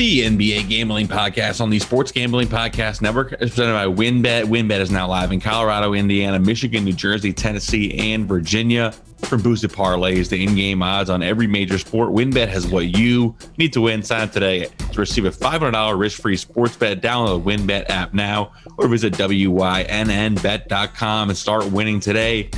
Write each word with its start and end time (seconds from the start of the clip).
The 0.00 0.22
NBA 0.22 0.70
Gambling 0.70 1.08
Podcast 1.08 1.60
on 1.60 1.68
the 1.68 1.78
Sports 1.78 2.10
Gambling 2.10 2.48
Podcast 2.48 3.02
Network 3.02 3.34
is 3.34 3.50
presented 3.50 3.74
by 3.74 3.84
WynnBET. 3.84 4.44
WynnBET 4.44 4.80
is 4.80 4.90
now 4.90 5.06
live 5.06 5.30
in 5.30 5.40
Colorado, 5.40 5.92
Indiana, 5.92 6.38
Michigan, 6.38 6.86
New 6.86 6.94
Jersey, 6.94 7.34
Tennessee, 7.34 7.92
and 7.98 8.26
Virginia. 8.26 8.92
From 9.18 9.42
boosted 9.42 9.72
parlays 9.72 10.30
to 10.30 10.42
in-game 10.42 10.82
odds 10.82 11.10
on 11.10 11.22
every 11.22 11.46
major 11.46 11.76
sport, 11.76 12.12
WynnBET 12.12 12.48
has 12.48 12.66
what 12.66 12.96
you 12.96 13.36
need 13.58 13.74
to 13.74 13.82
win. 13.82 14.02
Sign 14.02 14.22
up 14.22 14.32
today 14.32 14.68
to 14.90 14.98
receive 14.98 15.26
a 15.26 15.30
$500 15.30 15.98
risk-free 15.98 16.38
sports 16.38 16.76
bet. 16.76 17.02
Download 17.02 17.44
the 17.44 17.50
WynnBET 17.50 17.90
app 17.90 18.14
now 18.14 18.52
or 18.78 18.88
visit 18.88 19.12
wynnbet.com 19.12 19.98
and 21.28 21.36
start 21.36 21.70
winning 21.70 22.00
today. 22.00 22.48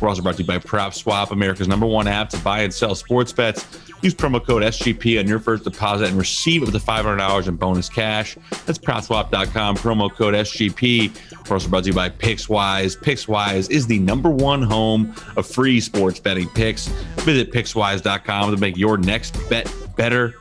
We're 0.00 0.08
also 0.08 0.22
brought 0.22 0.36
to 0.36 0.42
you 0.42 0.46
by 0.46 0.58
PropSwap, 0.58 1.32
America's 1.32 1.66
number 1.66 1.86
one 1.86 2.06
app 2.06 2.28
to 2.28 2.38
buy 2.38 2.60
and 2.60 2.72
sell 2.72 2.94
sports 2.94 3.32
bets. 3.32 3.66
Use 4.02 4.14
promo 4.14 4.44
code 4.44 4.64
SGP 4.64 5.20
on 5.20 5.28
your 5.28 5.38
first 5.38 5.62
deposit 5.62 6.08
and 6.08 6.18
receive 6.18 6.64
up 6.64 6.70
to 6.70 6.78
$500 6.78 7.46
in 7.46 7.56
bonus 7.56 7.88
cash. 7.88 8.36
That's 8.66 8.78
PropSwap.com, 8.78 9.76
promo 9.76 10.12
code 10.12 10.34
SGP. 10.34 11.48
We're 11.48 11.54
also 11.54 11.68
brought 11.68 11.84
to 11.84 11.90
you 11.90 11.94
by 11.94 12.10
PicksWise. 12.10 12.98
PicksWise 12.98 13.70
is 13.70 13.86
the 13.86 14.00
number 14.00 14.28
one 14.28 14.62
home 14.62 15.14
of 15.36 15.46
free 15.46 15.80
sports 15.80 16.18
betting 16.18 16.48
picks. 16.48 16.88
Visit 17.18 17.52
PicksWise.com 17.52 18.50
to 18.50 18.60
make 18.60 18.76
your 18.76 18.98
next 18.98 19.38
bet 19.48 19.72
better. 19.96 20.34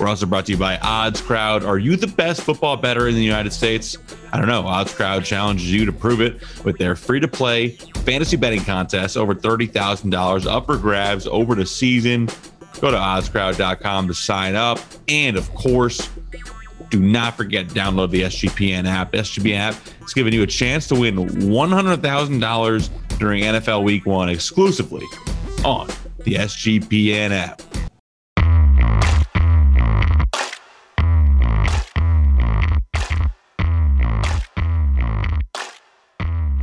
We're 0.00 0.08
also 0.08 0.26
brought 0.26 0.46
to 0.46 0.52
you 0.52 0.58
by 0.58 0.78
Odds 0.78 1.20
Crowd. 1.20 1.62
Are 1.64 1.78
you 1.78 1.96
the 1.96 2.08
best 2.08 2.40
football 2.40 2.76
bettor 2.76 3.06
in 3.06 3.14
the 3.14 3.22
United 3.22 3.52
States? 3.52 3.96
I 4.32 4.38
don't 4.38 4.48
know. 4.48 4.62
Odds 4.62 4.92
Crowd 4.92 5.24
challenges 5.24 5.70
you 5.70 5.84
to 5.84 5.92
prove 5.92 6.20
it 6.20 6.42
with 6.64 6.78
their 6.78 6.96
free 6.96 7.20
to 7.20 7.28
play 7.28 7.70
fantasy 8.04 8.36
betting 8.36 8.64
contest. 8.64 9.16
Over 9.16 9.34
$30,000 9.34 10.46
up 10.46 10.66
for 10.66 10.76
grabs 10.76 11.28
over 11.28 11.54
the 11.54 11.66
season. 11.66 12.28
Go 12.80 12.90
to 12.90 12.96
oddscrowd.com 12.96 14.08
to 14.08 14.14
sign 14.14 14.54
up. 14.54 14.78
And 15.08 15.36
of 15.36 15.52
course, 15.54 16.08
do 16.90 17.00
not 17.00 17.36
forget 17.36 17.68
download 17.68 18.10
the 18.10 18.22
SGPN 18.22 18.86
app. 18.86 19.12
SGPN 19.12 19.58
app 19.58 19.74
is 20.04 20.14
giving 20.14 20.32
you 20.32 20.42
a 20.42 20.46
chance 20.46 20.86
to 20.88 20.94
win 20.94 21.16
$100,000 21.16 23.18
during 23.18 23.42
NFL 23.42 23.84
Week 23.84 24.06
One 24.06 24.28
exclusively 24.28 25.04
on 25.64 25.88
the 26.24 26.34
SGPN 26.34 27.30
app. 27.30 27.62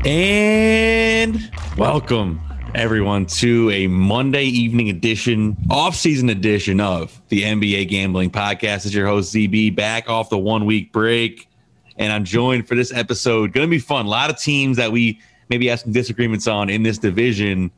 And 0.03 1.51
welcome 1.77 2.41
everyone 2.73 3.25
to 3.25 3.69
a 3.71 3.87
Monday 3.87 4.45
evening 4.45 4.89
edition, 4.89 5.57
off-season 5.69 6.29
edition 6.29 6.79
of 6.79 7.21
the 7.27 7.43
NBA 7.43 7.89
Gambling 7.89 8.31
Podcast. 8.31 8.85
Is 8.85 8.95
your 8.95 9.07
host 9.07 9.33
ZB 9.33 9.75
back 9.75 10.09
off 10.09 10.29
the 10.29 10.37
one 10.37 10.65
week 10.65 10.93
break, 10.93 11.49
and 11.97 12.13
I'm 12.13 12.23
joined 12.23 12.67
for 12.67 12.75
this 12.75 12.93
episode. 12.93 13.51
Going 13.51 13.67
to 13.67 13.69
be 13.69 13.79
fun. 13.79 14.05
A 14.05 14.09
lot 14.09 14.29
of 14.29 14.39
teams 14.39 14.77
that 14.77 14.91
we 14.91 15.19
maybe 15.49 15.67
have 15.67 15.81
some 15.81 15.91
disagreements 15.91 16.47
on 16.47 16.69
in 16.69 16.83
this 16.83 16.97
division. 16.97 17.71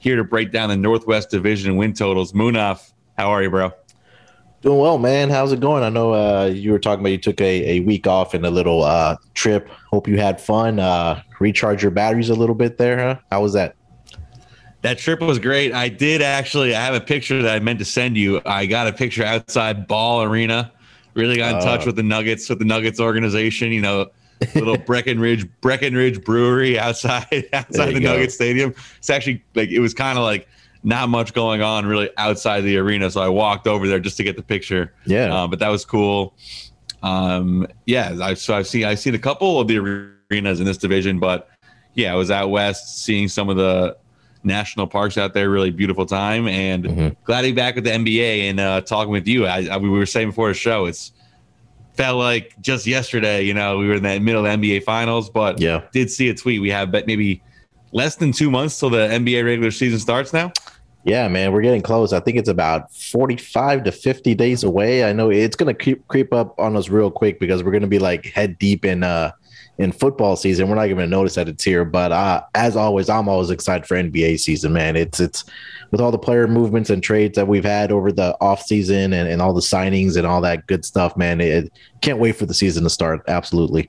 Here 0.00 0.16
to 0.16 0.24
break 0.24 0.50
down 0.50 0.68
the 0.68 0.76
Northwest 0.76 1.30
Division 1.30 1.76
win 1.76 1.92
totals. 1.92 2.32
Munaf, 2.32 2.92
how 3.16 3.30
are 3.30 3.42
you, 3.42 3.50
bro? 3.50 3.72
Doing 4.62 4.78
well, 4.78 4.98
man. 4.98 5.30
How's 5.30 5.52
it 5.52 5.60
going? 5.60 5.84
I 5.84 5.90
know 5.90 6.12
uh, 6.12 6.46
you 6.46 6.72
were 6.72 6.78
talking 6.78 7.00
about 7.00 7.10
you 7.10 7.18
took 7.18 7.40
a, 7.40 7.76
a 7.76 7.80
week 7.80 8.06
off 8.06 8.34
and 8.34 8.44
a 8.44 8.50
little 8.50 8.82
uh, 8.82 9.16
trip. 9.34 9.68
Hope 9.90 10.08
you 10.08 10.18
had 10.18 10.40
fun. 10.40 10.80
Uh, 10.80 11.22
recharge 11.38 11.82
your 11.82 11.90
batteries 11.92 12.30
a 12.30 12.34
little 12.34 12.54
bit 12.54 12.78
there, 12.78 12.98
huh? 12.98 13.20
How 13.30 13.42
was 13.42 13.52
that? 13.52 13.76
That 14.84 14.98
trip 14.98 15.20
was 15.20 15.38
great. 15.38 15.72
I 15.72 15.88
did 15.88 16.20
actually. 16.20 16.74
I 16.74 16.84
have 16.84 16.94
a 16.94 17.00
picture 17.00 17.40
that 17.42 17.54
I 17.54 17.58
meant 17.58 17.78
to 17.78 17.86
send 17.86 18.18
you. 18.18 18.42
I 18.44 18.66
got 18.66 18.86
a 18.86 18.92
picture 18.92 19.24
outside 19.24 19.88
Ball 19.88 20.22
Arena. 20.22 20.70
Really 21.14 21.36
got 21.38 21.54
in 21.56 21.60
touch 21.62 21.82
Oh. 21.82 21.86
with 21.86 21.96
the 21.96 22.02
Nuggets, 22.02 22.48
with 22.50 22.58
the 22.58 22.66
Nuggets 22.66 23.00
organization. 23.00 23.72
You 23.72 23.80
know, 23.80 24.06
little 24.54 24.76
Breckenridge 24.86 25.46
Breckenridge 25.62 26.22
Brewery 26.22 26.78
outside 26.78 27.48
outside 27.54 27.94
the 27.94 28.00
go. 28.00 28.12
Nugget 28.12 28.30
Stadium. 28.30 28.74
It's 28.98 29.08
actually 29.08 29.42
like 29.54 29.70
it 29.70 29.80
was 29.80 29.94
kind 29.94 30.18
of 30.18 30.24
like 30.24 30.46
not 30.82 31.08
much 31.08 31.32
going 31.32 31.62
on 31.62 31.86
really 31.86 32.10
outside 32.18 32.60
the 32.60 32.76
arena. 32.76 33.10
So 33.10 33.22
I 33.22 33.28
walked 33.28 33.66
over 33.66 33.88
there 33.88 33.98
just 34.00 34.18
to 34.18 34.22
get 34.22 34.36
the 34.36 34.42
picture. 34.42 34.92
Yeah. 35.06 35.34
Uh, 35.34 35.48
but 35.48 35.60
that 35.60 35.70
was 35.70 35.86
cool. 35.86 36.34
Um, 37.02 37.66
yeah, 37.86 38.16
I, 38.20 38.34
so 38.34 38.54
I've 38.54 38.66
seen 38.66 38.84
I've 38.84 38.98
seen 38.98 39.14
a 39.14 39.18
couple 39.18 39.60
of 39.60 39.66
the 39.68 39.78
arenas 40.30 40.60
in 40.60 40.66
this 40.66 40.76
division, 40.76 41.20
but 41.20 41.48
yeah, 41.94 42.12
I 42.12 42.16
was 42.16 42.30
out 42.30 42.50
west 42.50 43.02
seeing 43.04 43.28
some 43.28 43.48
of 43.48 43.56
the 43.56 43.96
national 44.44 44.86
parks 44.86 45.16
out 45.18 45.34
there. 45.34 45.50
Really 45.50 45.70
beautiful 45.70 46.06
time, 46.06 46.46
and 46.48 46.84
Mhm. 46.84 47.16
glad 47.24 47.42
to 47.42 47.48
be 47.48 47.52
back 47.52 47.74
with 47.74 47.84
the 47.84 47.92
NBA 47.92 48.48
and 48.50 48.60
uh, 48.60 48.80
talking 48.82 49.10
with 49.12 49.26
you. 49.26 49.46
I, 49.46 49.66
I 49.70 49.76
we 49.78 49.88
were 49.88 50.06
saying 50.06 50.28
before 50.28 50.48
the 50.48 50.54
show, 50.54 50.86
it's 50.86 51.12
felt 51.94 52.18
like 52.18 52.52
just 52.60 52.86
yesterday. 52.86 53.42
You 53.42 53.54
know, 53.54 53.78
we 53.78 53.86
were 53.88 53.94
in 53.94 54.02
that 54.02 54.20
middle 54.22 54.44
of 54.44 54.60
the 54.60 54.66
NBA 54.68 54.82
finals, 54.84 55.30
but 55.30 55.60
Yeah. 55.60 55.82
did 55.92 56.10
see 56.10 56.28
a 56.28 56.34
tweet. 56.34 56.60
We 56.60 56.70
have 56.70 56.90
but 56.90 57.06
maybe 57.06 57.40
less 57.92 58.16
than 58.16 58.32
two 58.32 58.50
months 58.50 58.78
till 58.78 58.90
the 58.90 59.08
NBA 59.08 59.44
regular 59.44 59.70
season 59.70 59.98
starts 59.98 60.32
now. 60.32 60.52
Yeah, 61.06 61.28
man, 61.28 61.52
we're 61.52 61.60
getting 61.60 61.82
close. 61.82 62.12
I 62.14 62.20
think 62.20 62.38
it's 62.38 62.48
about 62.48 62.90
45 62.94 63.84
to 63.84 63.92
50 63.92 64.34
days 64.34 64.64
away. 64.64 65.04
I 65.04 65.12
know 65.12 65.30
it's 65.30 65.54
going 65.54 65.72
to 65.72 65.84
creep, 65.84 66.08
creep 66.08 66.32
up 66.32 66.58
on 66.58 66.76
us 66.78 66.88
real 66.88 67.10
quick 67.10 67.38
because 67.38 67.62
we're 67.62 67.72
going 67.72 67.82
to 67.82 67.86
be 67.88 67.98
like 67.98 68.24
head 68.26 68.58
deep 68.58 68.84
in 68.86 69.02
uh 69.02 69.30
in 69.78 69.92
football 69.92 70.36
season. 70.36 70.68
We're 70.68 70.76
not 70.76 70.86
even 70.86 70.98
going 70.98 71.10
to 71.10 71.16
notice 71.16 71.34
that 71.34 71.48
it's 71.48 71.64
here, 71.64 71.84
but 71.84 72.12
uh 72.12 72.42
as 72.54 72.76
always, 72.76 73.08
I'm 73.08 73.28
always 73.28 73.50
excited 73.50 73.86
for 73.86 73.96
NBA 73.96 74.38
season, 74.38 74.72
man. 74.72 74.96
It's 74.96 75.20
it's 75.20 75.44
with 75.90 76.00
all 76.00 76.10
the 76.10 76.18
player 76.18 76.46
movements 76.46 76.90
and 76.90 77.02
trades 77.02 77.36
that 77.36 77.46
we've 77.46 77.64
had 77.64 77.92
over 77.92 78.12
the 78.12 78.36
off 78.40 78.62
season 78.62 79.12
and, 79.12 79.28
and 79.28 79.40
all 79.42 79.52
the 79.52 79.60
signings 79.60 80.16
and 80.16 80.26
all 80.26 80.40
that 80.40 80.66
good 80.66 80.84
stuff, 80.84 81.16
man. 81.16 81.40
It 81.40 81.72
can't 82.00 82.18
wait 82.18 82.36
for 82.36 82.46
the 82.46 82.54
season 82.54 82.84
to 82.84 82.90
start. 82.90 83.22
Absolutely. 83.28 83.88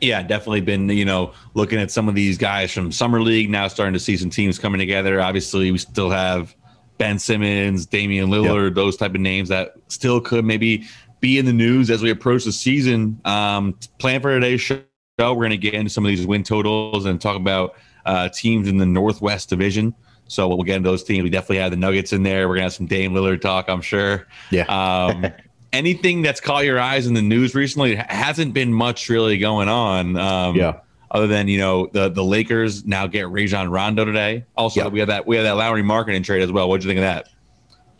Yeah, 0.00 0.22
definitely 0.22 0.60
been, 0.60 0.88
you 0.88 1.04
know, 1.04 1.32
looking 1.54 1.78
at 1.78 1.90
some 1.90 2.08
of 2.08 2.14
these 2.14 2.36
guys 2.36 2.72
from 2.72 2.92
Summer 2.92 3.22
League 3.22 3.48
now 3.48 3.68
starting 3.68 3.94
to 3.94 4.00
see 4.00 4.16
some 4.16 4.28
teams 4.28 4.58
coming 4.58 4.78
together. 4.78 5.20
Obviously, 5.20 5.70
we 5.70 5.78
still 5.78 6.10
have 6.10 6.54
Ben 6.98 7.18
Simmons, 7.18 7.86
Damian 7.86 8.28
Lillard, 8.28 8.74
those 8.74 8.96
type 8.96 9.14
of 9.14 9.20
names 9.20 9.48
that 9.48 9.74
still 9.88 10.20
could 10.20 10.44
maybe 10.44 10.86
be 11.24 11.38
in 11.38 11.46
the 11.46 11.52
news 11.54 11.90
as 11.90 12.02
we 12.02 12.10
approach 12.10 12.44
the 12.44 12.52
season. 12.52 13.18
Um, 13.24 13.78
plan 13.98 14.20
for 14.20 14.28
today's 14.38 14.60
show, 14.60 14.82
we're 15.18 15.34
going 15.34 15.50
to 15.52 15.56
get 15.56 15.72
into 15.72 15.88
some 15.88 16.04
of 16.04 16.10
these 16.10 16.26
win 16.26 16.42
totals 16.44 17.06
and 17.06 17.18
talk 17.18 17.36
about 17.36 17.76
uh, 18.04 18.28
teams 18.28 18.68
in 18.68 18.76
the 18.76 18.84
Northwest 18.84 19.48
Division. 19.48 19.94
So 20.28 20.46
we'll 20.48 20.62
get 20.64 20.76
into 20.76 20.90
those 20.90 21.02
teams. 21.02 21.22
We 21.22 21.30
definitely 21.30 21.58
have 21.58 21.70
the 21.70 21.78
Nuggets 21.78 22.12
in 22.12 22.24
there. 22.24 22.46
We're 22.46 22.56
going 22.56 22.60
to 22.60 22.64
have 22.64 22.74
some 22.74 22.84
Dame 22.86 23.14
Lillard 23.14 23.40
talk, 23.40 23.70
I'm 23.70 23.80
sure. 23.80 24.26
Yeah. 24.50 24.64
Um, 24.64 25.24
anything 25.72 26.20
that's 26.20 26.42
caught 26.42 26.66
your 26.66 26.78
eyes 26.78 27.06
in 27.06 27.14
the 27.14 27.22
news 27.22 27.54
recently? 27.54 27.94
Hasn't 27.94 28.52
been 28.52 28.70
much 28.74 29.08
really 29.08 29.38
going 29.38 29.70
on. 29.70 30.18
Um, 30.18 30.56
Yeah. 30.56 30.80
Other 31.10 31.28
than 31.28 31.46
you 31.46 31.58
know 31.58 31.88
the 31.92 32.08
the 32.08 32.24
Lakers 32.24 32.84
now 32.84 33.06
get 33.06 33.30
Rajon 33.30 33.70
Rondo 33.70 34.04
today. 34.04 34.44
Also, 34.56 34.80
Yeah. 34.80 34.88
we 34.88 34.98
have 34.98 35.08
that 35.08 35.26
we 35.26 35.36
have 35.36 35.44
that 35.44 35.56
Lauri 35.56 35.82
Markkanen 35.82 36.24
trade 36.24 36.42
as 36.42 36.50
well. 36.50 36.68
What 36.68 36.80
do 36.80 36.88
you 36.88 36.90
think 36.92 36.98
of 36.98 37.04
that? 37.04 37.28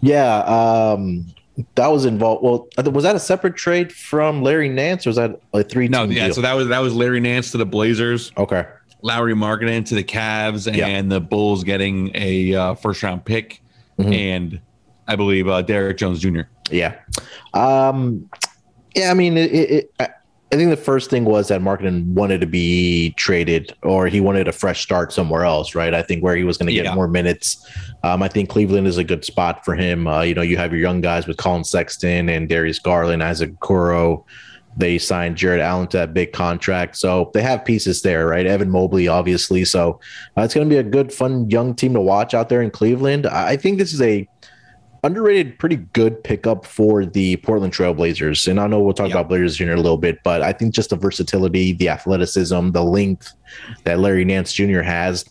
Yeah, 0.01 0.39
um, 0.41 1.25
that 1.77 1.87
was 1.89 2.05
involved. 2.05 2.43
Well, 2.43 2.69
was 2.93 3.05
that 3.05 3.15
a 3.17 3.21
separate 3.21 3.57
trade 3.57 3.93
from 3.93 4.43
Larry 4.43 4.69
Nance, 4.69 5.07
or 5.07 5.11
was 5.11 5.17
that 5.17 5.41
a 5.53 5.63
three? 5.63 5.89
No, 5.89 6.05
yeah. 6.05 6.31
So 6.31 6.41
that 6.41 6.55
was 6.55 6.69
that 6.69 6.81
was 6.81 6.95
Larry 6.95 7.21
Nance 7.21 7.51
to 7.53 7.59
the 7.59 7.67
Blazers, 7.67 8.33
okay, 8.37 8.67
Lauri 9.03 9.35
Markkanen 9.35 9.85
to 9.87 9.95
the 9.95 10.05
Cavs, 10.05 10.67
and 10.67 10.77
Yeah. 10.77 11.03
the 11.03 11.21
Bulls 11.21 11.63
getting 11.65 12.11
a 12.15 12.55
uh, 12.55 12.75
first 12.75 13.03
round 13.03 13.25
pick, 13.25 13.63
Mhm. 13.99 14.15
and 14.15 14.61
I 15.07 15.17
believe 15.17 15.47
uh, 15.49 15.63
Derrick 15.63 15.99
Jones 15.99 16.21
Jr. 16.21 16.43
yeah, 16.71 16.97
um, 17.53 18.29
yeah. 18.97 19.11
I 19.11 19.15
mean, 19.15 19.37
it, 19.37 19.53
it, 19.53 19.91
it, 20.01 20.11
I, 20.55 20.57
think 20.57 20.71
the 20.71 20.77
first 20.77 21.11
thing 21.11 21.25
was 21.25 21.49
that 21.49 21.61
Markkanen 21.61 22.07
wanted 22.07 22.41
to 22.41 22.47
be 22.47 23.11
traded, 23.17 23.75
or 23.83 24.07
he 24.07 24.21
wanted 24.21 24.47
a 24.47 24.53
fresh 24.53 24.83
start 24.83 25.13
somewhere 25.13 25.45
else, 25.45 25.75
right? 25.75 25.93
I 25.93 26.03
think 26.03 26.23
where 26.23 26.37
he 26.37 26.45
was 26.45 26.57
going 26.57 26.69
to 26.69 26.73
get 26.73 26.85
Yeah. 26.85 26.95
more 26.95 27.09
minutes. 27.09 27.69
Um, 28.05 28.23
I 28.23 28.29
think 28.29 28.49
Cleveland 28.49 28.87
is 28.87 28.97
a 28.97 29.05
good 29.05 29.25
spot 29.25 29.65
for 29.65 29.75
him. 29.75 30.07
Uh, 30.07 30.23
you 30.23 30.35
know, 30.35 30.43
you 30.43 30.57
have 30.57 30.73
your 30.73 30.81
young 30.81 31.01
guys 31.01 31.27
with 31.27 31.37
Collin 31.37 31.65
Sexton 31.65 32.29
and 32.29 32.49
Darius 32.49 32.79
Garland, 32.79 33.23
Isaac 33.23 33.53
Okoro. 33.59 34.25
They 34.77 34.99
signed 34.99 35.37
Jarrett 35.37 35.61
Allen 35.61 35.87
to 35.89 35.99
that 35.99 36.15
big 36.15 36.33
contract. 36.33 36.97
So 36.97 37.31
they 37.33 37.43
have 37.43 37.65
pieces 37.65 38.03
there, 38.03 38.27
right? 38.27 38.47
Evan 38.47 38.71
Mobley, 38.71 39.07
obviously. 39.07 39.65
So 39.65 40.01
uh, 40.37 40.43
it's 40.43 40.55
going 40.55 40.69
to 40.69 40.73
be 40.73 40.79
a 40.79 40.83
good, 40.83 41.13
fun, 41.13 41.49
young 41.49 41.75
team 41.75 41.95
to 41.95 42.01
watch 42.01 42.35
out 42.35 42.49
there 42.49 42.61
in 42.63 42.71
Cleveland. 42.71 43.27
I 43.27 43.57
think 43.57 43.79
this 43.79 43.93
is 43.93 44.03
a 44.03 44.29
underrated, 45.05 45.59
pretty 45.59 45.77
good 45.77 46.23
pickup 46.25 46.65
for 46.65 47.05
the 47.05 47.37
Portland 47.37 47.73
Trailblazers. 47.73 48.49
And 48.49 48.59
I 48.59 48.67
know 48.67 48.81
we'll 48.81 48.95
talk 48.95 49.11
Yeah. 49.11 49.17
about 49.17 49.29
Blazers 49.29 49.59
here 49.59 49.71
in 49.71 49.75
a 49.79 49.81
little 49.83 49.99
bit, 49.99 50.19
but 50.25 50.43
I 50.43 50.53
think 50.53 50.75
just 50.75 50.91
the 50.91 50.97
versatility, 50.97 51.73
the 51.73 51.91
athleticism, 51.91 52.71
the 52.71 52.83
length 52.83 53.33
that 53.85 54.01
Larry 54.01 54.25
Nance 54.25 54.53
Jr. 54.53 54.81
has. 54.81 55.25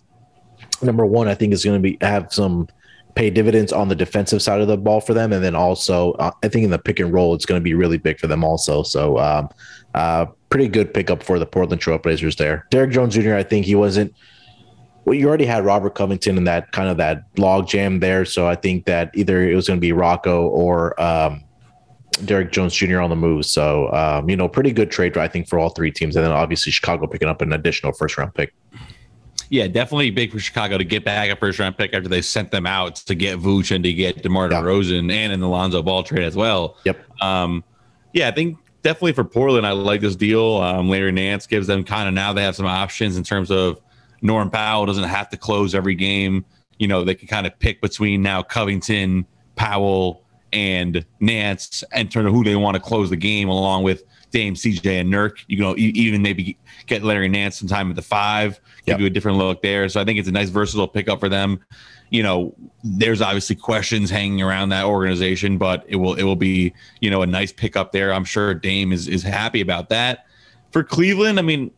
Number 0.81 1.05
one, 1.05 1.27
I 1.27 1.33
think 1.33 1.53
is 1.53 1.65
going 1.65 1.81
to 1.81 1.81
be 1.81 1.97
have 2.01 2.31
some 2.31 2.67
pay 3.15 3.29
dividends 3.29 3.71
on 3.71 3.89
the 3.89 3.95
defensive 3.95 4.41
side 4.41 4.59
of 4.61 4.67
the 4.67 4.77
ball 4.77 4.99
for 5.01 5.13
them, 5.13 5.31
and 5.33 5.43
then 5.43 5.55
also 5.55 6.13
uh, 6.13 6.31
I 6.43 6.47
think 6.47 6.65
in 6.65 6.71
the 6.71 6.79
pick 6.79 6.99
and 6.99 7.13
roll, 7.13 7.33
it's 7.35 7.45
going 7.45 7.59
to 7.59 7.63
be 7.63 7.73
really 7.73 7.97
big 7.97 8.19
for 8.19 8.27
them 8.27 8.43
also. 8.43 8.83
So, 8.83 9.17
um, 9.19 9.49
uh, 9.93 10.25
pretty 10.49 10.67
good 10.67 10.93
pickup 10.93 11.23
for 11.23 11.37
the 11.39 11.45
Portland 11.45 11.81
Trailblazers 11.81 12.37
there. 12.37 12.65
Derrick 12.71 12.91
Jones 12.91 13.13
Jr. 13.15 13.35
I 13.35 13.43
think 13.43 13.65
he 13.65 13.75
wasn't 13.75 14.13
well, 15.05 15.13
you 15.13 15.27
already 15.27 15.45
had 15.45 15.65
Robert 15.65 15.95
Covington 15.95 16.37
in 16.37 16.43
that 16.45 16.71
kind 16.71 16.89
of 16.89 16.97
that 16.97 17.25
log 17.37 17.67
jam 17.67 17.99
there. 17.99 18.25
So 18.25 18.47
I 18.47 18.55
think 18.55 18.85
that 18.85 19.11
either 19.13 19.43
it 19.43 19.55
was 19.55 19.67
going 19.67 19.77
to 19.77 19.81
be 19.81 19.91
Rocco 19.91 20.47
or 20.47 20.99
um, 21.01 21.43
Derrick 22.25 22.51
Jones 22.51 22.73
Jr. 22.73 22.99
on 22.99 23.09
the 23.09 23.15
move. 23.15 23.45
So, 23.45 23.91
um, 23.91 24.29
you 24.29 24.37
know, 24.37 24.47
pretty 24.47 24.71
good 24.71 24.91
trade, 24.91 25.17
I 25.17 25.27
think, 25.27 25.49
for 25.49 25.59
all 25.59 25.69
three 25.69 25.91
teams. 25.91 26.15
And 26.15 26.23
then 26.23 26.31
obviously 26.31 26.71
Chicago 26.71 27.07
picking 27.07 27.27
up 27.27 27.41
an 27.41 27.51
additional 27.53 27.91
first 27.91 28.17
round 28.17 28.33
pick. 28.33 28.53
Yeah, 29.49 29.67
definitely 29.67 30.09
big 30.09 30.31
for 30.31 30.39
Chicago 30.39 30.77
to 30.77 30.83
get 30.83 31.03
back 31.03 31.29
a 31.29 31.35
first 31.35 31.59
round 31.59 31.77
pick 31.77 31.93
after 31.93 32.09
they 32.09 32.21
sent 32.21 32.49
them 32.51 32.65
out 32.65 32.95
to 32.95 33.13
get 33.13 33.39
Vooch 33.39 33.75
and 33.75 33.83
to 33.83 33.93
get 33.93 34.23
DeMar 34.23 34.49
yeah. 34.49 34.61
DeRozan 34.61 35.11
and 35.11 35.33
in 35.33 35.39
the 35.41 35.47
Lonzo 35.47 35.83
Ball 35.83 36.03
trade 36.03 36.23
as 36.23 36.35
well. 36.35 36.77
Yep. 36.85 37.21
Um, 37.21 37.63
yeah, 38.13 38.29
I 38.29 38.31
think 38.31 38.57
definitely 38.83 39.13
for 39.13 39.23
Portland, 39.23 39.67
I 39.67 39.71
like 39.71 40.01
this 40.01 40.15
deal. 40.15 40.57
Um, 40.57 40.89
Larry 40.89 41.11
Nance 41.11 41.45
gives 41.45 41.67
them 41.67 41.83
kind 41.83 42.07
of 42.07 42.13
now 42.13 42.31
they 42.33 42.41
have 42.41 42.55
some 42.55 42.65
options 42.65 43.17
in 43.17 43.23
terms 43.23 43.51
of 43.51 43.79
Norm 44.23 44.49
Powell 44.49 44.87
doesn't 44.87 45.03
have 45.03 45.29
to 45.29 45.37
close 45.37 45.75
every 45.75 45.93
game. 45.93 46.45
You 46.79 46.87
know, 46.87 47.03
they 47.03 47.13
can 47.13 47.27
kind 47.27 47.45
of 47.45 47.57
pick 47.59 47.81
between 47.81 48.23
now 48.23 48.41
Covington, 48.41 49.27
Powell, 49.55 50.23
and 50.53 51.05
Nance 51.19 51.83
and 51.91 52.09
turn 52.11 52.25
to 52.25 52.31
who 52.31 52.43
they 52.43 52.55
want 52.55 52.75
to 52.75 52.81
close 52.81 53.09
the 53.09 53.17
game 53.17 53.49
along 53.49 53.83
with 53.83 54.03
Dame, 54.31 54.55
CJ, 54.55 55.01
and 55.01 55.13
Nurk. 55.13 55.43
You 55.47 55.57
know, 55.59 55.75
even 55.77 56.21
maybe 56.21 56.57
get 56.87 57.03
Larry 57.03 57.27
Nance 57.27 57.59
some 57.59 57.67
time 57.67 57.89
at 57.89 57.95
the 57.95 58.01
five, 58.01 58.59
give 58.85 58.93
yep. 58.93 58.99
you 59.01 59.05
a 59.05 59.09
different 59.09 59.37
look 59.37 59.61
there. 59.61 59.89
So 59.89 59.99
I 59.99 60.05
think 60.05 60.19
it's 60.19 60.27
a 60.27 60.31
nice 60.31 60.49
versatile 60.49 60.87
pickup 60.87 61.19
for 61.19 61.29
them. 61.29 61.59
You 62.09 62.23
know, 62.23 62.55
there's 62.83 63.21
obviously 63.21 63.55
questions 63.55 64.09
hanging 64.09 64.41
around 64.41 64.69
that 64.69 64.85
organization, 64.85 65.57
but 65.57 65.83
it 65.87 65.97
will 65.97 66.13
it 66.13 66.23
will 66.23 66.35
be 66.35 66.73
you 67.01 67.09
know 67.09 67.23
a 67.23 67.27
nice 67.27 67.51
pickup 67.51 67.91
there. 67.91 68.13
I'm 68.13 68.25
sure 68.25 68.53
Dame 68.53 68.93
is 68.93 69.07
is 69.07 69.21
happy 69.21 69.61
about 69.61 69.89
that. 69.89 70.27
For 70.71 70.83
Cleveland, 70.83 71.39
I 71.39 71.41
mean, 71.41 71.71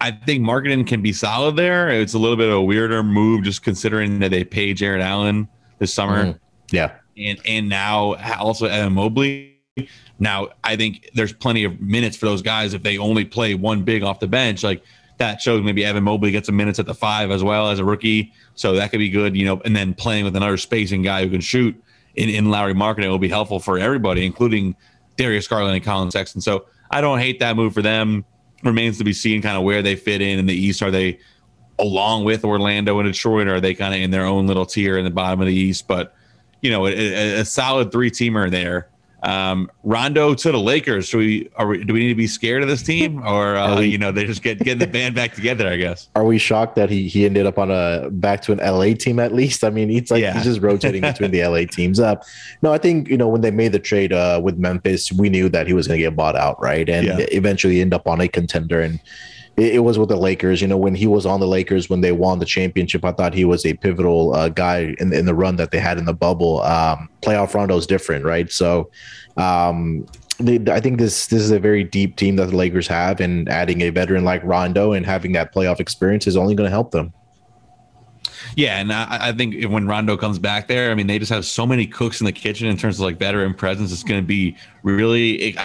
I 0.00 0.12
think 0.12 0.44
Markkanen 0.44 0.86
can 0.86 1.02
be 1.02 1.12
solid 1.12 1.56
there. 1.56 1.88
It's 1.88 2.14
a 2.14 2.18
little 2.18 2.36
bit 2.36 2.48
of 2.48 2.54
a 2.54 2.62
weirder 2.62 3.02
move, 3.02 3.42
just 3.42 3.62
considering 3.62 4.20
that 4.20 4.30
they 4.30 4.44
paid 4.44 4.76
Jarrett 4.76 5.02
Allen 5.02 5.48
this 5.78 5.92
summer. 5.92 6.26
Mm, 6.26 6.40
yeah, 6.70 6.92
and 7.16 7.38
and 7.44 7.68
now 7.68 8.14
also 8.38 8.66
Evan 8.66 8.92
Mobley. 8.92 9.56
Now 10.18 10.48
I 10.64 10.76
think 10.76 11.10
there's 11.14 11.32
plenty 11.32 11.64
of 11.64 11.80
minutes 11.80 12.16
for 12.16 12.26
those 12.26 12.42
guys 12.42 12.74
if 12.74 12.82
they 12.82 12.98
only 12.98 13.24
play 13.24 13.54
one 13.54 13.82
big 13.82 14.02
off 14.02 14.20
the 14.20 14.28
bench. 14.28 14.62
Like 14.62 14.82
that 15.18 15.40
shows 15.40 15.64
maybe 15.64 15.84
Evan 15.84 16.04
Mobley 16.04 16.30
gets 16.30 16.46
some 16.46 16.56
minutes 16.56 16.78
at 16.78 16.86
the 16.86 16.94
five 16.94 17.30
as 17.30 17.42
well 17.42 17.70
as 17.70 17.80
a 17.80 17.84
rookie, 17.84 18.32
so 18.54 18.74
that 18.74 18.90
could 18.90 18.98
be 18.98 19.10
good. 19.10 19.36
You 19.36 19.46
know, 19.46 19.60
and 19.64 19.74
then 19.74 19.94
playing 19.94 20.24
with 20.24 20.36
another 20.36 20.56
spacing 20.56 21.02
guy 21.02 21.24
who 21.24 21.30
can 21.30 21.40
shoot 21.40 21.74
in, 22.14 22.28
in 22.28 22.50
Lauri 22.50 22.74
Markkanen 22.74 23.08
will 23.08 23.18
be 23.18 23.28
helpful 23.28 23.58
for 23.58 23.78
everybody, 23.78 24.24
including 24.24 24.76
Darius 25.16 25.48
Garland 25.48 25.74
and 25.74 25.84
Collin 25.84 26.10
Sexton. 26.12 26.40
So 26.40 26.66
I 26.90 27.00
don't 27.00 27.18
hate 27.18 27.40
that 27.40 27.56
move 27.56 27.74
for 27.74 27.82
them 27.82 28.24
remains 28.62 28.98
to 28.98 29.04
be 29.04 29.12
seen 29.12 29.42
kind 29.42 29.56
of 29.56 29.62
where 29.62 29.82
they 29.82 29.96
fit 29.96 30.20
in 30.20 30.38
in 30.38 30.46
the 30.46 30.54
East. 30.54 30.82
Are 30.82 30.90
they 30.90 31.18
along 31.78 32.24
with 32.24 32.44
Orlando 32.44 32.98
and 32.98 33.10
Detroit, 33.10 33.46
or 33.46 33.56
are 33.56 33.60
they 33.60 33.74
kind 33.74 33.94
of 33.94 34.00
in 34.00 34.10
their 34.10 34.24
own 34.24 34.46
little 34.46 34.66
tier 34.66 34.98
in 34.98 35.04
the 35.04 35.10
bottom 35.10 35.40
of 35.40 35.46
the 35.46 35.54
East? 35.54 35.86
But 35.86 36.14
you 36.60 36.70
know, 36.70 36.86
a, 36.86 37.40
a 37.40 37.44
solid 37.44 37.92
three 37.92 38.10
teamer 38.10 38.50
there. 38.50 38.88
Um, 39.22 39.70
Rondo 39.82 40.34
to 40.34 40.52
the 40.52 40.58
Lakers. 40.58 41.08
Should 41.08 41.18
we, 41.18 41.50
we, 41.66 41.84
do 41.84 41.92
we 41.92 42.00
need 42.00 42.08
to 42.08 42.14
be 42.14 42.26
scared 42.26 42.62
of 42.62 42.68
this 42.68 42.82
team, 42.82 43.22
or 43.26 43.56
uh, 43.56 43.80
we, 43.80 43.86
you 43.86 43.98
know 43.98 44.12
they 44.12 44.24
just 44.24 44.42
get 44.42 44.58
getting 44.58 44.78
the 44.78 44.86
band 44.86 45.14
back 45.14 45.34
together? 45.34 45.68
I 45.68 45.76
guess. 45.76 46.08
Are 46.14 46.24
we 46.24 46.38
shocked 46.38 46.76
that 46.76 46.90
he 46.90 47.08
he 47.08 47.24
ended 47.24 47.46
up 47.46 47.58
on 47.58 47.70
a 47.70 48.10
back 48.10 48.42
to 48.42 48.52
an 48.52 48.58
LA 48.58 48.94
team 48.94 49.18
at 49.18 49.34
least? 49.34 49.64
I 49.64 49.70
mean, 49.70 49.90
it's 49.90 50.10
like 50.10 50.22
yeah. 50.22 50.34
he's 50.34 50.44
just 50.44 50.60
rotating 50.60 51.02
between 51.02 51.30
the 51.30 51.44
LA 51.44 51.64
teams. 51.64 51.98
Up. 52.00 52.22
No, 52.62 52.72
I 52.72 52.78
think 52.78 53.08
you 53.08 53.16
know 53.16 53.28
when 53.28 53.40
they 53.40 53.50
made 53.50 53.72
the 53.72 53.78
trade 53.78 54.12
uh, 54.12 54.40
with 54.42 54.58
Memphis, 54.58 55.10
we 55.12 55.28
knew 55.28 55.48
that 55.48 55.66
he 55.66 55.72
was 55.72 55.88
going 55.88 55.98
to 55.98 56.04
get 56.04 56.14
bought 56.14 56.36
out, 56.36 56.60
right, 56.60 56.88
and 56.88 57.06
yeah. 57.06 57.26
eventually 57.32 57.80
end 57.80 57.94
up 57.94 58.06
on 58.06 58.20
a 58.20 58.28
contender 58.28 58.80
and 58.80 59.00
it, 59.58 59.74
it, 59.74 59.78
was 59.80 59.98
with 59.98 60.08
the 60.08 60.16
Lakers. 60.16 60.62
You 60.62 60.68
know, 60.68 60.76
when 60.76 60.94
he 60.94 61.06
was 61.06 61.26
on 61.26 61.40
the 61.40 61.46
Lakers 61.46 61.90
when 61.90 62.00
they 62.00 62.12
won 62.12 62.38
the 62.38 62.46
championship, 62.46 63.04
I 63.04 63.12
thought 63.12 63.34
he 63.34 63.44
was 63.44 63.66
a 63.66 63.74
pivotal 63.74 64.34
uh, 64.34 64.48
guy 64.48 64.94
in, 64.98 65.12
in 65.12 65.26
the 65.26 65.34
run 65.34 65.56
that 65.56 65.70
they 65.70 65.80
had 65.80 65.98
in 65.98 66.04
the 66.04 66.14
bubble. 66.14 66.62
Um, 66.62 67.08
playoff 67.22 67.54
Rondo 67.54 67.76
is 67.76 67.86
different, 67.86 68.24
right? 68.24 68.50
So, 68.50 68.90
um, 69.36 70.06
I 70.40 70.80
think 70.80 70.98
this 70.98 71.26
this 71.26 71.42
is 71.42 71.50
a 71.50 71.58
very 71.58 71.82
deep 71.82 72.16
team 72.16 72.36
that 72.36 72.46
the 72.46 72.56
Lakers 72.56 72.86
have, 72.86 73.20
and 73.20 73.48
adding 73.48 73.80
a 73.80 73.90
veteran 73.90 74.24
like 74.24 74.42
Rondo 74.44 74.92
and 74.92 75.04
having 75.04 75.32
that 75.32 75.52
playoff 75.52 75.80
experience 75.80 76.26
is 76.28 76.36
only 76.36 76.54
going 76.54 76.66
to 76.66 76.70
help 76.70 76.92
them. 76.92 77.12
Yeah, 78.54 78.80
and 78.80 78.92
I, 78.92 79.28
I, 79.28 79.32
think 79.32 79.64
when 79.70 79.86
Rondo 79.86 80.16
comes 80.16 80.38
back 80.38 80.68
there, 80.68 80.90
I 80.90 80.94
mean, 80.94 81.06
they 81.06 81.18
just 81.18 81.30
have 81.30 81.44
so 81.44 81.66
many 81.66 81.86
cooks 81.86 82.20
in 82.20 82.24
the 82.24 82.32
kitchen 82.32 82.66
in 82.68 82.76
terms 82.76 82.98
of 82.98 83.04
like 83.04 83.18
veteran 83.18 83.54
presence. 83.54 83.92
It's 83.92 84.02
going 84.02 84.20
to 84.20 84.26
be 84.26 84.56
really 84.82 85.56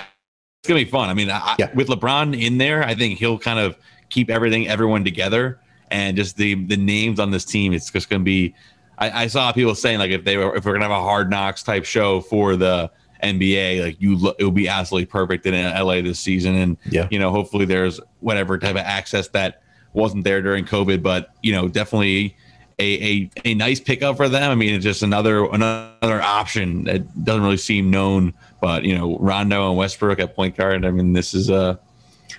gonna 0.68 0.80
be 0.80 0.86
fun. 0.86 1.10
I 1.10 1.13
mean, 1.13 1.30
I, 1.30 1.56
yeah. 1.60 1.74
with 1.74 1.88
LeBron 1.88 2.39
in 2.42 2.57
there, 2.57 2.83
I 2.83 2.95
think 2.95 3.19
he'll 3.19 3.39
kind 3.39 3.60
of 3.60 3.77
keep 4.10 4.30
everything, 4.30 4.68
everyone 4.68 5.04
together, 5.04 5.60
and 5.92 6.15
just 6.18 6.38
the 6.38 6.56
the 6.56 6.77
names 6.77 7.19
on 7.19 7.31
this 7.31 7.45
team. 7.45 7.74
It's 7.74 7.92
just 7.92 8.10
gonna 8.10 8.24
be. 8.24 8.56
I, 8.98 9.24
I 9.24 9.27
saw 9.27 9.51
people 9.51 9.75
saying 9.75 10.00
like 10.00 10.12
if 10.12 10.24
they 10.24 10.38
were 10.38 10.56
if 10.56 10.65
we're 10.65 10.74
gonna 10.74 10.86
have 10.86 10.92
a 10.92 11.01
hard 11.01 11.30
knocks 11.30 11.63
type 11.63 11.86
show 11.86 12.21
for 12.21 12.56
the 12.56 12.92
NBA, 13.24 13.83
like 13.83 14.01
you, 14.01 14.33
it 14.38 14.44
would 14.44 14.54
be 14.54 14.68
absolutely 14.68 15.06
perfect 15.06 15.45
in 15.45 15.54
LA 15.54 16.01
this 16.01 16.19
season. 16.19 16.56
And 16.56 16.77
yeah, 16.89 17.07
you 17.12 17.19
know, 17.19 17.31
hopefully 17.31 17.65
there's 17.65 18.00
whatever 18.19 18.57
type 18.57 18.75
of 18.75 18.81
access 18.81 19.27
that 19.30 19.62
wasn't 19.94 20.24
there 20.24 20.42
during 20.42 20.65
COVID, 20.65 21.01
but 21.04 21.33
you 21.42 21.51
know, 21.51 21.68
definitely 21.68 22.36
a, 22.80 22.83
a, 22.83 23.31
a 23.45 23.54
nice 23.54 23.80
pickup 23.80 24.18
for 24.18 24.27
them. 24.27 24.51
I 24.51 24.56
mean, 24.56 24.74
it's 24.74 24.83
just 24.83 25.04
another 25.04 25.45
another 25.45 26.21
option 26.21 26.83
that 26.86 27.24
doesn't 27.24 27.44
really 27.44 27.57
seem 27.57 27.89
known. 27.89 28.33
But 28.63 28.86
you 28.86 28.98
know, 28.98 29.18
Rondo 29.19 29.68
and 29.68 29.77
Westbrook 29.77 30.21
at 30.21 30.38
point 30.38 30.56
guard. 30.56 30.86
I 30.86 30.92
mean, 30.92 31.12
this 31.12 31.33
is 31.33 31.50
a 31.50 31.56
uh, 31.56 31.75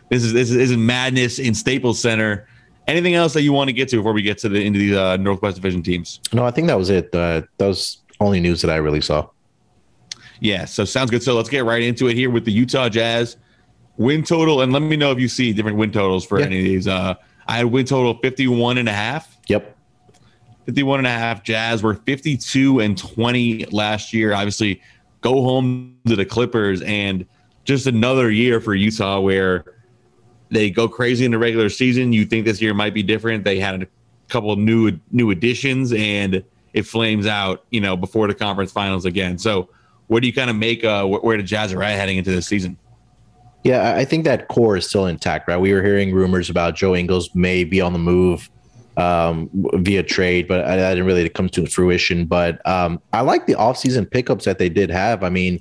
this 0.08 0.24
is 0.24 0.32
this 0.32 0.50
is, 0.50 0.74
madness 0.74 1.38
in 1.38 1.52
Staples 1.52 2.00
Center. 2.00 2.48
Anything 2.86 3.14
else 3.14 3.34
that 3.34 3.42
you 3.42 3.52
want 3.52 3.68
to 3.68 3.74
get 3.74 3.90
to 3.90 3.98
before 3.98 4.14
we 4.14 4.22
get 4.22 4.38
to 4.38 4.48
the 4.48 4.64
into 4.64 4.78
the 4.78 4.98
uh, 4.98 5.16
Northwest 5.18 5.56
Division 5.56 5.82
teams? 5.82 6.20
No, 6.32 6.46
I 6.46 6.50
think 6.50 6.68
that 6.68 6.78
was 6.78 6.88
it. 6.88 7.14
Uh, 7.14 7.42
that 7.58 7.66
was 7.66 7.98
only 8.20 8.40
news 8.40 8.62
that 8.62 8.70
I 8.70 8.76
really 8.76 9.02
saw. 9.02 9.28
Yeah, 10.40 10.64
so 10.64 10.86
sounds 10.86 11.10
good. 11.10 11.22
So 11.22 11.34
let's 11.34 11.50
get 11.50 11.66
right 11.66 11.82
into 11.82 12.08
it 12.08 12.14
here 12.14 12.30
with 12.30 12.46
the 12.46 12.52
Utah 12.52 12.88
Jazz 12.88 13.36
win 13.98 14.22
total, 14.22 14.62
and 14.62 14.72
let 14.72 14.80
me 14.80 14.96
know 14.96 15.12
if 15.12 15.18
you 15.18 15.28
see 15.28 15.52
different 15.52 15.76
win 15.76 15.92
totals 15.92 16.24
for 16.24 16.40
yeah. 16.40 16.46
any 16.46 16.60
of 16.60 16.64
these. 16.64 16.88
Uh, 16.88 17.16
I 17.46 17.58
had 17.58 17.66
win 17.66 17.84
total 17.84 18.18
51 18.22 18.78
and 18.78 18.88
a 18.88 18.92
half. 18.92 19.36
Yep. 19.48 19.76
51 20.64 21.00
and 21.00 21.06
a 21.06 21.10
half. 21.10 21.42
Jazz 21.42 21.82
were 21.82 21.96
52 21.96 22.80
and 22.80 22.96
20 22.96 23.66
last 23.66 24.14
year. 24.14 24.32
Obviously, 24.32 24.80
go 25.24 25.42
home 25.42 25.98
to 26.06 26.14
the 26.14 26.24
Clippers 26.24 26.82
and 26.82 27.24
just 27.64 27.86
another 27.86 28.30
year 28.30 28.60
for 28.60 28.74
Utah 28.74 29.20
where 29.20 29.64
they 30.50 30.70
go 30.70 30.86
crazy 30.86 31.24
in 31.24 31.30
the 31.30 31.38
regular 31.38 31.70
season. 31.70 32.12
You 32.12 32.26
think 32.26 32.44
this 32.44 32.60
year 32.60 32.74
might 32.74 32.92
be 32.92 33.02
different. 33.02 33.42
They 33.42 33.58
had 33.58 33.82
a 33.82 33.86
couple 34.28 34.54
new 34.56 35.00
new 35.10 35.30
additions 35.30 35.94
and 35.94 36.44
it 36.74 36.82
flames 36.82 37.26
out, 37.26 37.64
you 37.70 37.80
know, 37.80 37.96
before 37.96 38.28
the 38.28 38.34
conference 38.34 38.70
finals 38.70 39.06
again. 39.06 39.38
So, 39.38 39.70
what 40.08 40.20
do 40.20 40.26
you 40.26 40.34
kind 40.34 40.50
of 40.50 40.56
make 40.56 40.84
uh, 40.84 41.06
where 41.06 41.38
the 41.38 41.42
Jazz 41.42 41.72
are 41.72 41.82
at 41.82 41.96
heading 41.96 42.18
into 42.18 42.30
this 42.30 42.46
season? 42.46 42.76
Yeah, 43.62 43.94
I 43.96 44.04
think 44.04 44.24
that 44.24 44.48
core 44.48 44.76
is 44.76 44.86
still 44.86 45.06
intact, 45.06 45.48
right? 45.48 45.56
We 45.56 45.72
were 45.72 45.82
hearing 45.82 46.12
rumors 46.12 46.50
about 46.50 46.74
Joe 46.74 46.94
Ingles 46.94 47.34
may 47.34 47.64
be 47.64 47.80
on 47.80 47.94
the 47.94 47.98
move 47.98 48.50
um, 48.96 49.50
via 49.52 50.02
trade, 50.02 50.46
but 50.46 50.64
I, 50.64 50.74
I, 50.74 50.90
didn't 50.90 51.06
really 51.06 51.28
come 51.28 51.48
to 51.50 51.66
fruition. 51.66 52.26
But 52.26 52.64
um, 52.66 53.00
I 53.12 53.22
like 53.22 53.46
the 53.46 53.54
offseason 53.54 54.10
pickups 54.10 54.44
that 54.44 54.58
they 54.58 54.68
did 54.68 54.90
have. 54.90 55.24
I 55.24 55.30
mean, 55.30 55.60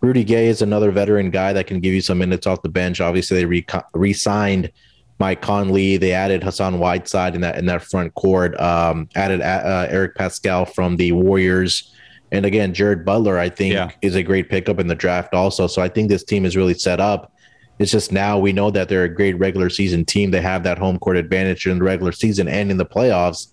Rudy 0.00 0.24
Gay 0.24 0.48
is 0.48 0.62
another 0.62 0.90
veteran 0.90 1.30
guy 1.30 1.52
that 1.52 1.66
can 1.66 1.80
give 1.80 1.94
you 1.94 2.00
some 2.00 2.18
minutes 2.18 2.46
off 2.46 2.62
the 2.62 2.68
bench. 2.68 3.00
Obviously, 3.00 3.44
they 3.44 3.64
re- 3.94 4.12
signed 4.12 4.72
Mike 5.20 5.42
Conley. 5.42 5.96
They 5.96 6.12
added 6.12 6.42
Hassan 6.42 6.80
Whiteside 6.80 7.36
in 7.36 7.40
that 7.42 7.56
in 7.56 7.66
that 7.66 7.82
front 7.82 8.14
court. 8.14 8.58
Um, 8.60 9.08
added 9.14 9.40
uh, 9.40 9.86
Eric 9.88 10.16
Paschall 10.16 10.68
from 10.68 10.96
the 10.96 11.12
Warriors. 11.12 11.94
And 12.32 12.46
again, 12.46 12.72
Jared 12.72 13.04
Butler, 13.04 13.38
I 13.38 13.50
think, 13.50 13.74
yeah. 13.74 13.90
is 14.00 14.14
a 14.14 14.22
great 14.22 14.48
pickup 14.48 14.80
in 14.80 14.86
the 14.86 14.94
draft 14.94 15.34
also. 15.34 15.66
So 15.66 15.82
I 15.82 15.88
think 15.88 16.08
this 16.08 16.24
team 16.24 16.46
is 16.46 16.56
really 16.56 16.74
set 16.74 16.98
up 16.98 17.31
it's 17.78 17.90
just 17.90 18.12
now 18.12 18.38
we 18.38 18.52
know 18.52 18.70
that 18.70 18.88
they're 18.88 19.04
a 19.04 19.14
great 19.14 19.38
regular 19.38 19.70
season 19.70 20.04
team. 20.04 20.30
They 20.30 20.40
have 20.40 20.62
that 20.64 20.78
home 20.78 20.98
court 20.98 21.16
advantage 21.16 21.66
in 21.66 21.78
the 21.78 21.84
regular 21.84 22.12
season 22.12 22.48
and 22.48 22.70
in 22.70 22.76
the 22.76 22.86
playoffs. 22.86 23.48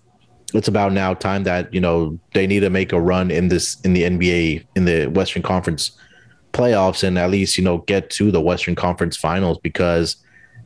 It's 0.54 0.68
about 0.68 0.92
now 0.92 1.14
time 1.14 1.44
that, 1.44 1.72
you 1.72 1.80
know, 1.80 2.18
they 2.34 2.46
need 2.46 2.60
to 2.60 2.70
make 2.70 2.92
a 2.92 3.00
run 3.00 3.30
in 3.30 3.48
this 3.48 3.80
in 3.82 3.92
the 3.92 4.02
NBA 4.02 4.66
in 4.76 4.84
the 4.84 5.06
Western 5.06 5.42
Conference 5.42 5.92
playoffs 6.52 7.04
and 7.04 7.18
at 7.18 7.30
least, 7.30 7.56
you 7.56 7.64
know, 7.64 7.78
get 7.78 8.10
to 8.10 8.30
the 8.30 8.40
Western 8.40 8.74
Conference 8.74 9.16
finals 9.16 9.58
because 9.62 10.16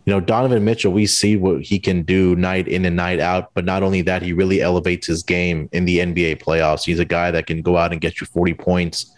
you 0.06 0.12
know, 0.12 0.20
Donovan 0.20 0.64
Mitchell, 0.64 0.92
we 0.92 1.06
see 1.06 1.36
what 1.36 1.62
he 1.62 1.78
can 1.78 2.02
do 2.02 2.36
night 2.36 2.68
in 2.68 2.84
and 2.84 2.94
night 2.94 3.20
out. 3.20 3.50
But 3.54 3.64
not 3.64 3.82
only 3.82 4.02
that, 4.02 4.20
he 4.20 4.34
really 4.34 4.60
elevates 4.60 5.06
his 5.06 5.22
game 5.22 5.68
in 5.72 5.86
the 5.86 5.98
NBA 5.98 6.42
playoffs. 6.42 6.84
He's 6.84 6.98
a 6.98 7.06
guy 7.06 7.30
that 7.30 7.46
can 7.46 7.62
go 7.62 7.78
out 7.78 7.92
and 7.92 8.00
get 8.00 8.20
you 8.20 8.26
40 8.26 8.52
points 8.54 9.16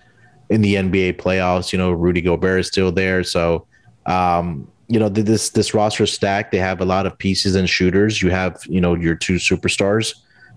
in 0.49 0.61
the 0.61 0.77
NBA 0.77 1.15
playoffs. 1.15 1.73
You 1.73 1.79
know, 1.79 1.91
Rudy 1.91 2.21
Gobert 2.21 2.61
is 2.61 2.69
still 2.69 2.93
there. 2.93 3.25
So 3.25 3.67
um, 4.07 4.69
you 4.89 4.99
know, 4.99 5.09
this 5.09 5.51
this 5.51 5.75
roster 5.75 6.07
stack, 6.07 6.51
they 6.53 6.59
have 6.59 6.81
a 6.81 6.85
lot 6.85 7.07
of 7.07 7.19
pieces 7.19 7.57
and 7.57 7.69
shooters. 7.69 8.23
You 8.23 8.31
have, 8.31 8.63
you 8.67 8.81
know, 8.81 8.95
your 8.95 9.15
two 9.15 9.35
superstars. 9.35 10.15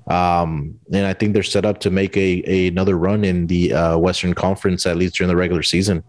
Um, 0.07 0.79
and 0.91 1.05
I 1.05 1.13
think 1.13 1.33
they're 1.33 1.43
set 1.43 1.65
up 1.65 1.79
to 1.81 1.91
make 1.91 2.15
a, 2.17 2.43
a 2.47 2.67
another 2.67 2.97
run 2.97 3.23
in 3.23 3.47
the 3.47 3.73
uh, 3.73 3.97
Western 3.97 4.33
Conference 4.33 4.85
at 4.85 4.97
least 4.97 5.15
during 5.15 5.29
the 5.29 5.35
regular 5.35 5.63
season. 5.63 6.03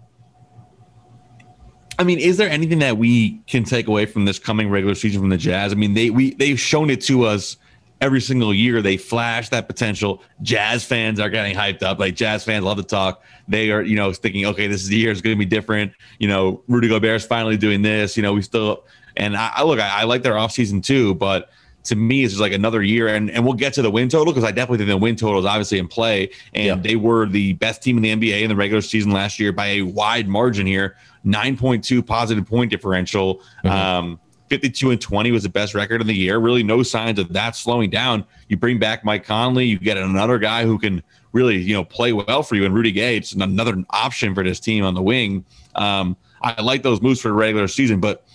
I 1.98 2.04
mean, 2.04 2.18
is 2.18 2.38
there 2.38 2.48
anything 2.48 2.78
that 2.78 2.96
we 2.96 3.40
can 3.46 3.62
take 3.62 3.86
away 3.86 4.06
from 4.06 4.24
this 4.24 4.38
coming 4.38 4.70
regular 4.70 4.94
season 4.94 5.20
from 5.20 5.28
the 5.28 5.36
Jazz? 5.36 5.72
I 5.72 5.74
mean, 5.74 5.92
they 5.92 6.08
we 6.10 6.34
they've 6.34 6.58
shown 6.58 6.88
it 6.88 7.02
to 7.02 7.24
us 7.24 7.56
every 8.00 8.20
single 8.20 8.54
year 8.54 8.82
they 8.82 8.96
flash 8.96 9.48
that 9.50 9.66
potential. 9.66 10.22
Jazz 10.42 10.84
fans 10.84 11.20
are 11.20 11.28
getting 11.28 11.54
hyped 11.54 11.82
up. 11.82 11.98
Like 11.98 12.14
Jazz 12.14 12.44
fans 12.44 12.64
love 12.64 12.78
to 12.78 12.82
talk. 12.82 13.22
They 13.48 13.70
are, 13.70 13.82
you 13.82 13.96
know, 13.96 14.12
thinking, 14.12 14.46
okay, 14.46 14.66
this 14.66 14.82
is 14.82 14.88
the 14.88 14.96
year. 14.96 15.10
It's 15.10 15.20
going 15.20 15.36
to 15.36 15.38
be 15.38 15.44
different. 15.44 15.92
You 16.18 16.28
know, 16.28 16.62
Rudy 16.68 16.88
Gobert's 16.88 17.26
finally 17.26 17.56
doing 17.56 17.82
this. 17.82 18.16
You 18.16 18.22
know, 18.22 18.32
we 18.32 18.42
still 18.42 18.84
and 19.16 19.36
I, 19.36 19.52
I 19.56 19.62
look, 19.64 19.78
I, 19.80 20.00
I 20.00 20.04
like 20.04 20.22
their 20.22 20.34
offseason 20.34 20.82
too, 20.82 21.14
but 21.14 21.50
to 21.84 21.96
me, 21.96 22.24
it's 22.24 22.32
just 22.32 22.40
like 22.40 22.52
another 22.52 22.82
year. 22.82 23.08
And, 23.08 23.30
and 23.30 23.44
we'll 23.44 23.54
get 23.54 23.72
to 23.74 23.82
the 23.82 23.90
win 23.90 24.08
total 24.08 24.32
because 24.32 24.44
I 24.44 24.50
definitely 24.50 24.78
think 24.78 24.88
the 24.88 24.96
win 24.96 25.16
total 25.16 25.38
is 25.40 25.46
obviously 25.46 25.78
in 25.78 25.88
play. 25.88 26.30
And 26.54 26.66
yeah. 26.66 26.74
they 26.76 26.96
were 26.96 27.26
the 27.26 27.54
best 27.54 27.82
team 27.82 27.96
in 27.96 28.02
the 28.02 28.30
NBA 28.30 28.42
in 28.42 28.48
the 28.48 28.56
regular 28.56 28.82
season 28.82 29.12
last 29.12 29.40
year 29.40 29.52
by 29.52 29.66
a 29.66 29.82
wide 29.82 30.28
margin 30.28 30.66
here 30.66 30.96
9.2 31.24 32.06
positive 32.06 32.46
point 32.46 32.70
differential. 32.70 33.42
Mm-hmm. 33.64 33.68
Um, 33.68 34.20
52 34.50 34.90
and 34.90 35.00
20 35.00 35.30
was 35.30 35.44
the 35.44 35.48
best 35.48 35.74
record 35.74 36.00
in 36.00 36.06
the 36.06 36.14
year. 36.14 36.38
Really, 36.38 36.62
no 36.62 36.82
signs 36.82 37.18
of 37.18 37.32
that 37.32 37.56
slowing 37.56 37.88
down. 37.88 38.24
You 38.48 38.56
bring 38.56 38.78
back 38.78 39.04
Mike 39.04 39.24
Conley, 39.24 39.64
you 39.64 39.78
get 39.78 39.96
another 39.96 40.38
guy 40.38 40.64
who 40.64 40.78
can 40.78 41.02
really, 41.32 41.56
you 41.56 41.72
know, 41.72 41.84
play 41.84 42.12
well 42.12 42.42
for 42.42 42.56
you. 42.56 42.64
And 42.64 42.74
Rudy 42.74 42.90
Gay, 42.90 43.16
it's 43.16 43.32
another 43.32 43.82
option 43.90 44.34
for 44.34 44.42
this 44.42 44.58
team 44.58 44.84
on 44.84 44.94
the 44.94 45.02
wing. 45.02 45.44
Um, 45.76 46.16
I 46.42 46.60
like 46.60 46.82
those 46.82 47.00
moves 47.00 47.20
for 47.20 47.28
the 47.28 47.34
regular 47.34 47.68
season, 47.68 48.00
but 48.00 48.26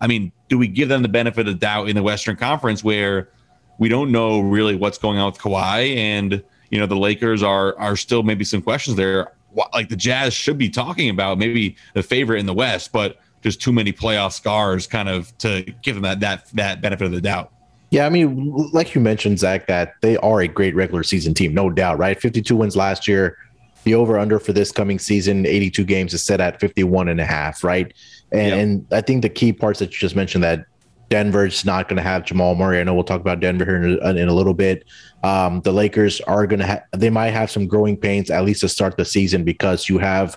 I 0.00 0.06
mean, 0.06 0.30
do 0.48 0.58
we 0.58 0.68
give 0.68 0.88
them 0.88 1.02
the 1.02 1.08
benefit 1.08 1.48
of 1.48 1.58
doubt 1.58 1.88
in 1.88 1.96
the 1.96 2.02
Western 2.02 2.36
Conference 2.36 2.84
where 2.84 3.30
we 3.78 3.88
don't 3.88 4.12
know 4.12 4.40
really 4.40 4.76
what's 4.76 4.98
going 4.98 5.18
on 5.18 5.32
with 5.32 5.40
Kawhi 5.40 5.96
and 5.96 6.42
you 6.70 6.78
know 6.78 6.86
the 6.86 6.96
Lakers 6.96 7.42
are 7.42 7.76
are 7.78 7.96
still 7.96 8.22
maybe 8.22 8.44
some 8.44 8.62
questions 8.62 8.96
there. 8.96 9.32
Like 9.72 9.88
the 9.88 9.96
Jazz 9.96 10.34
should 10.34 10.58
be 10.58 10.68
talking 10.68 11.10
about 11.10 11.38
maybe 11.38 11.76
the 11.94 12.02
favorite 12.02 12.38
in 12.38 12.46
the 12.46 12.54
West, 12.54 12.92
but 12.92 13.18
there's 13.44 13.56
too 13.56 13.72
many 13.72 13.92
playoff 13.92 14.32
scars 14.32 14.86
kind 14.88 15.08
of 15.08 15.36
to 15.38 15.62
give 15.82 15.94
them 15.94 16.02
that 16.02 16.18
that 16.20 16.50
that 16.54 16.80
benefit 16.80 17.04
of 17.04 17.12
the 17.12 17.20
doubt. 17.20 17.52
Yeah, 17.90 18.06
I 18.06 18.08
mean, 18.08 18.52
like 18.72 18.94
you 18.96 19.00
mentioned, 19.00 19.38
Zach, 19.38 19.68
that 19.68 19.94
they 20.00 20.16
are 20.16 20.40
a 20.40 20.48
great 20.48 20.74
regular 20.74 21.04
season 21.04 21.32
team, 21.32 21.54
no 21.54 21.70
doubt, 21.70 21.98
right? 21.98 22.20
52 22.20 22.56
wins 22.56 22.74
last 22.74 23.06
year. 23.06 23.36
The 23.84 23.94
over 23.94 24.18
under 24.18 24.40
for 24.40 24.52
this 24.52 24.72
coming 24.72 24.98
season, 24.98 25.46
82 25.46 25.84
games, 25.84 26.14
is 26.14 26.24
set 26.24 26.40
at 26.40 26.58
51 26.58 27.08
and 27.08 27.20
a 27.20 27.24
half, 27.24 27.62
right? 27.62 27.92
And, 28.32 28.48
yep. 28.48 28.58
and 28.58 28.86
I 28.90 29.00
think 29.02 29.22
the 29.22 29.28
key 29.28 29.52
parts 29.52 29.78
that 29.78 29.92
you 29.92 29.98
just 29.98 30.16
mentioned 30.16 30.42
that 30.42 30.64
Denver's 31.08 31.64
not 31.64 31.86
going 31.86 31.98
to 31.98 32.02
have 32.02 32.24
Jamal 32.24 32.56
Murray. 32.56 32.80
I 32.80 32.82
know 32.82 32.94
we'll 32.94 33.04
talk 33.04 33.20
about 33.20 33.38
Denver 33.38 33.64
here 33.64 33.76
in 33.76 33.98
a, 34.02 34.14
in 34.22 34.28
a 34.28 34.34
little 34.34 34.54
bit. 34.54 34.84
Um, 35.22 35.60
the 35.60 35.70
Lakers 35.70 36.20
are 36.22 36.46
going 36.46 36.60
to 36.60 36.66
have, 36.66 36.82
they 36.92 37.10
might 37.10 37.30
have 37.30 37.50
some 37.50 37.68
growing 37.68 37.96
pains 37.96 38.30
at 38.30 38.44
least 38.44 38.62
to 38.62 38.68
start 38.68 38.96
the 38.96 39.04
season 39.04 39.44
because 39.44 39.88
you 39.88 39.98
have 39.98 40.36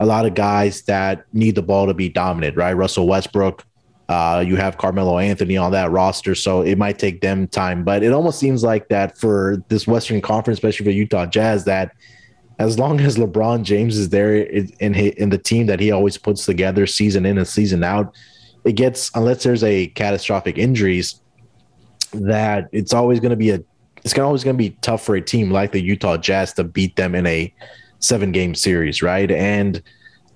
a 0.00 0.06
lot 0.06 0.26
of 0.26 0.34
guys 0.34 0.82
that 0.82 1.24
need 1.32 1.54
the 1.54 1.62
ball 1.62 1.86
to 1.86 1.94
be 1.94 2.08
dominant, 2.08 2.56
right? 2.56 2.72
Russell 2.72 3.06
Westbrook, 3.06 3.64
uh, 4.08 4.42
you 4.44 4.56
have 4.56 4.78
Carmelo 4.78 5.18
Anthony 5.18 5.56
on 5.56 5.72
that 5.72 5.90
roster, 5.90 6.34
so 6.34 6.62
it 6.62 6.78
might 6.78 6.98
take 6.98 7.20
them 7.20 7.46
time. 7.46 7.84
But 7.84 8.02
it 8.02 8.12
almost 8.12 8.38
seems 8.40 8.64
like 8.64 8.88
that 8.88 9.18
for 9.18 9.62
this 9.68 9.86
Western 9.86 10.20
Conference, 10.20 10.58
especially 10.58 10.86
for 10.86 10.90
Utah 10.90 11.26
Jazz, 11.26 11.64
that 11.66 11.94
as 12.58 12.78
long 12.78 12.98
as 13.00 13.16
LeBron 13.16 13.62
James 13.62 13.96
is 13.96 14.08
there 14.08 14.34
in 14.34 14.94
in 14.94 15.30
the 15.30 15.38
team 15.38 15.66
that 15.66 15.78
he 15.80 15.92
always 15.92 16.16
puts 16.16 16.44
together 16.44 16.86
season 16.86 17.24
in 17.24 17.38
and 17.38 17.46
season 17.46 17.84
out, 17.84 18.14
it 18.64 18.72
gets 18.72 19.10
unless 19.14 19.44
there's 19.44 19.62
a 19.62 19.86
catastrophic 19.88 20.58
injuries 20.58 21.20
that 22.12 22.68
it's 22.72 22.92
always 22.92 23.20
going 23.20 23.30
to 23.30 23.36
be 23.36 23.50
a 23.50 23.62
it's 24.02 24.18
always 24.18 24.42
going 24.42 24.56
to 24.56 24.58
be 24.58 24.70
tough 24.80 25.04
for 25.04 25.14
a 25.14 25.20
team 25.20 25.50
like 25.50 25.72
the 25.72 25.80
Utah 25.80 26.16
Jazz 26.16 26.54
to 26.54 26.64
beat 26.64 26.96
them 26.96 27.14
in 27.14 27.26
a 27.26 27.52
seven 28.00 28.32
game 28.32 28.54
series, 28.54 29.02
right? 29.02 29.30
And 29.30 29.82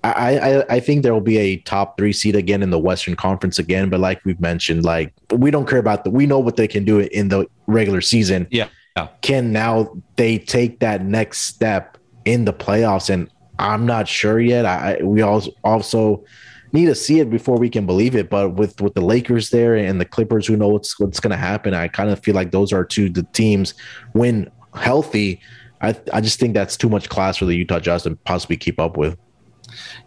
I, 0.03 0.37
I, 0.37 0.75
I 0.75 0.79
think 0.79 1.01
there 1.01 1.13
will 1.13 1.21
be 1.21 1.37
a 1.37 1.57
top 1.57 1.97
three 1.97 2.13
seed 2.13 2.35
again 2.35 2.61
in 2.61 2.69
the 2.69 2.79
Western 2.79 3.15
Conference 3.15 3.57
again, 3.57 3.89
but 3.89 3.99
like 3.99 4.23
we've 4.23 4.39
mentioned, 4.39 4.85
like 4.85 5.13
we 5.31 5.49
don't 5.49 5.67
care 5.67 5.79
about 5.79 6.03
the 6.03 6.11
we 6.11 6.25
know 6.25 6.39
what 6.39 6.57
they 6.57 6.67
can 6.67 6.85
do 6.85 6.99
in 6.99 7.29
the 7.29 7.47
regular 7.67 8.01
season. 8.01 8.47
Yeah. 8.51 8.67
yeah. 8.95 9.07
Can 9.21 9.51
now 9.51 9.95
they 10.15 10.37
take 10.37 10.79
that 10.79 11.03
next 11.03 11.41
step 11.41 11.97
in 12.25 12.45
the 12.45 12.53
playoffs, 12.53 13.09
and 13.09 13.29
I'm 13.57 13.85
not 13.85 14.07
sure 14.07 14.39
yet. 14.39 14.65
I 14.65 14.99
we 15.01 15.21
also 15.21 15.51
also 15.63 16.23
need 16.71 16.85
to 16.85 16.95
see 16.95 17.19
it 17.19 17.31
before 17.31 17.57
we 17.57 17.69
can 17.69 17.87
believe 17.87 18.15
it. 18.15 18.29
But 18.29 18.53
with 18.53 18.79
with 18.81 18.93
the 18.93 19.01
Lakers 19.01 19.49
there 19.49 19.75
and 19.75 19.99
the 19.99 20.05
Clippers, 20.05 20.45
who 20.45 20.55
know 20.55 20.67
what's 20.67 20.99
what's 20.99 21.19
going 21.19 21.31
to 21.31 21.37
happen? 21.37 21.73
I 21.73 21.87
kind 21.87 22.11
of 22.11 22.19
feel 22.19 22.35
like 22.35 22.51
those 22.51 22.71
are 22.71 22.83
two 22.83 23.09
the 23.09 23.23
teams 23.33 23.73
when 24.13 24.51
healthy. 24.75 25.41
I 25.85 25.95
I 26.13 26.21
just 26.21 26.39
think 26.39 26.53
that's 26.53 26.77
too 26.77 26.89
much 26.89 27.09
class 27.09 27.37
for 27.37 27.45
the 27.45 27.55
Utah 27.55 27.79
Jazz 27.79 28.03
to 28.03 28.15
possibly 28.25 28.57
keep 28.57 28.79
up 28.79 28.97
with. 28.97 29.17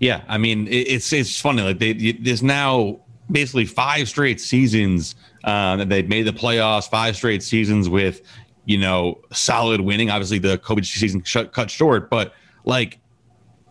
Yeah, 0.01 0.23
I 0.29 0.39
mean 0.39 0.69
it's 0.71 1.13
it's 1.13 1.41
funny 1.41 1.63
like 1.63 1.79
they, 1.79 2.13
there's 2.13 2.43
now 2.43 3.01
basically 3.31 3.67
five 3.67 4.09
straight 4.09 4.41
seasons 4.41 5.15
uh, 5.45 5.77
that 5.77 5.89
they've 5.89 6.09
made 6.09 6.23
the 6.23 6.33
playoffs, 6.33 6.89
five 6.89 7.17
straight 7.17 7.43
seasons 7.43 7.89
with 7.89 8.23
you 8.69 8.77
know, 8.77 9.19
solid 9.33 9.81
winning. 9.81 10.11
Obviously, 10.11 10.39
the 10.39 10.59
COVID 10.59 10.85
season 10.85 11.23
cut 11.23 11.71
short, 11.71 12.11
but 12.11 12.35
like 12.65 13.01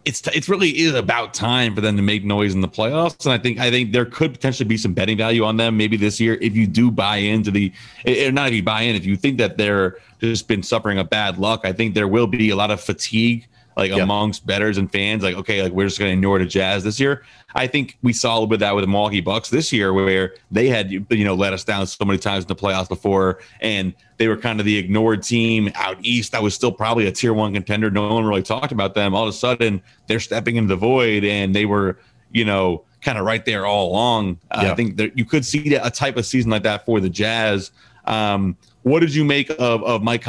it's 0.05 0.25
it's 0.27 0.47
really 0.47 0.69
is 0.69 0.93
about 0.93 1.33
time 1.33 1.75
for 1.75 1.81
them 1.81 1.97
to 1.97 2.01
make 2.01 2.23
noise 2.23 2.53
in 2.53 2.61
the 2.61 2.67
playoffs. 2.67 3.25
And 3.25 3.33
I 3.33 3.37
think 3.37 3.59
I 3.59 3.69
think 3.69 3.91
there 3.91 4.05
could 4.05 4.33
potentially 4.33 4.67
be 4.67 4.77
some 4.77 4.93
betting 4.93 5.17
value 5.17 5.43
on 5.43 5.57
them 5.57 5.77
maybe 5.77 5.97
this 5.97 6.19
year 6.19 6.35
if 6.41 6.55
you 6.55 6.65
do 6.67 6.89
buy 6.89 7.17
into 7.17 7.51
the 7.51 7.71
or 8.05 8.31
not 8.31 8.49
if 8.49 8.53
you 8.53 8.63
buy 8.63 8.81
in 8.81 8.95
if 8.95 9.05
you 9.05 9.15
think 9.15 9.37
that 9.37 9.57
they're 9.57 9.97
just 10.19 10.47
been 10.47 10.63
suffering 10.63 10.97
a 10.99 11.03
bad 11.03 11.37
luck. 11.37 11.61
I 11.63 11.73
think 11.73 11.93
there 11.93 12.07
will 12.07 12.27
be 12.27 12.49
a 12.49 12.55
lot 12.55 12.71
of 12.71 12.81
fatigue 12.81 13.47
like 13.77 13.91
yep. 13.91 13.99
amongst 13.99 14.45
betters 14.45 14.79
and 14.79 14.91
fans, 14.91 15.21
like, 15.21 15.35
okay, 15.35 15.61
like 15.61 15.71
we're 15.71 15.85
just 15.85 15.99
going 15.99 16.09
to 16.09 16.13
ignore 16.13 16.39
the 16.39 16.45
Jazz 16.47 16.83
this 16.83 16.99
year. 16.99 17.23
I 17.53 17.67
think 17.67 17.95
we 18.01 18.11
saw 18.11 18.31
a 18.31 18.35
little 18.35 18.47
bit 18.47 18.55
of 18.55 18.59
that 18.61 18.75
with 18.75 18.83
the 18.83 18.87
Milwaukee 18.87 19.21
Bucks 19.21 19.51
this 19.51 19.71
year, 19.71 19.93
where 19.93 20.33
they 20.49 20.67
had, 20.67 20.91
you 20.91 21.23
know, 21.23 21.35
let 21.35 21.53
us 21.53 21.63
down 21.63 21.85
so 21.85 22.03
many 22.03 22.17
times 22.17 22.43
in 22.43 22.47
the 22.47 22.55
playoffs 22.55 22.89
before, 22.89 23.39
and 23.61 23.93
they 24.17 24.27
were 24.27 24.35
kind 24.35 24.59
of 24.59 24.65
the 24.65 24.75
ignored 24.75 25.21
team 25.21 25.71
out 25.75 25.97
east 26.01 26.31
that 26.31 26.41
was 26.41 26.55
still 26.55 26.71
probably 26.71 27.05
a 27.05 27.11
tier 27.11 27.35
one 27.35 27.53
contender. 27.53 27.91
No 27.91 28.11
one 28.11 28.25
really 28.25 28.41
talked 28.41 28.71
about 28.71 28.95
them. 28.95 29.13
All 29.13 29.23
of 29.23 29.29
a 29.29 29.33
sudden, 29.33 29.83
they're 30.07 30.19
stepping 30.19 30.55
into 30.55 30.69
the 30.69 30.75
void, 30.75 31.23
and 31.23 31.53
they 31.53 31.65
were, 31.65 31.99
you 32.31 32.45
know, 32.45 32.83
kind 33.01 33.19
of 33.19 33.25
right 33.25 33.45
there 33.45 33.67
all 33.67 33.91
along. 33.91 34.39
Uh, 34.49 34.69
I 34.71 34.75
think 34.75 34.97
that 34.97 35.15
you 35.15 35.23
could 35.23 35.45
see 35.45 35.75
a 35.75 35.91
type 35.91 36.17
of 36.17 36.25
season 36.25 36.49
like 36.49 36.63
that 36.63 36.83
for 36.83 36.99
the 36.99 37.09
Jazz. 37.09 37.71
Um, 38.05 38.57
what 38.81 39.01
did 39.01 39.13
you 39.13 39.23
make 39.23 39.51
of 39.51 39.83
of 39.83 40.01
Mike 40.01 40.25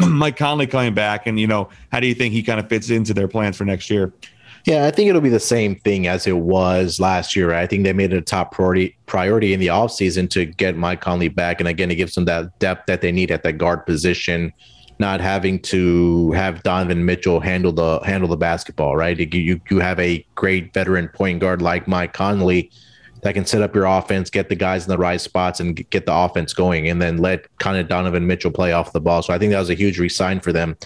Mike 0.08 0.36
Conley 0.36 0.66
coming 0.66 0.94
back, 0.94 1.26
and 1.26 1.38
you 1.38 1.46
know, 1.46 1.68
how 1.92 2.00
do 2.00 2.06
you 2.06 2.14
think 2.14 2.32
he 2.32 2.42
kind 2.42 2.60
of 2.60 2.68
fits 2.68 2.90
into 2.90 3.14
their 3.14 3.28
plans 3.28 3.56
for 3.56 3.64
next 3.64 3.90
year? 3.90 4.12
Yeah, 4.66 4.86
I 4.86 4.90
think 4.90 5.08
it'll 5.08 5.22
be 5.22 5.30
the 5.30 5.40
same 5.40 5.76
thing 5.76 6.06
as 6.06 6.26
it 6.26 6.36
was 6.36 7.00
last 7.00 7.34
year. 7.34 7.50
Right? 7.50 7.62
I 7.62 7.66
think 7.66 7.84
they 7.84 7.92
made 7.92 8.12
it 8.12 8.18
a 8.18 8.22
top 8.22 8.52
priority 8.52 8.96
priority 9.06 9.52
in 9.52 9.60
the 9.60 9.68
offseason 9.68 10.28
to 10.30 10.44
get 10.44 10.76
Mike 10.76 11.00
Conley 11.00 11.28
back. 11.28 11.60
And 11.60 11.68
again, 11.68 11.90
it 11.90 11.96
gives 11.96 12.14
them 12.14 12.26
that 12.26 12.58
depth 12.58 12.86
that 12.86 13.00
they 13.00 13.12
need 13.12 13.30
at 13.30 13.42
that 13.44 13.54
guard 13.54 13.86
position, 13.86 14.52
not 14.98 15.20
having 15.20 15.60
to 15.60 16.32
have 16.32 16.62
Donovan 16.62 17.04
Mitchell 17.04 17.40
handle 17.40 17.72
the 17.72 18.00
handle 18.00 18.28
the 18.28 18.36
basketball, 18.36 18.96
right? 18.96 19.18
You 19.18 19.60
you 19.70 19.78
have 19.78 19.98
a 19.98 20.24
great 20.34 20.74
veteran 20.74 21.08
point 21.08 21.40
guard 21.40 21.62
like 21.62 21.88
Mike 21.88 22.12
Conley 22.12 22.70
that 23.22 23.34
can 23.34 23.44
set 23.44 23.62
up 23.62 23.74
your 23.74 23.84
offense, 23.84 24.30
get 24.30 24.48
the 24.48 24.54
guys 24.54 24.84
in 24.84 24.90
the 24.90 24.98
right 24.98 25.20
spots, 25.20 25.60
and 25.60 25.76
get 25.90 26.06
the 26.06 26.14
offense 26.14 26.52
going, 26.52 26.88
and 26.88 27.00
then 27.00 27.18
let 27.18 27.46
kind 27.58 27.76
of 27.76 27.88
Donovan 27.88 28.26
Mitchell 28.26 28.50
play 28.50 28.72
off 28.72 28.92
the 28.92 29.00
ball. 29.00 29.22
So 29.22 29.34
I 29.34 29.38
think 29.38 29.52
that 29.52 29.58
was 29.58 29.70
a 29.70 29.74
huge 29.74 29.98
resign 29.98 30.40
for 30.40 30.52
them. 30.52 30.76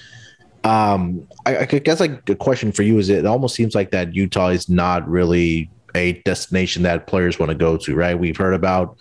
Um, 0.65 1.29
I, 1.45 1.59
I 1.59 1.65
guess 1.67 2.01
like 2.01 2.29
a 2.29 2.35
question 2.35 2.73
for 2.73 2.83
you 2.83 2.99
is 2.99 3.11
it 3.11 3.27
almost 3.27 3.55
seems 3.55 3.75
like 3.75 3.91
that 3.91 4.15
Utah 4.15 4.49
is 4.49 4.69
not 4.69 5.07
really 5.07 5.71
a 5.95 6.15
destination 6.23 6.83
that 6.83 7.07
players 7.07 7.39
want 7.39 7.51
to 7.51 7.55
go 7.55 7.77
to, 7.77 7.95
right? 7.95 8.19
We've 8.19 8.37
heard 8.37 8.55
about 8.55 8.97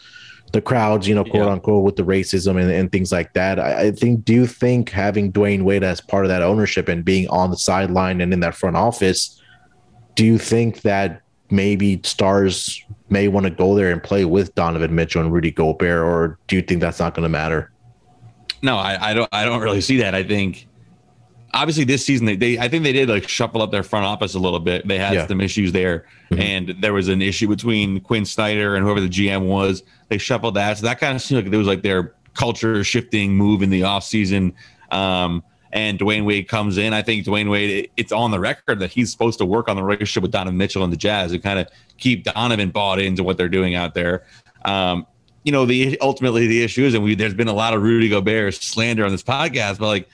the 0.51 0.61
crowds, 0.61 1.07
you 1.07 1.15
know, 1.15 1.23
quote 1.23 1.47
yeah. 1.47 1.51
unquote, 1.51 1.83
with 1.83 1.95
the 1.95 2.03
racism 2.03 2.61
and, 2.61 2.69
and 2.69 2.91
things 2.91 3.11
like 3.11 3.33
that. 3.33 3.59
I, 3.59 3.87
I, 3.87 3.91
think, 3.91 4.23
do 4.23 4.33
you 4.33 4.45
think 4.45 4.91
having 4.91 5.31
Dwyane 5.31 5.63
Wade 5.63 5.83
as 5.83 5.99
part 5.99 6.25
of 6.25 6.29
that 6.29 6.43
ownership 6.43 6.87
and 6.87 7.03
being 7.03 7.27
on 7.29 7.49
the 7.49 7.57
sideline 7.57 8.21
and 8.21 8.31
in 8.31 8.41
that 8.41 8.53
front 8.53 8.75
office, 8.75 9.41
do 10.15 10.23
you 10.23 10.37
think 10.37 10.81
that 10.81 11.22
maybe 11.49 11.99
stars 12.03 12.83
may 13.09 13.27
want 13.27 13.45
to 13.45 13.49
go 13.49 13.75
there 13.75 13.91
and 13.91 14.01
play 14.01 14.25
with 14.25 14.53
Donovan 14.55 14.95
Mitchell 14.95 15.21
and 15.21 15.31
Rudy 15.31 15.51
Gobert, 15.51 16.03
or 16.03 16.39
do 16.47 16.55
you 16.55 16.61
think 16.61 16.81
that's 16.81 16.99
not 16.99 17.13
going 17.13 17.23
to 17.23 17.29
matter? 17.29 17.71
No, 18.61 18.77
I, 18.77 19.09
I, 19.09 19.13
don't. 19.13 19.29
I 19.31 19.45
don't 19.45 19.61
really 19.61 19.81
see 19.81 19.97
that. 19.97 20.15
I 20.15 20.23
think 20.23 20.67
obviously 21.53 21.83
this 21.83 22.05
season 22.05 22.25
they, 22.25 22.35
they 22.35 22.57
I 22.57 22.67
think 22.67 22.83
they 22.83 22.93
did 22.93 23.09
like 23.09 23.27
shuffle 23.27 23.61
up 23.61 23.71
their 23.71 23.83
front 23.83 24.05
office 24.05 24.33
a 24.33 24.39
little 24.39 24.59
bit. 24.59 24.87
They 24.87 24.97
had 24.97 25.13
yeah. 25.13 25.27
some 25.27 25.41
issues 25.41 25.71
there, 25.71 26.05
mm-hmm. 26.31 26.41
and 26.41 26.75
there 26.81 26.93
was 26.93 27.07
an 27.07 27.21
issue 27.21 27.47
between 27.47 27.99
Quin 28.01 28.25
Snyder 28.25 28.75
and 28.75 28.85
whoever 28.85 29.01
the 29.01 29.09
GM 29.09 29.47
was. 29.47 29.83
They 30.09 30.17
shuffled 30.17 30.55
that, 30.55 30.77
so 30.77 30.85
that 30.85 30.99
kind 30.99 31.15
of 31.15 31.21
seemed 31.21 31.43
like 31.43 31.53
it 31.53 31.57
was 31.57 31.67
like 31.67 31.83
their 31.83 32.15
culture 32.33 32.83
shifting 32.83 33.35
move 33.35 33.61
in 33.61 33.69
the 33.69 33.81
offseason. 33.81 34.53
Um, 34.91 35.43
and 35.73 35.97
Dwyane 35.97 36.23
Wade 36.23 36.47
comes 36.47 36.77
in. 36.77 36.93
I 36.93 37.01
think 37.01 37.25
Dwyane 37.25 37.49
Wade, 37.49 37.89
it's 37.97 38.11
on 38.11 38.29
the 38.29 38.39
record 38.39 38.79
that 38.79 38.91
he's 38.91 39.11
supposed 39.11 39.39
to 39.39 39.45
work 39.45 39.67
on 39.67 39.75
the 39.75 39.83
relationship 39.83 40.21
with 40.21 40.31
Donovan 40.31 40.55
Mitchell 40.55 40.83
and 40.83 40.93
the 40.93 40.97
Jazz 40.97 41.33
and 41.33 41.41
kind 41.41 41.59
of 41.59 41.67
keep 41.97 42.23
Donovan 42.23 42.69
bought 42.69 42.99
into 42.99 43.23
what 43.23 43.37
they're 43.37 43.49
doing 43.49 43.73
out 43.73 43.95
there. 43.95 44.23
Um, 44.65 45.07
you 45.43 45.51
know, 45.51 45.65
the 45.65 45.99
ultimately 45.99 46.45
the 46.45 46.63
issue 46.63 46.83
is, 46.83 46.93
and 46.93 47.03
we 47.03 47.15
there's 47.15 47.33
been 47.33 47.47
a 47.47 47.53
lot 47.53 47.73
of 47.73 47.81
Rudy 47.81 48.07
Gobert 48.07 48.53
slander 48.53 49.03
on 49.03 49.11
this 49.11 49.23
podcast, 49.23 49.79
but 49.79 49.87
like 49.87 50.07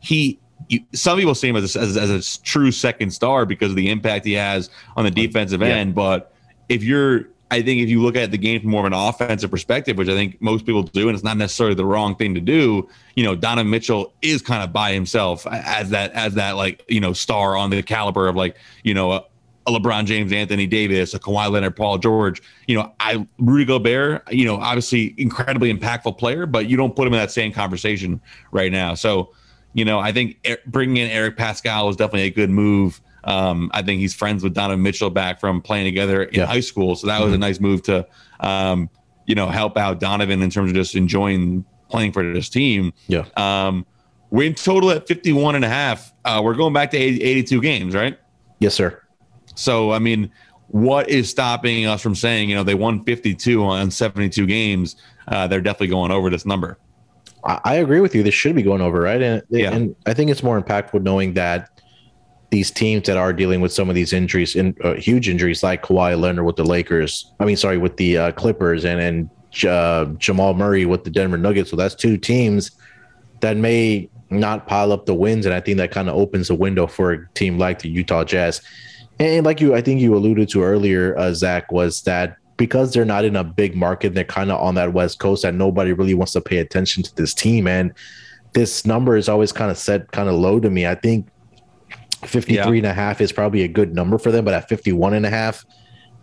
he, 0.00 0.38
you, 0.68 0.80
some 0.92 1.18
people 1.18 1.34
see 1.34 1.48
him 1.48 1.56
as 1.56 1.74
a, 1.74 1.80
as, 1.80 1.96
as, 1.96 2.10
a 2.10 2.42
true 2.42 2.70
second 2.70 3.10
star 3.10 3.46
because 3.46 3.70
of 3.70 3.76
the 3.76 3.88
impact 3.88 4.26
he 4.26 4.34
has 4.34 4.68
on 4.96 5.04
the 5.04 5.10
defensive 5.10 5.62
yeah. 5.62 5.68
end. 5.68 5.94
But 5.94 6.34
if 6.68 6.84
you're 6.84 7.28
I 7.50 7.62
think 7.62 7.80
if 7.80 7.88
you 7.88 8.02
look 8.02 8.16
at 8.16 8.32
the 8.32 8.38
game 8.38 8.60
from 8.60 8.70
more 8.70 8.80
of 8.80 8.86
an 8.86 8.92
offensive 8.92 9.50
perspective, 9.50 9.96
which 9.96 10.08
I 10.08 10.14
think 10.14 10.40
most 10.42 10.66
people 10.66 10.82
do, 10.82 11.08
and 11.08 11.14
it's 11.14 11.24
not 11.24 11.36
necessarily 11.36 11.76
the 11.76 11.84
wrong 11.84 12.16
thing 12.16 12.34
to 12.34 12.40
do, 12.40 12.88
you 13.14 13.22
know, 13.22 13.36
Donovan 13.36 13.70
Mitchell 13.70 14.12
is 14.20 14.42
kind 14.42 14.64
of 14.64 14.72
by 14.72 14.92
himself 14.92 15.46
as 15.46 15.90
that 15.90 16.12
as 16.12 16.34
that 16.34 16.56
like 16.56 16.84
you 16.88 17.00
know 17.00 17.12
star 17.12 17.56
on 17.56 17.70
the 17.70 17.82
caliber 17.82 18.26
of 18.26 18.34
like 18.34 18.56
you 18.82 18.94
know 18.94 19.12
a, 19.12 19.24
a 19.68 19.70
LeBron 19.70 20.06
James, 20.06 20.32
Anthony 20.32 20.66
Davis, 20.66 21.14
a 21.14 21.20
Kawhi 21.20 21.50
Leonard, 21.50 21.76
Paul 21.76 21.98
George. 21.98 22.42
You 22.66 22.78
know, 22.78 22.92
I 22.98 23.26
Rudy 23.38 23.64
Gobert. 23.64 24.32
You 24.32 24.44
know, 24.44 24.56
obviously 24.56 25.14
incredibly 25.16 25.72
impactful 25.72 26.18
player, 26.18 26.46
but 26.46 26.68
you 26.68 26.76
don't 26.76 26.96
put 26.96 27.06
him 27.06 27.14
in 27.14 27.20
that 27.20 27.30
same 27.30 27.52
conversation 27.52 28.20
right 28.50 28.72
now. 28.72 28.94
So, 28.94 29.32
you 29.72 29.84
know, 29.84 30.00
I 30.00 30.10
think 30.10 30.38
eh, 30.44 30.56
bringing 30.66 30.96
in 30.96 31.10
Eric 31.10 31.36
Paschall 31.36 31.86
was 31.86 31.96
definitely 31.96 32.26
a 32.26 32.30
good 32.30 32.50
move. 32.50 33.00
Um, 33.26 33.70
I 33.74 33.82
think 33.82 34.00
he's 34.00 34.14
friends 34.14 34.42
with 34.42 34.54
Donovan 34.54 34.82
Mitchell 34.82 35.10
back 35.10 35.40
from 35.40 35.60
playing 35.60 35.84
together 35.84 36.22
in 36.22 36.40
yeah. 36.40 36.46
high 36.46 36.60
school. 36.60 36.94
So 36.94 37.08
that 37.08 37.20
was 37.20 37.28
mm-hmm. 37.28 37.34
a 37.34 37.38
nice 37.38 37.60
move 37.60 37.82
to, 37.84 38.06
um, 38.40 38.88
you 39.26 39.34
know, 39.34 39.48
help 39.48 39.76
out 39.76 40.00
Donovan 40.00 40.42
in 40.42 40.50
terms 40.50 40.70
of 40.70 40.76
just 40.76 40.94
enjoying 40.94 41.64
playing 41.90 42.12
for 42.12 42.32
this 42.32 42.48
team. 42.48 42.92
Yeah. 43.08 43.24
Um, 43.36 43.84
win 44.30 44.54
total 44.54 44.90
at 44.90 45.08
51 45.08 45.56
and 45.56 45.64
a 45.64 45.68
half. 45.68 46.12
Uh, 46.24 46.40
we're 46.42 46.54
going 46.54 46.72
back 46.72 46.92
to 46.92 46.96
80, 46.96 47.22
82 47.22 47.60
games, 47.60 47.94
right? 47.94 48.18
Yes, 48.60 48.74
sir. 48.74 49.02
So, 49.56 49.92
I 49.92 49.98
mean, 49.98 50.30
what 50.68 51.08
is 51.08 51.28
stopping 51.28 51.86
us 51.86 52.00
from 52.02 52.14
saying, 52.14 52.48
you 52.48 52.54
know, 52.54 52.62
they 52.62 52.74
won 52.74 53.04
52 53.04 53.64
on 53.64 53.90
72 53.90 54.46
games? 54.46 54.96
Uh, 55.26 55.48
they're 55.48 55.60
definitely 55.60 55.88
going 55.88 56.12
over 56.12 56.30
this 56.30 56.46
number. 56.46 56.78
I, 57.44 57.76
agree 57.76 58.00
with 58.00 58.12
you. 58.12 58.24
This 58.24 58.34
should 58.34 58.56
be 58.56 58.62
going 58.62 58.80
over, 58.80 59.00
right? 59.00 59.22
And, 59.22 59.42
yeah. 59.50 59.70
and 59.72 59.94
I 60.04 60.14
think 60.14 60.32
it's 60.32 60.42
more 60.42 60.60
impactful 60.60 61.02
knowing 61.02 61.34
that 61.34 61.75
these 62.50 62.70
teams 62.70 63.06
that 63.06 63.16
are 63.16 63.32
dealing 63.32 63.60
with 63.60 63.72
some 63.72 63.88
of 63.88 63.94
these 63.94 64.12
injuries, 64.12 64.54
in 64.54 64.76
uh, 64.84 64.94
huge 64.94 65.28
injuries 65.28 65.62
like 65.62 65.82
Kawhi 65.82 66.18
Leonard 66.18 66.46
with 66.46 66.56
the 66.56 66.64
Lakers. 66.64 67.32
I 67.40 67.44
mean, 67.44 67.56
sorry, 67.56 67.78
with 67.78 67.96
the 67.96 68.18
uh, 68.18 68.32
Clippers, 68.32 68.84
and 68.84 69.00
and 69.00 69.30
uh, 69.64 70.06
Jamal 70.18 70.54
Murray 70.54 70.86
with 70.86 71.04
the 71.04 71.10
Denver 71.10 71.38
Nuggets. 71.38 71.70
So 71.70 71.76
that's 71.76 71.94
two 71.94 72.16
teams 72.16 72.70
that 73.40 73.56
may 73.56 74.08
not 74.30 74.66
pile 74.66 74.92
up 74.92 75.06
the 75.06 75.14
wins, 75.14 75.46
and 75.46 75.54
I 75.54 75.60
think 75.60 75.78
that 75.78 75.90
kind 75.90 76.08
of 76.08 76.16
opens 76.16 76.50
a 76.50 76.54
window 76.54 76.86
for 76.86 77.12
a 77.12 77.28
team 77.34 77.58
like 77.58 77.80
the 77.80 77.88
Utah 77.88 78.24
Jazz. 78.24 78.60
And 79.18 79.46
like 79.46 79.60
you, 79.60 79.74
I 79.74 79.80
think 79.80 80.00
you 80.00 80.14
alluded 80.14 80.48
to 80.50 80.62
earlier, 80.62 81.16
uh, 81.18 81.32
Zach, 81.32 81.72
was 81.72 82.02
that 82.02 82.36
because 82.56 82.92
they're 82.92 83.04
not 83.04 83.24
in 83.24 83.36
a 83.36 83.44
big 83.44 83.76
market, 83.76 84.14
they're 84.14 84.24
kind 84.24 84.50
of 84.50 84.60
on 84.60 84.74
that 84.74 84.92
West 84.92 85.18
Coast, 85.18 85.44
and 85.44 85.58
nobody 85.58 85.92
really 85.92 86.14
wants 86.14 86.32
to 86.32 86.40
pay 86.40 86.58
attention 86.58 87.02
to 87.02 87.14
this 87.16 87.34
team. 87.34 87.66
And 87.66 87.92
this 88.52 88.86
number 88.86 89.16
is 89.16 89.28
always 89.28 89.52
kind 89.52 89.70
of 89.70 89.78
set 89.78 90.10
kind 90.12 90.28
of 90.28 90.34
low 90.34 90.60
to 90.60 90.70
me. 90.70 90.86
I 90.86 90.94
think 90.94 91.28
53 92.24 92.56
yeah. 92.56 92.66
and 92.68 92.86
a 92.86 92.94
half 92.94 93.20
is 93.20 93.32
probably 93.32 93.62
a 93.62 93.68
good 93.68 93.94
number 93.94 94.18
for 94.18 94.30
them, 94.30 94.44
but 94.44 94.54
at 94.54 94.68
51 94.68 95.14
and 95.14 95.26
a 95.26 95.30
half, 95.30 95.64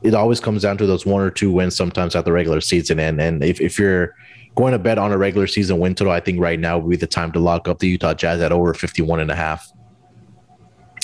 it 0.01 0.13
always 0.13 0.39
comes 0.39 0.63
down 0.63 0.77
to 0.77 0.85
those 0.85 1.05
one 1.05 1.21
or 1.21 1.29
two 1.29 1.51
wins 1.51 1.75
sometimes 1.75 2.15
at 2.15 2.25
the 2.25 2.31
regular 2.31 2.61
season. 2.61 2.99
And 2.99 3.21
and 3.21 3.43
if, 3.43 3.61
if 3.61 3.79
you're 3.79 4.15
going 4.55 4.73
to 4.73 4.79
bet 4.79 4.97
on 4.97 5.11
a 5.11 5.17
regular 5.17 5.47
season 5.47 5.79
win 5.79 5.95
total, 5.95 6.13
I 6.13 6.19
think 6.19 6.39
right 6.39 6.59
now 6.59 6.77
would 6.77 6.89
be 6.89 6.95
the 6.97 7.07
time 7.07 7.31
to 7.33 7.39
lock 7.39 7.67
up 7.67 7.79
the 7.79 7.87
Utah 7.87 8.13
Jazz 8.13 8.41
at 8.41 8.51
over 8.51 8.73
51 8.73 9.19
and 9.19 9.31
a 9.31 9.35
half. 9.35 9.71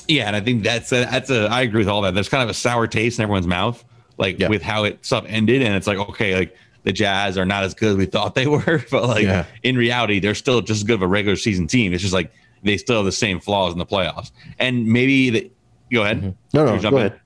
Yeah, 0.07 0.25
and 0.25 0.35
I 0.35 0.41
think 0.41 0.63
that's 0.63 0.91
a, 0.91 1.05
that's 1.05 1.29
a 1.29 1.47
I 1.47 1.61
agree 1.61 1.79
with 1.79 1.87
all 1.87 2.01
that. 2.01 2.13
There's 2.13 2.29
kind 2.29 2.43
of 2.43 2.49
a 2.49 2.53
sour 2.53 2.87
taste 2.87 3.19
in 3.19 3.23
everyone's 3.23 3.47
mouth, 3.47 3.83
like 4.17 4.39
yeah. 4.39 4.49
with 4.49 4.63
how 4.63 4.83
it 4.83 5.05
stuff 5.05 5.23
ended, 5.27 5.61
and 5.61 5.75
it's 5.75 5.87
like 5.87 5.97
okay, 5.97 6.35
like 6.35 6.55
the 6.83 6.91
Jazz 6.91 7.37
are 7.37 7.45
not 7.45 7.63
as 7.63 7.75
good 7.75 7.91
as 7.91 7.95
we 7.95 8.05
thought 8.07 8.33
they 8.33 8.47
were, 8.47 8.83
but 8.89 9.07
like 9.07 9.23
yeah. 9.23 9.45
in 9.61 9.77
reality, 9.77 10.19
they're 10.19 10.35
still 10.35 10.61
just 10.61 10.79
as 10.79 10.83
good 10.83 10.95
of 10.95 11.01
a 11.03 11.07
regular 11.07 11.35
season 11.35 11.67
team. 11.67 11.93
It's 11.93 12.01
just 12.01 12.13
like 12.13 12.31
they 12.63 12.77
still 12.77 12.97
have 12.97 13.05
the 13.05 13.11
same 13.11 13.39
flaws 13.39 13.73
in 13.73 13.79
the 13.79 13.85
playoffs. 13.85 14.31
And 14.57 14.87
maybe 14.87 15.29
the, 15.29 15.51
go 15.91 16.03
ahead. 16.03 16.17
Mm-hmm. 16.17 16.29
No, 16.53 16.65
no, 16.65 16.81
go 16.81 16.89
in. 16.89 16.95
ahead. 16.95 17.19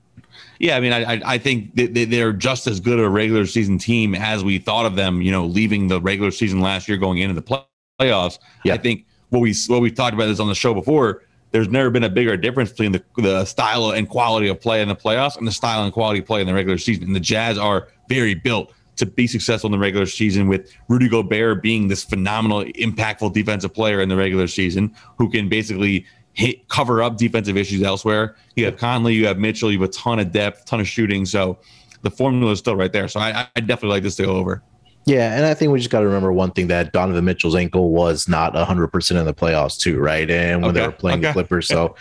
Yeah, 0.58 0.76
I 0.76 0.80
mean, 0.80 0.92
I 0.92 1.20
I 1.24 1.38
think 1.38 1.72
they're 1.74 2.32
just 2.32 2.66
as 2.66 2.80
good 2.80 2.98
a 2.98 3.08
regular 3.08 3.46
season 3.46 3.78
team 3.78 4.14
as 4.14 4.44
we 4.44 4.58
thought 4.58 4.86
of 4.86 4.96
them. 4.96 5.20
You 5.20 5.30
know, 5.32 5.46
leaving 5.46 5.88
the 5.88 6.00
regular 6.00 6.30
season 6.30 6.60
last 6.60 6.88
year, 6.88 6.96
going 6.96 7.18
into 7.18 7.34
the 7.40 7.62
playoffs. 8.00 8.38
Yeah. 8.64 8.74
I 8.74 8.78
think 8.78 9.06
what 9.30 9.40
we 9.40 9.54
what 9.66 9.80
we 9.82 9.90
talked 9.90 10.14
about 10.14 10.26
this 10.26 10.40
on 10.40 10.48
the 10.48 10.54
show 10.54 10.74
before. 10.74 11.22
There's 11.50 11.68
never 11.68 11.88
been 11.88 12.02
a 12.02 12.10
bigger 12.10 12.36
difference 12.36 12.70
between 12.70 12.92
the 12.92 13.04
the 13.16 13.44
style 13.44 13.90
and 13.90 14.08
quality 14.08 14.48
of 14.48 14.60
play 14.60 14.82
in 14.82 14.88
the 14.88 14.96
playoffs 14.96 15.36
and 15.36 15.46
the 15.46 15.52
style 15.52 15.84
and 15.84 15.92
quality 15.92 16.18
of 16.18 16.26
play 16.26 16.40
in 16.40 16.48
the 16.48 16.54
regular 16.54 16.78
season. 16.78 17.04
And 17.04 17.14
the 17.14 17.20
Jazz 17.20 17.58
are 17.58 17.88
very 18.08 18.34
built 18.34 18.72
to 18.96 19.06
be 19.06 19.26
successful 19.26 19.68
in 19.68 19.72
the 19.72 19.78
regular 19.78 20.06
season 20.06 20.48
with 20.48 20.72
Rudy 20.88 21.08
Gobert 21.08 21.62
being 21.62 21.88
this 21.88 22.04
phenomenal, 22.04 22.64
impactful 22.64 23.32
defensive 23.32 23.74
player 23.74 24.00
in 24.00 24.08
the 24.08 24.16
regular 24.16 24.46
season 24.46 24.94
who 25.18 25.30
can 25.30 25.48
basically 25.48 26.06
hit 26.34 26.68
cover 26.68 27.02
up 27.02 27.16
defensive 27.16 27.56
issues 27.56 27.82
elsewhere. 27.82 28.36
You 28.56 28.64
have 28.66 28.76
Conley, 28.76 29.14
you 29.14 29.26
have 29.26 29.38
Mitchell, 29.38 29.70
you 29.70 29.80
have 29.80 29.88
a 29.88 29.92
ton 29.92 30.18
of 30.18 30.32
depth, 30.32 30.64
ton 30.66 30.80
of 30.80 30.88
shooting. 30.88 31.24
So 31.24 31.58
the 32.02 32.10
formula 32.10 32.52
is 32.52 32.58
still 32.58 32.76
right 32.76 32.92
there. 32.92 33.08
So 33.08 33.20
I, 33.20 33.48
I 33.54 33.60
definitely 33.60 33.90
like 33.90 34.02
this 34.02 34.16
to 34.16 34.24
go 34.24 34.36
over. 34.36 34.62
Yeah, 35.06 35.36
and 35.36 35.44
I 35.44 35.52
think 35.52 35.70
we 35.70 35.78
just 35.78 35.90
got 35.90 36.00
to 36.00 36.06
remember 36.06 36.32
one 36.32 36.50
thing 36.52 36.68
that 36.68 36.92
Donovan 36.92 37.26
Mitchell's 37.26 37.54
ankle 37.54 37.90
was 37.90 38.26
not 38.26 38.54
100% 38.54 39.10
in 39.18 39.26
the 39.26 39.34
playoffs 39.34 39.78
too, 39.78 39.98
right? 39.98 40.30
And 40.30 40.62
when 40.62 40.70
okay. 40.70 40.80
they 40.80 40.86
were 40.86 40.92
playing 40.92 41.18
okay. 41.18 41.28
the 41.28 41.32
Clippers. 41.34 41.68
So 41.68 41.94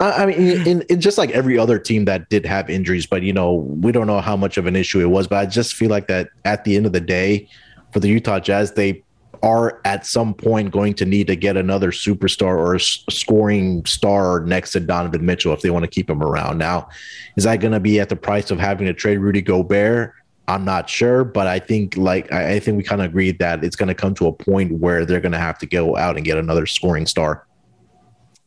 I 0.00 0.26
mean, 0.26 0.66
in, 0.66 0.82
in, 0.82 1.00
just 1.00 1.18
like 1.18 1.30
every 1.30 1.58
other 1.58 1.78
team 1.78 2.04
that 2.04 2.28
did 2.28 2.46
have 2.46 2.70
injuries, 2.70 3.04
but 3.04 3.22
you 3.22 3.32
know, 3.32 3.54
we 3.54 3.90
don't 3.90 4.06
know 4.06 4.20
how 4.20 4.36
much 4.36 4.56
of 4.56 4.66
an 4.66 4.76
issue 4.76 5.00
it 5.00 5.10
was. 5.10 5.26
But 5.26 5.38
I 5.38 5.46
just 5.46 5.74
feel 5.74 5.90
like 5.90 6.06
that 6.06 6.28
at 6.44 6.64
the 6.64 6.76
end 6.76 6.86
of 6.86 6.92
the 6.92 7.00
day, 7.00 7.48
for 7.92 7.98
the 7.98 8.08
Utah 8.08 8.38
Jazz, 8.38 8.72
they 8.72 9.02
are 9.42 9.80
at 9.84 10.06
some 10.06 10.34
point 10.34 10.70
going 10.70 10.94
to 10.94 11.04
need 11.04 11.26
to 11.28 11.36
get 11.36 11.56
another 11.56 11.90
superstar 11.90 12.56
or 12.56 12.74
a 12.74 12.80
scoring 12.80 13.84
star 13.86 14.40
next 14.40 14.72
to 14.72 14.80
Donovan 14.80 15.24
Mitchell 15.24 15.52
if 15.52 15.62
they 15.62 15.70
want 15.70 15.84
to 15.84 15.90
keep 15.90 16.08
him 16.08 16.22
around. 16.22 16.58
Now, 16.58 16.88
is 17.36 17.44
that 17.44 17.56
going 17.56 17.72
to 17.72 17.80
be 17.80 18.00
at 18.00 18.08
the 18.08 18.16
price 18.16 18.50
of 18.50 18.58
having 18.58 18.86
to 18.86 18.92
trade 18.92 19.18
Rudy 19.18 19.42
Gobert? 19.42 20.14
I'm 20.48 20.64
not 20.64 20.88
sure, 20.88 21.24
but 21.24 21.46
I 21.46 21.58
think 21.58 21.96
like 21.96 22.32
I 22.32 22.58
think 22.58 22.78
we 22.78 22.82
kind 22.82 23.02
of 23.02 23.10
agreed 23.10 23.38
that 23.40 23.62
it's 23.62 23.76
going 23.76 23.88
to 23.88 23.94
come 23.94 24.14
to 24.14 24.28
a 24.28 24.32
point 24.32 24.72
where 24.72 25.04
they're 25.04 25.20
going 25.20 25.32
to 25.32 25.38
have 25.38 25.58
to 25.58 25.66
go 25.66 25.94
out 25.96 26.16
and 26.16 26.24
get 26.24 26.38
another 26.38 26.64
scoring 26.64 27.04
star. 27.04 27.46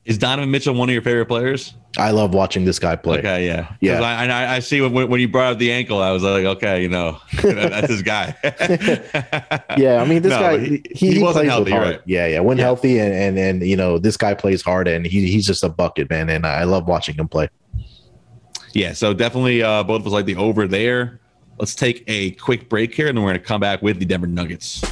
Is 0.03 0.17
Donovan 0.17 0.49
Mitchell 0.49 0.73
one 0.73 0.89
of 0.89 0.93
your 0.93 1.03
favorite 1.03 1.27
players? 1.27 1.75
I 1.97 2.11
love 2.11 2.33
watching 2.33 2.65
this 2.65 2.79
guy 2.79 2.95
play. 2.95 3.19
Okay, 3.19 3.45
yeah, 3.45 3.75
yeah. 3.81 4.01
I, 4.01 4.25
I, 4.25 4.55
I 4.55 4.59
see 4.59 4.81
when, 4.81 5.09
when 5.09 5.19
you 5.19 5.27
brought 5.27 5.53
up 5.53 5.59
the 5.59 5.71
ankle, 5.71 6.01
I 6.01 6.11
was 6.11 6.23
like, 6.23 6.43
okay, 6.43 6.81
you 6.81 6.89
know, 6.89 7.19
that's 7.43 7.89
his 7.89 8.01
guy. 8.01 8.35
yeah, 9.77 10.01
I 10.01 10.05
mean, 10.05 10.23
this 10.23 10.31
no, 10.31 10.39
guy 10.39 10.57
he, 10.57 10.81
he, 10.89 11.13
he 11.13 11.19
wasn't 11.21 11.49
healthy, 11.49 11.73
right? 11.73 12.01
Yeah, 12.05 12.25
yeah. 12.25 12.39
When 12.39 12.57
yeah. 12.57 12.63
healthy, 12.63 12.97
and, 12.97 13.13
and 13.13 13.37
and 13.37 13.61
you 13.61 13.75
know, 13.75 13.99
this 13.99 14.17
guy 14.17 14.33
plays 14.33 14.63
hard, 14.63 14.87
and 14.87 15.05
he, 15.05 15.29
he's 15.29 15.45
just 15.45 15.63
a 15.63 15.69
bucket, 15.69 16.09
man. 16.09 16.29
And 16.29 16.47
I 16.47 16.63
love 16.63 16.87
watching 16.87 17.15
him 17.15 17.27
play. 17.27 17.49
Yeah, 18.73 18.93
so 18.93 19.13
definitely, 19.13 19.61
uh, 19.61 19.83
both 19.83 20.01
of 20.01 20.07
us 20.07 20.13
like 20.13 20.25
the 20.25 20.37
over 20.37 20.67
there. 20.67 21.20
Let's 21.61 21.75
take 21.75 22.03
a 22.07 22.31
quick 22.31 22.69
break 22.69 22.91
here, 22.95 23.07
and 23.07 23.15
then 23.15 23.23
we're 23.23 23.33
going 23.33 23.39
to 23.39 23.45
come 23.45 23.61
back 23.61 23.83
with 23.83 23.99
the 23.99 24.05
Denver 24.05 24.25
Nuggets. 24.25 24.83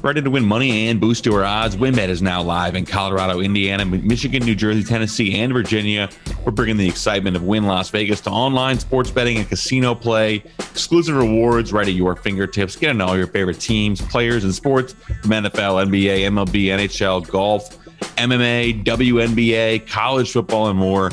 Ready 0.00 0.22
to 0.22 0.30
win 0.30 0.42
money 0.42 0.88
and 0.88 0.98
boost 0.98 1.26
your 1.26 1.44
odds? 1.44 1.76
WynnBET 1.76 2.08
is 2.08 2.22
now 2.22 2.40
live 2.42 2.76
in 2.76 2.86
Colorado, 2.86 3.40
Indiana, 3.40 3.84
Michigan, 3.84 4.42
New 4.42 4.54
Jersey, 4.54 4.82
Tennessee, 4.82 5.38
and 5.38 5.52
Virginia. 5.52 6.08
We're 6.46 6.52
bringing 6.52 6.78
the 6.78 6.88
excitement 6.88 7.36
of 7.36 7.42
Wynn 7.42 7.66
Las 7.66 7.90
Vegas 7.90 8.22
to 8.22 8.30
online 8.30 8.78
sports 8.78 9.10
betting 9.10 9.36
and 9.36 9.46
casino 9.46 9.94
play. 9.94 10.42
Exclusive 10.60 11.14
rewards 11.14 11.74
right 11.74 11.86
at 11.86 11.92
your 11.92 12.16
fingertips. 12.16 12.74
Get 12.74 12.96
know 12.96 13.08
all 13.08 13.18
your 13.18 13.26
favorite 13.26 13.60
teams, 13.60 14.00
players, 14.00 14.44
and 14.44 14.54
sports 14.54 14.94
from 14.94 15.30
NFL, 15.30 15.90
NBA, 15.90 16.20
MLB, 16.20 16.68
NHL, 16.68 17.28
golf, 17.28 17.76
MMA, 18.16 18.82
WNBA, 18.82 19.86
college 19.86 20.32
football, 20.32 20.68
and 20.68 20.78
more. 20.78 21.10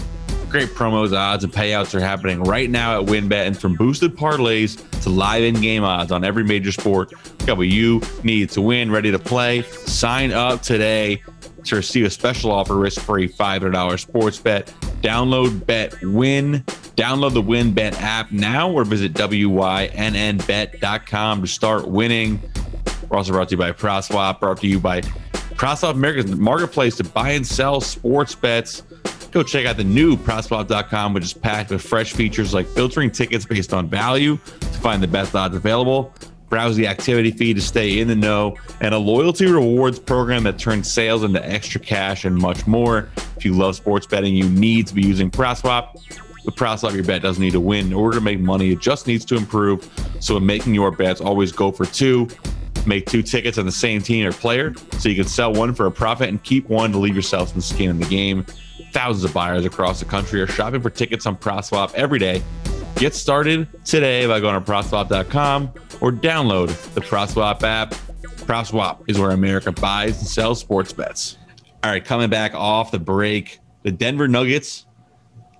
Great 0.51 0.69
promos, 0.69 1.17
odds, 1.17 1.45
and 1.45 1.53
payouts 1.53 1.95
are 1.95 2.01
happening 2.01 2.43
right 2.43 2.69
now 2.69 2.99
at 2.99 3.07
WynnBET. 3.07 3.47
And 3.47 3.57
from 3.57 3.75
boosted 3.75 4.17
parlays 4.17 4.77
to 5.03 5.09
live 5.09 5.43
in 5.43 5.55
game 5.61 5.85
odds 5.85 6.11
on 6.11 6.25
every 6.25 6.43
major 6.43 6.73
sport, 6.73 7.13
got 7.45 7.55
what 7.55 7.69
you 7.69 8.01
need 8.23 8.49
to 8.49 8.61
win, 8.61 8.91
ready 8.91 9.11
to 9.11 9.19
play. 9.19 9.61
Sign 9.61 10.33
up 10.33 10.61
today 10.61 11.23
to 11.63 11.77
receive 11.77 12.03
a 12.05 12.09
special 12.09 12.51
offer 12.51 12.75
risk 12.75 12.99
free 12.99 13.29
$500 13.29 13.97
sports 13.97 14.39
bet. 14.39 14.67
Download 15.01 15.65
Bet 15.65 15.95
Win. 16.03 16.65
Download 16.97 17.33
the 17.33 17.41
WynnBET 17.41 17.93
app 18.01 18.33
now 18.33 18.69
or 18.69 18.83
visit 18.83 19.13
WYNNBet.com 19.13 19.81
to 21.41 21.47
start 21.47 21.87
winning. 21.87 22.41
We're 23.09 23.15
also 23.17 23.31
brought 23.31 23.47
to 23.47 23.53
you 23.53 23.59
by 23.59 23.71
PropSwap, 23.71 24.41
brought 24.41 24.57
to 24.59 24.67
you 24.67 24.81
by 24.81 24.99
PropSwap 25.01 25.91
America's 25.91 26.35
marketplace 26.35 26.97
to 26.97 27.05
buy 27.05 27.29
and 27.31 27.47
sell 27.47 27.79
sports 27.79 28.35
bets. 28.35 28.83
Go 29.31 29.43
check 29.43 29.65
out 29.65 29.77
the 29.77 29.83
new 29.85 30.17
PropSwap.com, 30.17 31.13
which 31.13 31.23
is 31.23 31.33
packed 31.33 31.71
with 31.71 31.81
fresh 31.81 32.11
features 32.11 32.53
like 32.53 32.67
filtering 32.67 33.09
tickets 33.09 33.45
based 33.45 33.73
on 33.73 33.87
value 33.87 34.37
to 34.59 34.67
find 34.79 35.01
the 35.01 35.07
best 35.07 35.33
odds 35.33 35.55
available, 35.55 36.13
browse 36.49 36.75
the 36.75 36.85
activity 36.85 37.31
feed 37.31 37.55
to 37.55 37.61
stay 37.61 37.99
in 37.99 38.09
the 38.09 38.15
know, 38.15 38.57
and 38.81 38.93
a 38.93 38.97
loyalty 38.97 39.45
rewards 39.45 39.99
program 39.99 40.43
that 40.43 40.59
turns 40.59 40.91
sales 40.91 41.23
into 41.23 41.43
extra 41.45 41.79
cash 41.79 42.25
and 42.25 42.35
much 42.35 42.67
more. 42.67 43.09
If 43.37 43.45
you 43.45 43.53
love 43.53 43.77
sports 43.77 44.05
betting, 44.05 44.35
you 44.35 44.49
need 44.49 44.87
to 44.87 44.93
be 44.93 45.01
using 45.01 45.31
PropSwap. 45.31 45.93
With 46.43 46.55
PropSwap, 46.55 46.93
your 46.93 47.05
bet 47.05 47.21
doesn't 47.21 47.41
need 47.41 47.53
to 47.53 47.61
win 47.61 47.87
in 47.87 47.93
order 47.93 48.15
to 48.15 48.21
make 48.21 48.39
money. 48.41 48.71
It 48.71 48.81
just 48.81 49.07
needs 49.07 49.23
to 49.25 49.37
improve. 49.37 49.89
So, 50.19 50.35
in 50.37 50.45
making 50.45 50.75
your 50.75 50.91
bets, 50.91 51.21
always 51.21 51.53
go 51.53 51.71
for 51.71 51.85
two. 51.85 52.27
Make 52.85 53.05
two 53.05 53.21
tickets 53.21 53.57
on 53.57 53.65
the 53.65 53.71
same 53.71 54.01
team 54.01 54.25
or 54.25 54.31
player 54.31 54.73
so 54.97 55.07
you 55.07 55.15
can 55.15 55.27
sell 55.27 55.53
one 55.53 55.73
for 55.73 55.85
a 55.85 55.91
profit 55.91 56.29
and 56.29 56.43
keep 56.43 56.67
one 56.67 56.91
to 56.91 56.97
leave 56.97 57.15
yourself 57.15 57.49
some 57.49 57.61
skin 57.61 57.91
in 57.91 57.99
the 57.99 58.07
game. 58.07 58.45
Thousands 58.91 59.23
of 59.23 59.33
buyers 59.33 59.65
across 59.65 59.99
the 59.99 60.05
country 60.05 60.41
are 60.41 60.47
shopping 60.47 60.81
for 60.81 60.89
tickets 60.89 61.25
on 61.25 61.37
PropSwap 61.37 61.93
every 61.93 62.19
day. 62.19 62.43
Get 62.95 63.15
started 63.15 63.67
today 63.85 64.27
by 64.27 64.39
going 64.39 64.61
to 64.61 64.71
PropSwap.com 64.71 65.71
or 66.01 66.11
download 66.11 66.67
the 66.93 67.01
PropSwap 67.01 67.63
app. 67.63 67.91
PropSwap 68.21 69.09
is 69.09 69.17
where 69.17 69.31
America 69.31 69.71
buys 69.71 70.17
and 70.19 70.27
sells 70.27 70.59
sports 70.59 70.91
bets. 70.91 71.37
All 71.83 71.91
right, 71.91 72.03
coming 72.03 72.29
back 72.29 72.53
off 72.53 72.91
the 72.91 72.99
break, 72.99 73.59
the 73.83 73.91
Denver 73.91 74.27
Nuggets 74.27 74.85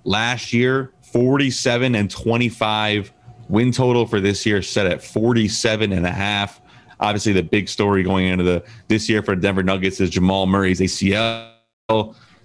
last 0.04 0.52
year 0.52 0.92
47 1.12 1.94
and 1.94 2.10
25 2.10 3.12
win 3.48 3.72
total 3.72 4.06
for 4.06 4.20
this 4.20 4.46
year 4.46 4.62
set 4.62 4.86
at 4.86 5.02
47 5.02 5.92
and 5.92 6.06
a 6.06 6.10
half. 6.10 6.60
Obviously, 7.00 7.32
the 7.32 7.42
big 7.42 7.68
story 7.68 8.02
going 8.02 8.26
into 8.26 8.44
the 8.44 8.62
this 8.88 9.08
year 9.08 9.22
for 9.22 9.34
Denver 9.34 9.62
Nuggets 9.62 10.00
is 10.00 10.10
Jamal 10.10 10.46
Murray's 10.46 10.80
ACL. 10.80 11.48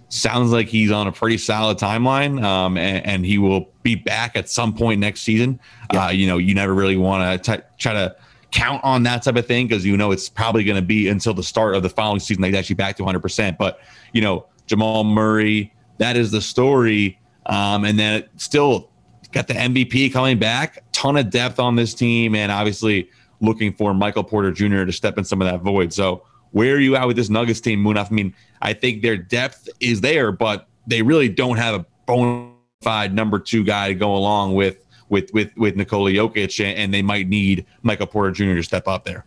Sounds 0.10 0.52
like 0.52 0.67
he's 0.67 0.89
on 0.89 1.08
a 1.08 1.12
pretty 1.12 1.38
solid 1.38 1.78
timeline, 1.78 2.41
um, 2.41 2.78
and, 2.78 3.06
and, 3.06 3.26
he 3.26 3.38
will 3.38 3.67
be 3.84 3.96
back 3.96 4.38
at 4.38 4.50
some 4.50 4.74
point 4.74 5.02
next 5.02 5.22
season. 5.22 5.60
Yeah. 5.91 6.06
Uh, 6.06 6.10
you 6.12 6.28
know, 6.28 6.38
you 6.38 6.56
never 6.56 6.74
really 6.74 6.96
want 6.96 7.43
to 7.43 7.63
try 7.78 7.91
to 7.91 8.15
count 8.52 8.82
on 8.86 9.04
that 9.04 9.24
type 9.24 9.36
of 9.36 9.46
thing 9.46 9.67
because 9.67 9.86
you 9.86 9.98
know 9.98 10.12
it's 10.12 10.30
probably 10.30 10.63
going 10.63 10.78
to 10.78 10.82
be 10.82 11.10
until 11.10 11.34
the 11.34 11.43
start 11.43 11.76
of 11.76 11.84
the 11.84 11.89
following 11.89 12.20
season 12.20 12.41
that 12.41 12.48
he's 12.48 12.58
actually 12.58 12.76
back 12.76 12.96
to 12.96 13.04
100%. 13.04 13.58
But 13.58 13.82
you 14.13 14.22
know, 14.22 14.46
Jamal 14.65 15.04
Murray, 15.04 15.74
that 15.98 16.15
is 16.15 16.32
the 16.32 16.41
story. 16.41 17.20
Um, 17.46 17.86
and 17.86 18.00
then 18.00 18.22
it 18.22 18.30
still 18.38 18.89
got 19.32 19.48
the 19.48 19.54
MVP 19.54 20.12
coming 20.13 20.38
back, 20.39 20.84
ton 20.91 21.17
of 21.17 21.30
depth 21.30 21.60
on 21.60 21.76
this 21.76 21.93
team, 21.93 22.36
and 22.36 22.52
obviously 22.52 23.10
looking 23.41 23.74
for 23.74 23.93
Michael 23.93 24.24
Porter 24.24 24.52
Jr. 24.52 24.86
to 24.86 24.91
step 24.91 25.17
in 25.17 25.24
some 25.24 25.41
of 25.41 25.48
that 25.48 25.62
void. 25.62 25.93
So 25.93 26.24
where 26.58 26.76
are 26.76 26.80
you 26.80 26.96
at 26.96 27.06
with 27.06 27.15
this 27.15 27.30
Nuggets 27.30 27.62
team, 27.62 27.84
Munaf? 27.84 28.08
I 28.12 28.15
mean, 28.15 28.34
I 28.63 28.74
think 28.74 29.04
their 29.04 29.15
depth 29.15 29.70
is 29.80 30.02
there, 30.02 30.32
but 30.32 30.67
they 30.88 31.04
really 31.04 31.30
don't 31.30 31.58
have 31.58 31.76
a 31.76 31.86
bona 32.08 32.52
fide 32.82 33.13
number 33.13 33.38
two 33.38 33.63
guy 33.63 33.89
to 33.89 33.93
go 33.93 34.15
along 34.15 34.56
with 34.56 34.84
with 35.10 35.32
with 35.34 35.56
with 35.56 35.76
Nikola 35.76 36.10
Jokic, 36.10 36.60
and 36.63 36.91
they 36.91 37.04
might 37.04 37.28
need 37.28 37.65
Michael 37.84 38.08
Porter 38.08 38.32
Jr. 38.32 38.56
to 38.56 38.63
step 38.63 38.88
up 38.88 39.06
there. 39.06 39.24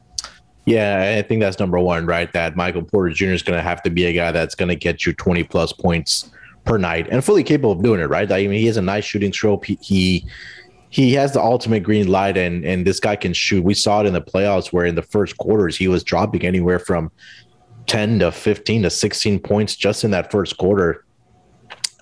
Yeah, 0.66 1.16
I 1.18 1.22
think 1.22 1.40
that's 1.40 1.60
number 1.60 1.78
one, 1.78 2.04
right? 2.04 2.32
That 2.32 2.56
Michael 2.56 2.82
Porter 2.82 3.10
Jr. 3.10 3.26
is 3.26 3.42
going 3.42 3.56
to 3.56 3.62
have 3.62 3.80
to 3.84 3.90
be 3.90 4.06
a 4.06 4.12
guy 4.12 4.32
that's 4.32 4.56
going 4.56 4.68
to 4.68 4.76
get 4.76 5.06
you 5.06 5.12
20 5.12 5.44
plus 5.44 5.72
points 5.72 6.30
per 6.64 6.78
night 6.78 7.08
and 7.10 7.24
fully 7.24 7.42
capable 7.42 7.72
of 7.72 7.82
doing 7.82 8.00
it, 8.00 8.04
right? 8.04 8.30
I 8.30 8.46
mean, 8.46 8.58
he 8.60 8.66
has 8.66 8.76
a 8.76 8.82
nice 8.82 9.04
shooting 9.04 9.32
stroke. 9.32 9.64
He, 9.64 9.78
he 9.80 10.26
he 10.90 11.14
has 11.14 11.32
the 11.32 11.40
ultimate 11.40 11.82
green 11.84 12.08
light 12.08 12.36
and 12.36 12.64
and 12.64 12.86
this 12.86 13.00
guy 13.00 13.16
can 13.16 13.32
shoot. 13.32 13.64
We 13.64 13.74
saw 13.74 14.00
it 14.00 14.06
in 14.06 14.12
the 14.12 14.20
playoffs 14.20 14.72
where 14.72 14.84
in 14.84 14.96
the 14.96 15.02
first 15.02 15.38
quarters 15.38 15.76
he 15.76 15.88
was 15.88 16.04
dropping 16.04 16.44
anywhere 16.44 16.78
from 16.78 17.10
10 17.86 18.18
to 18.20 18.30
15 18.32 18.82
to 18.82 18.90
16 18.90 19.38
points 19.40 19.76
just 19.76 20.04
in 20.04 20.10
that 20.10 20.30
first 20.30 20.58
quarter. 20.58 21.04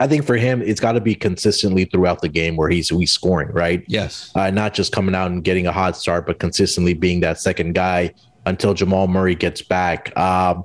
I 0.01 0.07
think 0.07 0.25
for 0.25 0.37
him, 0.37 0.63
it's 0.63 0.81
got 0.81 0.93
to 0.93 1.01
be 1.01 1.15
consistently 1.15 1.85
throughout 1.85 2.23
the 2.23 2.29
game 2.29 2.57
where 2.57 2.69
he's 2.69 2.89
he's 2.89 3.13
scoring, 3.13 3.49
right? 3.49 3.85
Yes. 3.89 4.31
Uh, 4.35 4.51
not 4.51 4.75
just 4.75 4.93
coming 4.93 5.15
out 5.15 5.31
and 5.31 5.43
getting 5.45 5.67
a 5.67 5.73
hot 5.73 5.97
start, 5.97 6.27
but 6.27 6.39
consistently 6.39 6.95
being 6.95 7.21
that 7.21 7.41
second 7.41 7.75
guy 7.75 8.15
until 8.47 8.75
Jamal 8.75 9.09
Murray 9.09 9.35
gets 9.35 9.61
back. 9.61 10.17
Um, 10.17 10.65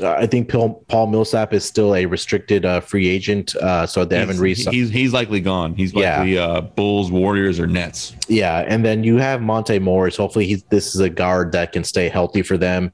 I 0.00 0.26
think 0.26 0.48
Paul 0.48 1.06
Millsap 1.08 1.52
is 1.52 1.64
still 1.64 1.94
a 1.94 2.06
restricted 2.06 2.64
uh, 2.64 2.80
free 2.80 3.08
agent, 3.08 3.54
uh, 3.56 3.86
so 3.86 4.04
they 4.04 4.16
he's, 4.16 4.26
haven't 4.26 4.72
He's 4.72 4.90
he's 4.90 5.12
likely 5.12 5.40
gone. 5.40 5.74
He's 5.74 5.94
likely 5.94 6.34
yeah. 6.34 6.44
Uh, 6.44 6.60
Bulls, 6.62 7.10
Warriors, 7.10 7.60
or 7.60 7.66
Nets. 7.66 8.16
Yeah, 8.26 8.64
and 8.66 8.84
then 8.84 9.04
you 9.04 9.18
have 9.18 9.42
Monte 9.42 9.78
Morris. 9.80 10.16
Hopefully, 10.16 10.46
he's 10.46 10.62
this 10.64 10.94
is 10.94 11.00
a 11.00 11.10
guard 11.10 11.52
that 11.52 11.72
can 11.72 11.84
stay 11.84 12.08
healthy 12.08 12.40
for 12.42 12.56
them. 12.56 12.90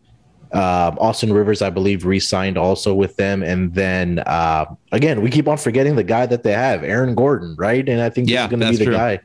Um, 0.52 0.96
Austin 0.98 1.32
Rivers, 1.32 1.62
I 1.62 1.70
believe, 1.70 2.06
re-signed 2.06 2.56
also 2.56 2.94
with 2.94 3.14
them, 3.16 3.42
and 3.42 3.72
then 3.74 4.20
uh, 4.20 4.64
again, 4.90 5.20
we 5.20 5.30
keep 5.30 5.46
on 5.46 5.56
forgetting 5.58 5.94
the 5.94 6.04
guy 6.04 6.26
that 6.26 6.42
they 6.42 6.52
have, 6.52 6.82
Aaron 6.82 7.14
Gordon, 7.14 7.54
right? 7.58 7.86
And 7.88 8.00
I 8.00 8.10
think 8.10 8.28
yeah, 8.28 8.42
he's 8.42 8.50
going 8.50 8.60
to 8.60 8.70
be 8.70 8.76
the 8.76 8.84
true. 8.86 8.94
guy 8.94 9.20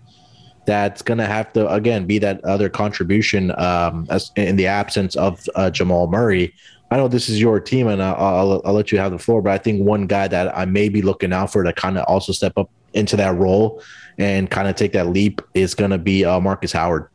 that's 0.65 1.01
going 1.01 1.17
to 1.17 1.25
have 1.25 1.51
to 1.53 1.67
again 1.69 2.05
be 2.05 2.19
that 2.19 2.43
other 2.45 2.69
contribution 2.69 3.51
um, 3.57 4.05
as 4.09 4.31
in 4.35 4.57
the 4.57 4.67
absence 4.67 5.15
of 5.15 5.47
uh, 5.55 5.69
Jamal 5.69 6.07
Murray. 6.07 6.53
I 6.91 6.97
know 6.97 7.07
this 7.07 7.27
is 7.27 7.41
your 7.41 7.59
team, 7.59 7.87
and 7.87 8.03
I'll, 8.03 8.15
I'll, 8.15 8.61
I'll, 8.65 8.73
let 8.73 8.91
you 8.91 8.99
have 8.99 9.11
the 9.11 9.19
floor. 9.19 9.41
But 9.41 9.53
I 9.53 9.57
think 9.57 9.83
one 9.83 10.05
guy 10.05 10.27
that 10.27 10.55
I 10.55 10.65
may 10.65 10.89
be 10.89 11.01
looking 11.01 11.33
out 11.33 11.51
for 11.51 11.63
to 11.63 11.73
kind 11.73 11.97
of 11.97 12.05
also 12.05 12.31
step 12.33 12.53
up 12.55 12.69
into 12.93 13.15
that 13.17 13.35
role 13.35 13.81
and 14.19 14.49
kind 14.49 14.67
of 14.67 14.75
take 14.75 14.91
that 14.93 15.07
leap 15.07 15.41
is 15.55 15.73
going 15.73 15.91
to 15.91 15.97
be 15.97 16.23
uh, 16.23 16.39
Markus 16.39 16.71
Howard. 16.71 17.09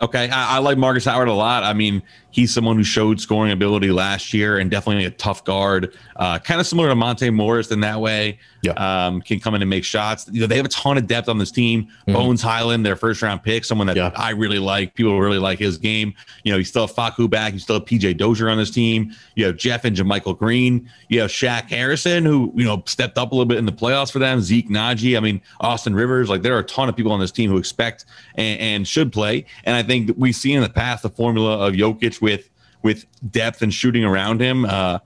Okay, 0.00 0.28
I, 0.28 0.56
I, 0.56 0.58
like 0.58 0.78
Markus 0.78 1.04
Howard 1.04 1.28
a 1.28 1.32
lot. 1.32 1.62
I 1.62 1.72
mean, 1.72 2.02
he's 2.34 2.52
someone 2.52 2.76
who 2.76 2.82
showed 2.82 3.20
scoring 3.20 3.52
ability 3.52 3.92
last 3.92 4.34
year 4.34 4.58
and 4.58 4.68
definitely 4.68 5.04
a 5.04 5.10
tough 5.10 5.44
guard. 5.44 5.96
Uh, 6.16 6.38
kind 6.38 6.60
of 6.60 6.66
similar 6.66 6.88
to 6.88 6.94
Monte 6.96 7.30
Morris 7.30 7.70
in 7.70 7.80
that 7.80 8.00
way. 8.00 8.38
Yeah. 8.62 8.72
Um, 8.72 9.20
can 9.20 9.38
come 9.38 9.54
in 9.54 9.62
and 9.62 9.68
make 9.68 9.84
shots. 9.84 10.26
You 10.32 10.40
know, 10.40 10.46
they 10.46 10.56
have 10.56 10.64
a 10.64 10.70
ton 10.70 10.96
of 10.96 11.06
depth 11.06 11.28
on 11.28 11.38
this 11.38 11.52
team. 11.52 11.84
Mm-hmm. 11.84 12.12
Bones 12.12 12.42
Hyland, 12.42 12.84
their 12.84 12.96
first 12.96 13.22
round 13.22 13.42
pick, 13.42 13.64
someone 13.64 13.86
that 13.86 13.96
yeah. 13.96 14.10
I 14.16 14.30
really 14.30 14.58
like. 14.58 14.94
People 14.94 15.20
really 15.20 15.38
like 15.38 15.58
his 15.58 15.78
game. 15.78 16.14
You 16.42 16.52
know, 16.52 16.58
you 16.58 16.64
still 16.64 16.86
have 16.86 16.96
Facu 16.96 17.30
back. 17.30 17.52
You 17.52 17.58
still 17.60 17.78
have 17.78 17.84
PJ 17.84 18.16
Dozier 18.16 18.48
on 18.48 18.58
this 18.58 18.70
team. 18.70 19.14
You 19.36 19.46
have 19.46 19.56
Jeff 19.56 19.84
and 19.84 19.94
JaMychal 19.94 20.38
Green. 20.38 20.90
You 21.08 21.20
have 21.20 21.30
Shaq 21.30 21.68
Harrison, 21.68 22.24
who, 22.24 22.52
you 22.56 22.64
know, 22.64 22.82
stepped 22.86 23.18
up 23.18 23.30
a 23.30 23.34
little 23.34 23.46
bit 23.46 23.58
in 23.58 23.66
the 23.66 23.72
playoffs 23.72 24.10
for 24.10 24.18
them. 24.18 24.40
Zeke 24.40 24.70
Nnaji. 24.70 25.16
I 25.16 25.20
mean, 25.20 25.40
Austin 25.60 25.94
Rivers. 25.94 26.28
Like, 26.28 26.42
there 26.42 26.56
are 26.56 26.60
a 26.60 26.64
ton 26.64 26.88
of 26.88 26.96
people 26.96 27.12
on 27.12 27.20
this 27.20 27.32
team 27.32 27.50
who 27.50 27.58
expect 27.58 28.06
and, 28.34 28.60
and 28.60 28.88
should 28.88 29.12
play. 29.12 29.44
And 29.64 29.76
I 29.76 29.82
think 29.84 30.10
we've 30.16 30.34
seen 30.34 30.56
in 30.56 30.62
the 30.62 30.68
past 30.68 31.02
the 31.02 31.10
formula 31.10 31.66
of 31.66 31.74
Jokic 31.74 32.20
with 32.20 32.50
with 32.82 33.06
depth 33.30 33.62
and 33.62 33.72
shooting 33.72 34.04
around 34.04 34.40
him 34.40 34.64
uh, 34.66 34.98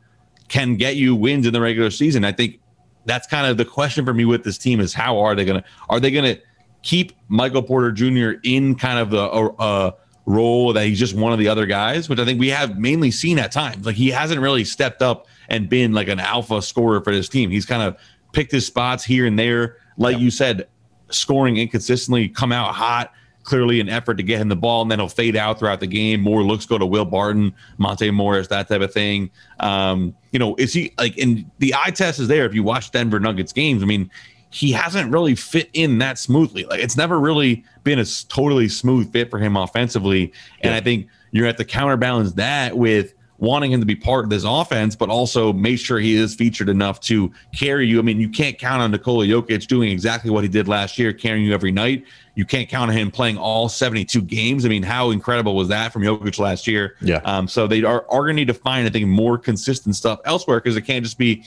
can 0.48 0.76
get 0.76 0.96
you 0.96 1.14
wins 1.14 1.46
in 1.46 1.52
the 1.52 1.60
regular 1.60 1.90
season. 1.90 2.24
I 2.24 2.32
think 2.32 2.60
that's 3.04 3.26
kind 3.26 3.46
of 3.46 3.56
the 3.56 3.64
question 3.64 4.04
for 4.04 4.12
me 4.12 4.24
with 4.24 4.42
this 4.42 4.58
team 4.58 4.80
is 4.80 4.92
how 4.92 5.18
are 5.18 5.34
they 5.34 5.44
going 5.44 5.62
to 5.62 5.68
are 5.88 6.00
they 6.00 6.10
to 6.10 6.40
keep 6.82 7.12
Michael 7.28 7.62
Porter 7.62 7.92
Jr. 7.92 8.40
in 8.42 8.74
kind 8.74 8.98
of 8.98 9.10
the 9.10 9.22
uh, 9.22 9.92
role 10.26 10.72
that 10.72 10.84
he's 10.86 10.98
just 10.98 11.14
one 11.14 11.32
of 11.32 11.38
the 11.38 11.48
other 11.48 11.66
guys, 11.66 12.08
which 12.08 12.18
I 12.18 12.24
think 12.24 12.38
we 12.38 12.48
have 12.48 12.78
mainly 12.78 13.10
seen 13.10 13.38
at 13.38 13.50
times. 13.50 13.86
Like 13.86 13.96
he 13.96 14.10
hasn't 14.10 14.40
really 14.40 14.64
stepped 14.64 15.02
up 15.02 15.26
and 15.48 15.68
been 15.68 15.92
like 15.92 16.08
an 16.08 16.20
alpha 16.20 16.60
scorer 16.60 17.00
for 17.02 17.12
this 17.12 17.28
team. 17.28 17.50
He's 17.50 17.64
kind 17.64 17.82
of 17.82 17.96
picked 18.32 18.52
his 18.52 18.66
spots 18.66 19.04
here 19.04 19.26
and 19.26 19.38
there, 19.38 19.78
like 19.96 20.14
yep. 20.14 20.22
you 20.22 20.30
said, 20.30 20.68
scoring 21.10 21.56
inconsistently, 21.56 22.28
come 22.28 22.52
out 22.52 22.74
hot 22.74 23.12
clearly 23.48 23.80
an 23.80 23.88
effort 23.88 24.14
to 24.18 24.22
get 24.22 24.40
him 24.40 24.48
the 24.48 24.56
ball, 24.56 24.82
and 24.82 24.90
then 24.90 24.98
he'll 24.98 25.08
fade 25.08 25.34
out 25.34 25.58
throughout 25.58 25.80
the 25.80 25.86
game. 25.86 26.20
More 26.20 26.42
looks 26.42 26.66
go 26.66 26.76
to 26.76 26.84
Will 26.84 27.06
Barton, 27.06 27.54
Monte 27.78 28.10
Morris, 28.10 28.48
that 28.48 28.68
type 28.68 28.82
of 28.82 28.92
thing. 28.92 29.30
Um, 29.60 30.14
you 30.32 30.38
know, 30.38 30.54
is 30.56 30.74
he 30.74 30.92
like? 30.98 31.16
And 31.16 31.50
the 31.58 31.74
eye 31.74 31.90
test 31.90 32.20
is 32.20 32.28
there. 32.28 32.44
If 32.44 32.54
you 32.54 32.62
watch 32.62 32.90
Denver 32.90 33.18
Nuggets 33.18 33.52
games, 33.52 33.82
I 33.82 33.86
mean, 33.86 34.10
he 34.50 34.70
hasn't 34.72 35.10
really 35.10 35.34
fit 35.34 35.70
in 35.72 35.98
that 35.98 36.18
smoothly. 36.18 36.64
Like 36.64 36.80
it's 36.80 36.96
never 36.96 37.18
really 37.18 37.64
been 37.84 37.98
a 37.98 38.04
totally 38.28 38.68
smooth 38.68 39.10
fit 39.12 39.30
for 39.30 39.38
him 39.38 39.56
offensively. 39.56 40.32
And 40.60 40.72
yeah. 40.72 40.76
I 40.76 40.80
think 40.80 41.08
you're 41.30 41.46
at 41.46 41.56
the 41.56 41.64
counterbalance 41.64 42.32
that 42.34 42.76
with 42.76 43.14
wanting 43.38 43.70
him 43.70 43.78
to 43.78 43.86
be 43.86 43.94
part 43.94 44.24
of 44.24 44.30
this 44.30 44.42
offense, 44.44 44.96
but 44.96 45.08
also 45.08 45.52
make 45.52 45.78
sure 45.78 45.98
he 46.00 46.16
is 46.16 46.34
featured 46.34 46.68
enough 46.68 46.98
to 47.00 47.32
carry 47.56 47.86
you. 47.86 48.00
I 48.00 48.02
mean, 48.02 48.20
you 48.20 48.28
can't 48.28 48.58
count 48.58 48.82
on 48.82 48.90
Nikola 48.90 49.26
Jokic 49.26 49.68
doing 49.68 49.90
exactly 49.90 50.30
what 50.30 50.42
he 50.42 50.48
did 50.48 50.66
last 50.66 50.98
year, 50.98 51.12
carrying 51.12 51.44
you 51.44 51.54
every 51.54 51.70
night. 51.70 52.04
You 52.34 52.44
can't 52.44 52.68
count 52.68 52.90
on 52.90 52.96
him 52.96 53.10
playing 53.12 53.38
all 53.38 53.68
72 53.68 54.20
games. 54.22 54.66
I 54.66 54.68
mean, 54.68 54.82
how 54.82 55.10
incredible 55.10 55.54
was 55.54 55.68
that 55.68 55.92
from 55.92 56.02
Jokic 56.02 56.38
last 56.40 56.66
year? 56.66 56.96
Yeah. 57.00 57.20
Um, 57.24 57.46
so 57.46 57.68
they 57.68 57.84
are, 57.84 58.04
are 58.10 58.22
going 58.22 58.36
to 58.36 58.40
need 58.40 58.48
to 58.48 58.54
find, 58.54 58.86
I 58.86 58.90
think, 58.90 59.06
more 59.06 59.38
consistent 59.38 59.94
stuff 59.94 60.18
elsewhere 60.24 60.60
because 60.60 60.76
it 60.76 60.82
can't 60.82 61.04
just 61.04 61.18
be, 61.18 61.44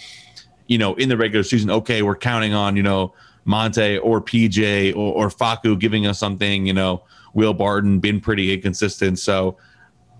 you 0.67 0.77
know, 0.77 0.95
in 0.95 1.09
the 1.09 1.17
regular 1.17 1.43
season, 1.43 1.69
okay, 1.69 2.01
we're 2.03 2.15
counting 2.15 2.53
on, 2.53 2.77
you 2.77 2.83
know, 2.83 3.13
Monte 3.43 3.97
or 3.97 4.21
PJ 4.21 4.95
or, 4.95 5.25
or 5.25 5.29
Facu 5.29 5.77
giving 5.77 6.07
us 6.07 6.19
something, 6.19 6.65
you 6.65 6.73
know, 6.73 7.03
Will 7.33 7.53
Barton 7.53 7.99
been 7.99 8.21
pretty 8.21 8.53
inconsistent. 8.53 9.19
So, 9.19 9.57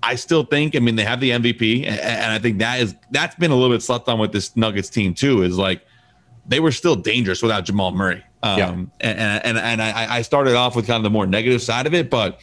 I 0.03 0.15
still 0.15 0.43
think, 0.43 0.75
I 0.75 0.79
mean, 0.79 0.95
they 0.95 1.03
have 1.03 1.19
the 1.19 1.31
MVP, 1.31 1.85
and 1.85 2.31
I 2.33 2.39
think 2.39 2.59
that 2.59 2.79
is 2.79 2.95
that's 3.11 3.35
been 3.35 3.51
a 3.51 3.55
little 3.55 3.73
bit 3.73 3.81
slept 3.81 4.07
on 4.07 4.19
with 4.19 4.31
this 4.31 4.55
Nuggets 4.55 4.89
team 4.89 5.13
too. 5.13 5.43
Is 5.43 5.57
like 5.57 5.85
they 6.47 6.59
were 6.59 6.71
still 6.71 6.95
dangerous 6.95 7.41
without 7.41 7.65
Jamal 7.65 7.91
Murray. 7.91 8.23
Um, 8.43 8.57
yeah. 8.57 8.69
and, 9.01 9.43
and 9.43 9.57
and 9.57 9.81
I, 9.81 10.17
I 10.17 10.21
started 10.23 10.55
off 10.55 10.75
with 10.75 10.87
kind 10.87 10.97
of 10.97 11.03
the 11.03 11.11
more 11.11 11.27
negative 11.27 11.61
side 11.61 11.85
of 11.85 11.93
it, 11.93 12.09
but 12.09 12.39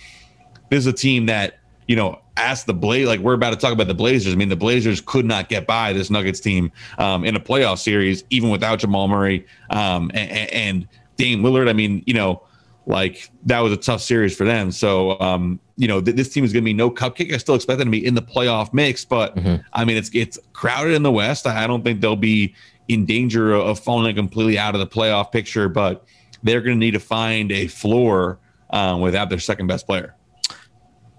this 0.70 0.78
is 0.78 0.86
a 0.86 0.92
team 0.92 1.26
that 1.26 1.58
you 1.88 1.96
know 1.96 2.20
ask 2.36 2.66
the 2.66 2.74
Blaze 2.74 3.08
like 3.08 3.18
we're 3.18 3.34
about 3.34 3.50
to 3.50 3.56
talk 3.56 3.72
about 3.72 3.88
the 3.88 3.94
Blazers. 3.94 4.32
I 4.32 4.36
mean, 4.36 4.48
the 4.48 4.56
Blazers 4.56 5.00
could 5.00 5.24
not 5.24 5.48
get 5.48 5.66
by 5.66 5.92
this 5.92 6.10
Nuggets 6.10 6.38
team 6.38 6.70
um, 6.98 7.24
in 7.24 7.34
a 7.34 7.40
playoff 7.40 7.78
series 7.78 8.22
even 8.30 8.50
without 8.50 8.78
Jamal 8.78 9.08
Murray 9.08 9.44
um, 9.70 10.12
and, 10.14 10.50
and 10.52 10.88
Dame 11.16 11.42
Lillard. 11.42 11.68
I 11.68 11.72
mean, 11.72 12.04
you 12.06 12.14
know 12.14 12.42
like 12.88 13.30
that 13.44 13.60
was 13.60 13.72
a 13.72 13.76
tough 13.76 14.00
series 14.00 14.34
for 14.34 14.44
them. 14.44 14.72
So, 14.72 15.20
um, 15.20 15.60
you 15.78 15.86
know, 15.86 16.00
th- 16.00 16.16
this 16.16 16.28
team 16.28 16.44
is 16.44 16.52
going 16.52 16.64
to 16.64 16.64
be 16.64 16.74
no 16.74 16.90
cupcake. 16.90 17.32
I 17.32 17.36
still 17.38 17.54
expect 17.54 17.78
them 17.78 17.86
to 17.86 17.92
be 17.92 18.04
in 18.04 18.14
the 18.14 18.22
playoff 18.22 18.74
mix, 18.74 19.04
but 19.04 19.36
mm-hmm. 19.36 19.62
I 19.72 19.84
mean, 19.84 19.96
it's 19.96 20.10
it's 20.12 20.38
crowded 20.52 20.94
in 20.94 21.04
the 21.04 21.12
West. 21.12 21.46
I 21.46 21.66
don't 21.66 21.82
think 21.82 22.00
they'll 22.00 22.16
be 22.16 22.54
in 22.88 23.06
danger 23.06 23.54
of 23.54 23.78
falling 23.78 24.14
completely 24.16 24.58
out 24.58 24.74
of 24.74 24.80
the 24.80 24.86
playoff 24.86 25.30
picture, 25.30 25.68
but 25.68 26.04
they're 26.42 26.60
going 26.60 26.76
to 26.76 26.78
need 26.78 26.92
to 26.92 27.00
find 27.00 27.52
a 27.52 27.68
floor 27.68 28.40
um, 28.70 29.00
without 29.00 29.30
their 29.30 29.38
second 29.38 29.68
best 29.68 29.86
player. 29.86 30.14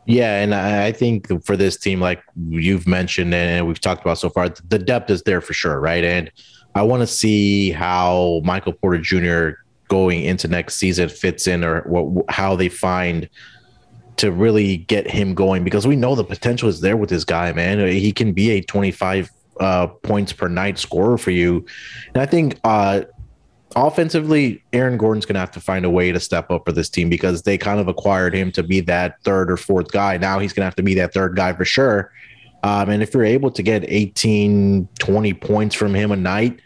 Yeah, 0.06 0.41
and 0.41 0.54
I 0.56 0.91
think 0.91 1.28
for 1.45 1.56
this 1.56 1.78
team, 1.78 2.02
like 2.02 2.22
you've 2.50 2.88
mentioned 2.88 3.34
and 3.34 3.67
we've 3.67 3.80
talked 3.80 4.02
about 4.02 4.17
so 4.17 4.30
far, 4.30 4.50
the 4.50 4.80
depth 4.80 5.10
is 5.10 5.22
there 5.24 5.39
for 5.39 5.54
sure, 5.54 5.80
right? 5.80 6.04
And 6.04 6.32
I 6.74 6.82
want 6.82 7.02
to 7.02 7.08
see 7.08 7.72
how 7.72 8.41
Michael 8.43 8.74
Porter 8.74 9.00
Jr 9.00 9.60
going 9.89 10.24
into 10.24 10.48
next 10.48 10.76
season 10.76 11.10
fits 11.10 11.48
in 11.48 11.63
or 11.63 11.82
what 11.82 12.26
how 12.30 12.56
they 12.56 12.69
find 12.69 13.28
to 14.20 14.32
really 14.34 14.78
get 14.78 15.10
him 15.10 15.34
going 15.34 15.64
because 15.64 15.88
we 15.88 15.96
know 15.96 16.14
the 16.14 16.26
potential 16.26 16.68
is 16.68 16.82
there 16.82 16.98
with 16.98 17.10
this 17.10 17.24
guy, 17.24 17.54
man. 17.54 17.80
He 17.88 18.12
can 18.12 18.34
be 18.34 18.52
a 18.52 18.62
25 18.62 19.32
uh, 19.62 19.88
points 19.88 20.34
per 20.34 20.50
night 20.50 20.78
scorer 20.78 21.18
for 21.18 21.32
you. 21.32 21.66
And 22.14 22.22
I 22.22 22.26
think 22.26 22.60
uh, 22.66 23.04
offensively, 23.78 24.62
Aaron 24.74 24.98
Gordon's 24.98 25.26
going 25.26 25.36
to 25.36 25.40
have 25.40 25.52
to 25.52 25.62
find 25.62 25.86
a 25.86 25.90
way 25.90 26.12
to 26.12 26.20
step 26.20 26.52
up 26.52 26.66
for 26.66 26.74
this 26.74 26.90
team 26.90 27.10
because 27.10 27.44
they 27.44 27.58
kind 27.58 27.80
of 27.80 27.88
acquired 27.88 28.36
him 28.36 28.52
to 28.52 28.64
be 28.64 28.82
that 28.82 29.24
third 29.24 29.50
or 29.50 29.56
fourth 29.56 29.90
guy. 29.92 30.18
Now 30.18 30.40
he's 30.40 30.52
going 30.52 30.64
to 30.64 30.68
have 30.68 30.76
to 30.76 30.84
be 30.84 30.96
that 30.96 31.14
third 31.14 31.38
guy 31.38 31.54
for 31.54 31.64
sure. 31.64 32.12
Um, 32.64 32.90
and 32.90 33.02
if 33.02 33.14
you're 33.14 33.24
able 33.24 33.52
to 33.52 33.64
get 33.64 33.86
18, 33.88 34.90
20 35.00 35.34
points 35.36 35.76
from 35.76 35.94
him 35.94 36.12
a 36.12 36.18
night, 36.18 36.60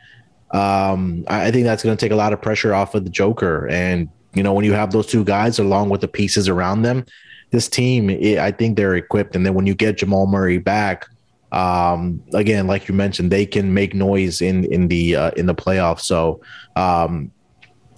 um, 0.49 1.23
I 1.27 1.51
think 1.51 1.65
that's 1.65 1.83
going 1.83 1.95
to 1.95 2.03
take 2.03 2.11
a 2.11 2.15
lot 2.15 2.33
of 2.33 2.41
pressure 2.41 2.73
off 2.73 2.95
of 2.95 3.03
the 3.03 3.11
Joker. 3.11 3.67
And, 3.67 4.09
you 4.33 4.43
know, 4.43 4.53
when 4.53 4.65
you 4.65 4.73
have 4.73 4.91
those 4.91 5.07
two 5.07 5.23
guys 5.23 5.59
along 5.59 5.89
with 5.89 6.01
the 6.01 6.07
pieces 6.07 6.49
around 6.49 6.81
them, 6.81 7.05
this 7.51 7.67
team, 7.67 8.09
it, 8.09 8.39
I 8.39 8.51
think 8.51 8.77
they're 8.77 8.95
equipped. 8.95 9.35
And 9.35 9.45
then 9.45 9.53
when 9.53 9.67
you 9.67 9.75
get 9.75 9.97
Jamal 9.97 10.27
Murray 10.27 10.57
back, 10.57 11.07
um, 11.51 12.23
again, 12.33 12.65
like 12.65 12.87
you 12.87 12.95
mentioned, 12.95 13.31
they 13.31 13.45
can 13.45 13.73
make 13.73 13.93
noise 13.93 14.41
in 14.41 14.65
in 14.65 14.87
the 14.87 15.15
uh, 15.15 15.31
in 15.31 15.45
the 15.45 15.53
playoffs. 15.53 16.01
So, 16.01 16.41
um, 16.75 17.31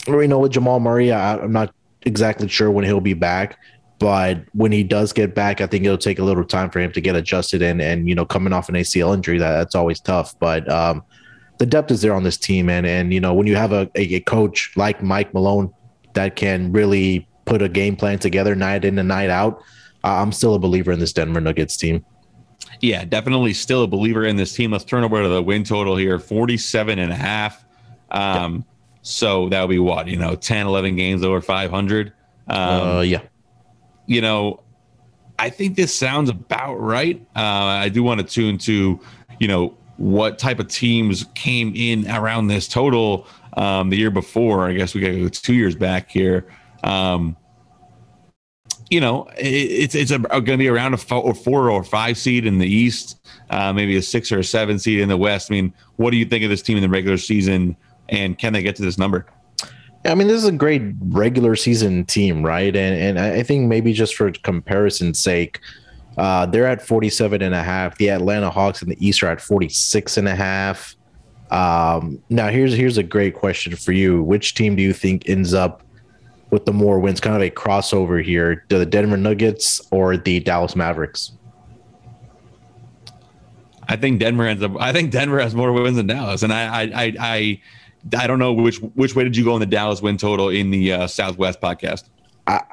we 0.07 0.27
know 0.27 0.39
with 0.39 0.51
Jamal 0.51 0.81
Murray, 0.81 1.11
I, 1.11 1.37
I'm 1.37 1.53
not 1.53 1.73
exactly 2.01 2.49
sure 2.49 2.69
when 2.69 2.83
he'll 2.83 2.99
be 2.99 3.13
back, 3.13 3.57
but 3.97 4.43
when 4.53 4.73
he 4.73 4.83
does 4.83 5.13
get 5.13 5.33
back, 5.33 5.61
I 5.61 5.67
think 5.67 5.85
it'll 5.85 5.97
take 5.97 6.19
a 6.19 6.23
little 6.23 6.43
time 6.43 6.69
for 6.69 6.79
him 6.79 6.91
to 6.91 6.99
get 6.99 7.15
adjusted. 7.15 7.61
And 7.61 7.81
and 7.81 8.09
you 8.09 8.15
know, 8.15 8.25
coming 8.25 8.51
off 8.51 8.67
an 8.67 8.75
ACL 8.75 9.13
injury, 9.13 9.37
that 9.37 9.53
that's 9.53 9.73
always 9.73 10.01
tough. 10.01 10.37
But 10.37 10.69
um, 10.69 11.01
the 11.57 11.65
depth 11.65 11.91
is 11.91 12.01
there 12.01 12.13
on 12.13 12.23
this 12.23 12.37
team, 12.37 12.69
and 12.69 12.85
and 12.85 13.13
you 13.13 13.21
know, 13.21 13.33
when 13.33 13.47
you 13.47 13.55
have 13.55 13.71
a, 13.71 13.89
a 13.95 14.19
coach 14.21 14.73
like 14.75 15.01
Mike 15.01 15.33
Malone 15.33 15.73
that 16.15 16.35
can 16.35 16.71
really 16.71 17.27
put 17.45 17.61
a 17.61 17.69
game 17.69 17.95
plan 17.95 18.19
together 18.19 18.55
night 18.55 18.83
in 18.83 18.97
and 18.97 19.07
night 19.07 19.29
out, 19.29 19.63
I'm 20.03 20.31
still 20.31 20.55
a 20.55 20.59
believer 20.59 20.91
in 20.91 20.99
this 20.99 21.13
Denver 21.13 21.41
Nuggets 21.41 21.77
team. 21.77 22.05
Yeah, 22.81 23.05
definitely 23.05 23.53
still 23.53 23.83
a 23.83 23.87
believer 23.87 24.25
in 24.25 24.35
this 24.35 24.53
team. 24.53 24.71
Let's 24.71 24.83
turn 24.83 25.03
over 25.03 25.21
to 25.21 25.29
the 25.29 25.41
win 25.41 25.63
total 25.63 25.95
here 25.95 26.19
47 26.19 26.99
and 26.99 27.11
a 27.11 27.15
half. 27.15 27.63
Um, 28.11 28.65
so 29.01 29.49
that 29.49 29.61
would 29.61 29.69
be 29.69 29.79
what, 29.79 30.07
you 30.07 30.17
know, 30.17 30.35
10, 30.35 30.67
11 30.67 30.95
games 30.95 31.23
over 31.23 31.41
500. 31.41 32.13
Um, 32.47 32.57
uh, 32.57 33.01
yeah. 33.01 33.21
You 34.07 34.21
know, 34.21 34.63
I 35.39 35.49
think 35.49 35.75
this 35.75 35.93
sounds 35.93 36.29
about 36.29 36.75
right. 36.75 37.21
Uh, 37.35 37.39
I 37.39 37.89
do 37.89 38.03
want 38.03 38.21
to 38.21 38.25
tune 38.25 38.57
to, 38.59 38.99
you 39.39 39.47
know, 39.47 39.77
what 39.97 40.37
type 40.37 40.59
of 40.59 40.67
teams 40.67 41.25
came 41.35 41.73
in 41.75 42.09
around 42.09 42.47
this 42.47 42.67
total 42.67 43.27
um, 43.55 43.89
the 43.89 43.97
year 43.97 44.11
before. 44.11 44.67
I 44.67 44.73
guess 44.73 44.93
we 44.93 45.01
got 45.01 45.33
two 45.33 45.53
years 45.53 45.75
back 45.75 46.09
here. 46.09 46.47
Um, 46.83 47.35
you 48.89 49.01
know, 49.01 49.23
it, 49.37 49.45
it's 49.45 49.95
it's 49.95 50.11
going 50.11 50.45
to 50.45 50.57
be 50.57 50.67
around 50.67 50.93
a 50.93 50.97
four, 50.97 51.21
or 51.21 51.33
four 51.33 51.69
or 51.71 51.83
five 51.83 52.17
seed 52.17 52.45
in 52.45 52.59
the 52.59 52.67
East, 52.67 53.19
uh, 53.49 53.73
maybe 53.73 53.95
a 53.95 54.01
six 54.01 54.31
or 54.31 54.39
a 54.39 54.43
seven 54.43 54.77
seed 54.77 54.99
in 54.99 55.09
the 55.09 55.17
West. 55.17 55.51
I 55.51 55.55
mean, 55.55 55.73
what 55.95 56.11
do 56.11 56.17
you 56.17 56.25
think 56.25 56.43
of 56.43 56.49
this 56.49 56.61
team 56.61 56.77
in 56.77 56.83
the 56.83 56.89
regular 56.89 57.17
season, 57.17 57.75
and 58.09 58.37
can 58.37 58.53
they 58.53 58.61
get 58.61 58.75
to 58.77 58.83
this 58.83 58.97
number? 58.97 59.25
I 60.05 60.13
mean, 60.13 60.27
this 60.27 60.37
is 60.37 60.47
a 60.47 60.51
great 60.51 60.83
regular 60.99 61.55
season 61.55 62.05
team, 62.05 62.45
right? 62.45 62.75
And 62.75 63.17
and 63.17 63.19
I 63.19 63.41
think 63.41 63.67
maybe 63.67 63.91
just 63.91 64.15
for 64.15 64.31
comparison's 64.31 65.19
sake, 65.19 65.59
uh, 66.17 66.45
they're 66.45 66.67
at 66.67 66.81
47 66.81 67.41
and 67.41 67.55
a 67.55 67.63
half. 67.63 67.97
The 67.97 68.09
Atlanta 68.09 68.49
Hawks 68.49 68.81
in 68.81 68.89
the 68.89 69.05
East 69.05 69.23
are 69.23 69.27
at 69.27 69.41
46 69.41 70.17
and 70.17 70.27
a 70.27 70.35
half. 70.35 70.95
Um, 71.51 72.21
now 72.29 72.49
here's 72.49 72.73
here's 72.73 72.97
a 72.97 73.03
great 73.03 73.35
question 73.35 73.75
for 73.75 73.91
you. 73.91 74.23
Which 74.23 74.55
team 74.55 74.75
do 74.75 74.81
you 74.81 74.93
think 74.93 75.29
ends 75.29 75.53
up 75.53 75.83
with 76.49 76.65
the 76.65 76.73
more 76.73 76.99
wins, 76.99 77.19
kind 77.19 77.35
of 77.35 77.41
a 77.41 77.49
crossover 77.49 78.23
here. 78.23 78.63
Do 78.69 78.79
the 78.79 78.85
Denver 78.85 79.17
Nuggets 79.17 79.81
or 79.91 80.17
the 80.17 80.39
Dallas 80.39 80.75
Mavericks? 80.75 81.33
I 83.87 83.95
think 83.95 84.19
Denver 84.19 84.45
ends 84.45 84.63
up. 84.63 84.71
I 84.79 84.91
think 84.91 85.11
Denver 85.11 85.39
has 85.39 85.53
more 85.53 85.71
wins 85.71 85.97
than 85.97 86.07
Dallas, 86.07 86.43
and 86.43 86.51
I, 86.51 86.63
I, 86.63 86.81
I, 86.81 87.13
I, 87.19 87.61
I 88.17 88.27
don't 88.27 88.39
know 88.39 88.53
which 88.53 88.77
which 88.77 89.15
way 89.15 89.23
did 89.23 89.37
you 89.37 89.43
go 89.43 89.53
in 89.55 89.59
the 89.59 89.65
Dallas 89.65 90.01
win 90.01 90.17
total 90.17 90.49
in 90.49 90.71
the 90.71 90.93
uh, 90.93 91.07
Southwest 91.07 91.61
podcast. 91.61 92.05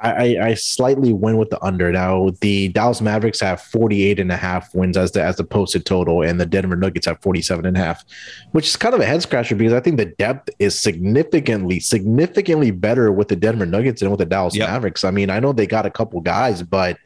I, 0.03 0.37
I, 0.49 0.53
slightly 0.55 1.13
win 1.13 1.37
with 1.37 1.49
the 1.49 1.63
under. 1.63 1.89
Now 1.91 2.31
the 2.41 2.67
Dallas 2.69 2.99
Mavericks 2.99 3.39
have 3.39 3.61
48 3.61 4.19
and 4.19 4.31
a 4.33 4.35
half 4.35 4.75
wins 4.75 4.97
as 4.97 5.13
the 5.13 5.23
as 5.23 5.37
the 5.37 5.45
posted 5.45 5.85
total, 5.85 6.21
and 6.21 6.41
the 6.41 6.45
Denver 6.45 6.75
Nuggets 6.75 7.05
have 7.05 7.21
47 7.21 7.65
and 7.65 7.77
a 7.77 7.79
half, 7.79 8.03
which 8.51 8.67
is 8.67 8.75
kind 8.75 8.93
of 8.93 8.99
a 8.99 9.05
head 9.05 9.21
scratcher 9.21 9.55
because 9.55 9.71
I 9.71 9.79
think 9.79 9.95
the 9.95 10.05
depth 10.05 10.49
is 10.59 10.77
significantly, 10.77 11.79
significantly 11.79 12.71
better 12.71 13.13
with 13.13 13.29
the 13.29 13.37
Denver 13.37 13.65
Nuggets 13.65 14.01
than 14.01 14.11
with 14.11 14.19
the 14.19 14.25
Dallas 14.25 14.55
yep. 14.55 14.67
Mavericks. 14.67 15.05
I 15.05 15.11
mean, 15.11 15.29
I 15.29 15.39
know 15.39 15.53
they 15.53 15.67
got 15.67 15.85
a 15.85 15.91
couple 15.91 16.19
guys, 16.19 16.61
but 16.61 16.97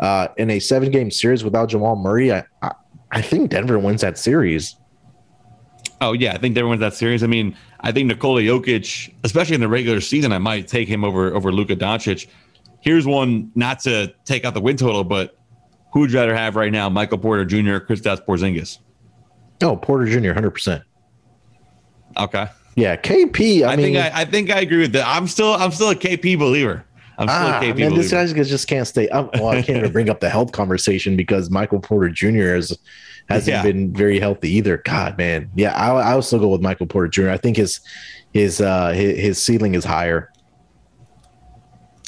uh, 0.00 0.28
in 0.38 0.48
a 0.48 0.60
seven 0.60 0.90
game 0.90 1.10
series 1.10 1.44
without 1.44 1.68
Jamal 1.68 1.96
Murray, 1.96 2.32
I, 2.32 2.44
I, 2.62 2.72
I 3.10 3.20
think 3.20 3.50
Denver 3.50 3.78
wins 3.78 4.00
that 4.00 4.16
series. 4.16 4.76
Oh 6.00 6.12
yeah, 6.12 6.32
I 6.32 6.38
think 6.38 6.56
everyone's 6.56 6.80
that 6.80 6.94
serious. 6.94 7.22
I 7.22 7.26
mean, 7.26 7.54
I 7.80 7.92
think 7.92 8.08
Nikola 8.08 8.40
Jokic, 8.40 9.12
especially 9.22 9.54
in 9.54 9.60
the 9.60 9.68
regular 9.68 10.00
season, 10.00 10.32
I 10.32 10.38
might 10.38 10.66
take 10.66 10.88
him 10.88 11.04
over 11.04 11.34
over 11.34 11.52
Luka 11.52 11.76
Doncic. 11.76 12.26
Here's 12.80 13.06
one 13.06 13.52
not 13.54 13.80
to 13.80 14.12
take 14.24 14.44
out 14.44 14.54
the 14.54 14.60
win 14.60 14.76
total, 14.76 15.04
but 15.04 15.36
who 15.92 16.00
would 16.00 16.12
you 16.12 16.18
rather 16.18 16.34
have 16.34 16.56
right 16.56 16.72
now, 16.72 16.88
Michael 16.88 17.18
Porter 17.18 17.44
Jr. 17.44 17.74
or 17.74 17.80
Kristaps 17.80 18.24
Porzingis? 18.24 18.78
Oh, 19.62 19.76
Porter 19.76 20.06
Jr. 20.06 20.32
hundred 20.32 20.52
percent. 20.52 20.82
Okay. 22.16 22.46
Yeah, 22.76 22.96
KP. 22.96 23.62
I, 23.62 23.72
I 23.72 23.76
mean, 23.76 23.94
think 23.94 23.96
I, 23.98 24.22
I, 24.22 24.24
think 24.24 24.50
I 24.50 24.60
agree 24.60 24.78
with 24.78 24.92
that. 24.92 25.06
I'm 25.06 25.26
still 25.26 25.52
I'm 25.52 25.70
still 25.70 25.90
a 25.90 25.94
KP 25.94 26.38
believer. 26.38 26.84
I'm 27.18 27.28
still 27.28 27.38
ah, 27.38 27.58
a 27.58 27.62
KP 27.62 27.66
man, 27.66 27.90
believer. 27.90 27.96
this 27.96 28.32
guy 28.32 28.42
just 28.42 28.68
can't 28.68 28.86
stay. 28.86 29.08
up. 29.10 29.34
well, 29.34 29.48
I 29.48 29.60
can't 29.60 29.78
even 29.78 29.92
bring 29.92 30.08
up 30.08 30.20
the 30.20 30.30
health 30.30 30.52
conversation 30.52 31.16
because 31.16 31.50
Michael 31.50 31.80
Porter 31.80 32.08
Jr. 32.08 32.54
is 32.54 32.78
hasn't 33.28 33.54
yeah. 33.54 33.62
been 33.62 33.92
very 33.92 34.18
healthy 34.18 34.50
either. 34.50 34.78
God, 34.78 35.16
man, 35.18 35.50
yeah, 35.54 35.74
I 35.74 35.90
I 35.90 36.14
will 36.14 36.22
still 36.22 36.38
go 36.38 36.48
with 36.48 36.60
Michael 36.60 36.86
Porter 36.86 37.08
Jr. 37.08 37.30
I 37.30 37.36
think 37.36 37.56
his 37.56 37.80
his 38.32 38.60
uh 38.60 38.90
his, 38.90 39.18
his 39.18 39.42
ceiling 39.42 39.74
is 39.74 39.84
higher. 39.84 40.32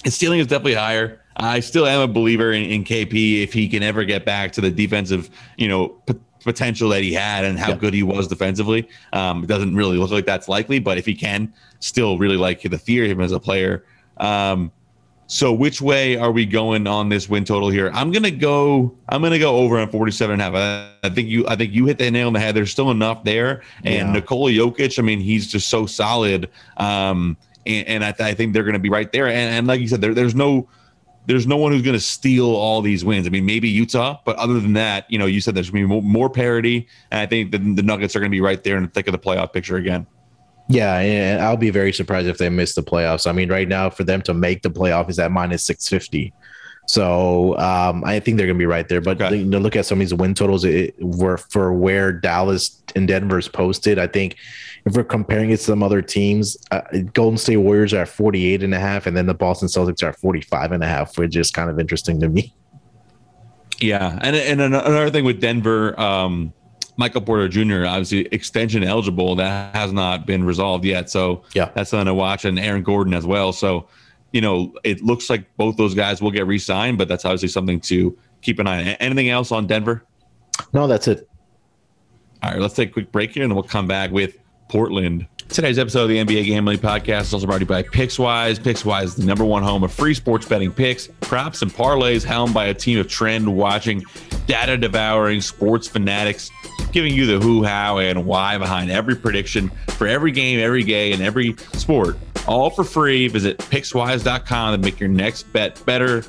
His 0.05 0.17
ceiling 0.17 0.41
is 0.41 0.47
definitely 0.47 0.75
higher. 0.75 1.21
I 1.37 1.61
still 1.61 1.87
am 1.87 2.01
a 2.01 2.13
believer 2.13 2.53
in, 2.53 2.65
in 2.65 2.85
KP 2.85 3.43
if 3.43 3.53
he 3.53 3.69
can 3.69 3.83
ever 3.83 4.05
get 4.05 4.25
back 4.25 4.53
to 4.53 4.61
the 4.61 4.71
defensive, 4.71 5.31
you 5.57 5.69
know, 5.69 5.89
p- 6.07 6.19
potential 6.41 6.89
that 6.91 7.03
he 7.03 7.13
had 7.13 7.45
and 7.45 7.59
how 7.59 7.71
yeah. 7.71 7.77
good 7.77 7.95
he 7.95 8.03
was 8.03 8.29
defensively. 8.29 8.89
Um, 9.13 9.45
it 9.45 9.47
doesn't 9.47 9.75
really 9.75 9.97
look 9.97 10.11
like 10.11 10.27
that's 10.27 10.49
likely, 10.49 10.79
but 10.79 10.99
if 10.99 11.07
he 11.07 11.15
can, 11.15 11.53
still 11.81 12.19
really 12.19 12.37
like 12.37 12.63
the 12.63 12.79
theory 12.79 13.11
of 13.11 13.19
him 13.19 13.25
as 13.25 13.33
a 13.33 13.41
player. 13.41 13.85
Um, 14.19 14.73
so 15.33 15.51
which 15.51 15.81
way 15.81 16.19
are 16.19 16.31
we 16.31 16.45
going 16.45 16.87
on 16.87 17.09
this 17.09 17.27
win 17.27 17.47
total 17.47 17.71
here? 17.71 17.91
I'm 17.95 18.13
gonna 18.13 18.31
go. 18.31 18.95
I'm 19.09 19.23
gonna 19.23 19.39
go 19.39 19.57
over 19.57 19.79
on 19.79 19.89
47 19.89 20.35
and 20.35 20.43
a 20.43 20.45
half. 20.45 20.55
I, 21.03 21.07
I 21.07 21.11
think 21.11 21.27
you. 21.31 21.49
I 21.49 21.57
think 21.57 21.73
you 21.73 21.87
hit 21.87 21.97
the 21.97 22.11
nail 22.11 22.27
on 22.27 22.35
the 22.35 22.39
head. 22.39 22.55
There's 22.55 22.71
still 22.71 22.91
enough 22.91 23.25
there. 23.25 23.63
And 23.83 24.09
yeah. 24.09 24.13
Nikola 24.13 24.51
Jokic. 24.51 24.99
I 24.99 25.03
mean, 25.03 25.21
he's 25.21 25.47
just 25.47 25.71
so 25.71 25.87
solid. 25.87 26.51
Um, 26.77 27.39
and, 27.65 27.89
and 27.89 28.05
I, 28.05 28.13
th- 28.13 28.29
I, 28.29 28.35
think 28.35 28.53
they're 28.53 28.63
gonna 28.63 28.79
be 28.79 28.91
right 28.91 29.11
there. 29.11 29.27
And, 29.27 29.55
and 29.55 29.67
like 29.67 29.81
you 29.81 29.89
said, 29.89 30.03
there, 30.03 30.13
there's 30.13 30.35
no. 30.35 30.69
There's 31.25 31.47
no 31.47 31.57
one 31.57 31.71
who's 31.71 31.83
going 31.83 31.95
to 31.95 32.01
steal 32.01 32.47
all 32.47 32.83
these 32.83 33.05
wins. 33.05 33.29
I 33.29 33.31
mean, 33.31 33.47
maybe 33.47 33.69
Utah, 33.69 34.19
but 34.25 34.35
other 34.39 34.59
than 34.59 34.73
that, 34.73 35.09
you 35.09 35.21
know, 35.21 35.27
you 35.27 35.41
said 35.41 35.55
there's 35.55 35.71
going 35.71 35.85
to 35.85 35.87
be 35.87 35.95
more, 35.95 36.03
more 36.03 36.29
parity, 36.29 36.89
and 37.13 37.21
I 37.21 37.27
think 37.27 37.53
the, 37.53 37.59
the 37.59 37.83
Nuggets 37.85 38.17
are 38.17 38.19
going 38.19 38.33
to 38.33 38.35
be 38.35 38.41
right 38.41 38.61
there 38.65 38.77
in 38.77 38.83
the 38.83 38.89
thick 38.89 39.07
of 39.07 39.13
the 39.13 39.21
playoff 39.21 39.53
picture 39.53 39.77
again. 39.77 40.05
Yeah, 40.73 40.99
and 40.99 41.43
I'll 41.43 41.57
be 41.57 41.71
very 41.71 41.93
surprised 41.93 42.29
if 42.29 42.39
they 42.39 42.49
miss 42.49 42.75
the 42.75 42.83
playoffs. 42.83 43.27
I 43.27 43.33
mean, 43.33 43.51
right 43.51 43.69
now 43.69 43.91
for 43.91 44.05
them 44.05 44.23
to 44.23 44.33
make 44.33 44.63
the 44.63 44.71
playoff 44.71 45.11
is 45.11 45.19
at 45.19 45.31
minus 45.31 45.65
six 45.65 45.89
fifty. 45.89 46.33
So 46.87 47.57
um, 47.59 48.03
I 48.05 48.19
think 48.21 48.37
they're 48.37 48.47
going 48.47 48.57
to 48.57 48.63
be 48.63 48.67
right 48.67 48.89
there. 48.89 49.01
But 49.01 49.21
okay. 49.21 49.37
you 49.37 49.45
know, 49.45 49.59
look 49.59 49.77
at 49.77 49.87
some 49.87 50.01
of 50.01 50.01
these 50.01 50.15
win 50.15 50.35
totals 50.35 50.65
it, 50.65 50.95
were 50.99 51.37
for 51.37 51.73
where 51.73 52.13
Dallas 52.13 52.83
and 52.97 53.07
Denver's 53.07 53.49
posted. 53.49 53.99
I 53.99 54.07
think 54.07 54.37
if 54.87 54.97
we're 54.97 55.05
comparing 55.05 55.51
it 55.51 55.59
to 55.59 55.63
some 55.63 55.83
other 55.83 56.03
teams, 56.03 56.57
uh, 56.71 56.81
Golden 57.13 57.39
State 57.39 57.59
Warriors 57.59 57.93
are 57.93 58.03
at 58.03 58.09
48 58.09 58.63
and 58.63 58.75
a 58.75 58.81
half, 58.81 59.07
and 59.07 59.17
then 59.17 59.27
the 59.27 59.35
Boston 59.35 59.69
Celtics 59.69 60.03
are 60.03 60.09
at 60.09 60.19
45 60.19 60.73
and 60.73 60.83
a 60.83 60.87
half, 60.87 61.19
which 61.19 61.37
is 61.37 61.51
kind 61.51 61.71
of 61.71 61.79
interesting 61.79 62.19
to 62.21 62.29
me. 62.29 62.55
Yeah, 63.79 64.19
and 64.23 64.37
and 64.37 64.61
another 64.61 65.11
thing 65.11 65.25
with 65.25 65.41
Denver, 65.41 65.99
um, 66.01 66.53
Michael 67.03 67.21
Porter 67.21 67.49
Jr. 67.49 67.85
obviously 67.85 68.27
extension 68.27 68.85
eligible. 68.85 69.35
That 69.35 69.75
has 69.75 69.93
not 69.93 70.25
been 70.25 70.45
resolved 70.45 70.85
yet. 70.85 71.11
So 71.11 71.43
yeah, 71.53 71.69
that's 71.75 71.91
something 71.91 72.07
to 72.07 72.15
watch. 72.15 72.45
And 72.45 72.61
Aaron 72.61 72.85
Gordon 72.85 73.13
as 73.13 73.27
well. 73.27 73.53
So, 73.53 73.89
you 74.33 74.41
know, 74.41 74.73
it 74.85 75.03
looks 75.03 75.29
like 75.29 75.45
both 75.57 75.77
those 75.77 75.95
guys 75.95 76.23
will 76.23 76.31
get 76.31 76.47
re-signed, 76.47 76.99
but 76.99 77.09
that's 77.09 77.25
obviously 77.25 77.49
something 77.49 77.81
to 77.81 78.17
keep 78.41 78.61
an 78.61 78.69
eye 78.69 78.83
on. 78.83 78.87
Anything 79.01 79.31
else 79.31 79.51
on 79.51 79.67
Denver? 79.67 80.05
No, 80.73 80.87
that's 80.87 81.09
it. 81.09 81.29
All 82.41 82.53
right, 82.53 82.61
let's 82.61 82.75
take 82.75 82.91
a 82.91 82.93
quick 82.93 83.11
break 83.11 83.33
here 83.33 83.43
and 83.43 83.51
then 83.51 83.57
we'll 83.57 83.65
come 83.65 83.89
back 83.89 84.13
with 84.13 84.39
Portland. 84.69 85.27
Today's 85.49 85.81
episode 85.81 86.05
of 86.05 86.09
the 86.09 86.19
NBA 86.19 86.47
Gambling 86.47 86.79
Podcast 86.79 87.23
is 87.23 87.35
also 87.35 87.47
brought 87.47 87.59
to 87.59 87.63
you 87.63 87.67
by 87.67 87.83
PicksWise. 87.83 88.61
PicksWise 88.61 89.05
is 89.05 89.17
the 89.17 89.25
number 89.25 89.45
one 89.45 89.65
home 89.65 89.83
of 89.83 89.93
free 89.93 90.15
sports 90.15 90.47
betting 90.47 90.73
picks, 90.73 91.09
props, 91.21 91.63
and 91.63 91.71
parlays 91.71 92.25
helmed 92.25 92.55
by 92.55 92.67
a 92.67 92.75
team 92.75 93.01
of 93.01 93.09
trend 93.09 93.55
watching, 93.55 94.05
data 94.47 94.79
devouring 94.79 95.41
sports 95.41 95.89
fanatics 95.89 96.51
giving 96.93 97.15
you 97.15 97.27
the 97.27 97.39
who, 97.39 97.65
how, 97.65 97.99
and 97.99 98.25
why 98.25 98.59
behind 98.59 98.91
every 98.91 99.17
prediction 99.17 99.71
for 99.89 100.07
every 100.07 100.31
game, 100.31 100.61
every 100.61 100.85
day, 100.85 101.13
and 101.13 101.23
every 101.23 101.57
sport 101.75 102.17
all 102.47 102.71
for 102.71 102.85
free. 102.85 103.29
Visit 103.29 103.59
pickswise.com 103.59 104.75
to 104.75 104.79
make 104.85 105.01
your 105.01 105.09
next 105.09 105.53
bet 105.53 105.85
better. 105.87 106.25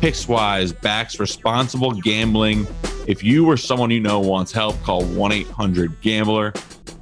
Pickswise 0.00 0.80
backs 0.80 1.18
responsible 1.18 1.92
gambling. 1.92 2.66
If 3.08 3.24
you 3.24 3.46
or 3.46 3.56
someone 3.56 3.90
you 3.90 4.00
know 4.00 4.20
wants 4.20 4.52
help, 4.52 4.80
call 4.82 5.04
1 5.04 5.32
800 5.32 6.00
Gambler. 6.00 6.52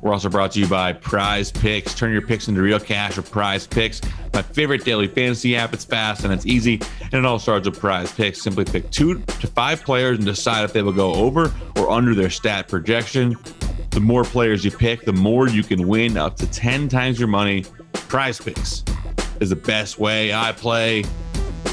We're 0.01 0.13
also 0.13 0.29
brought 0.29 0.53
to 0.53 0.61
you 0.61 0.69
by 0.69 0.93
Prize 0.93 1.51
Picks. 1.51 1.95
Turn 1.95 2.13
your 2.13 2.23
picks 2.23 2.49
into 2.49 2.63
real 2.63 2.79
cash 2.79 3.17
with 3.17 3.31
Prize 3.31 3.67
Picks. 3.67 4.01
My 4.33 4.41
favorite 4.41 4.85
daily 4.85 5.09
fantasy 5.09 5.57
app. 5.57 5.75
It's 5.75 5.85
fast 5.85 6.25
and 6.25 6.33
it's 6.33 6.47
easy, 6.47 6.81
and 7.01 7.15
it 7.15 7.25
all 7.25 7.39
starts 7.39 7.69
with 7.69 7.79
Prize 7.79 8.13
Picks. 8.13 8.41
Simply 8.41 8.65
pick 8.65 8.91
two 8.91 9.21
to 9.21 9.47
five 9.47 9.83
players 9.83 10.17
and 10.19 10.27
decide 10.27 10.65
if 10.65 10.73
they 10.73 10.83
will 10.83 10.93
go 10.93 11.13
over 11.15 11.53
or 11.77 11.91
under 11.91 12.15
their 12.15 12.31
stat 12.31 12.69
projection. 12.69 13.37
The 13.91 14.01
more 14.01 14.25
players 14.25 14.65
you 14.65 14.71
pick, 14.71 15.05
the 15.05 15.13
more 15.13 15.49
you 15.49 15.63
can 15.63 15.89
win 15.89 16.17
up 16.17 16.37
to 16.37 16.47
10 16.51 16.89
times 16.89 17.19
your 17.19 17.29
money. 17.29 17.65
Prize 17.93 18.39
Picks 18.39 18.85
is 19.41 19.51
the 19.51 19.57
best 19.57 19.99
way 19.99 20.33
I 20.33 20.53
play. 20.53 21.05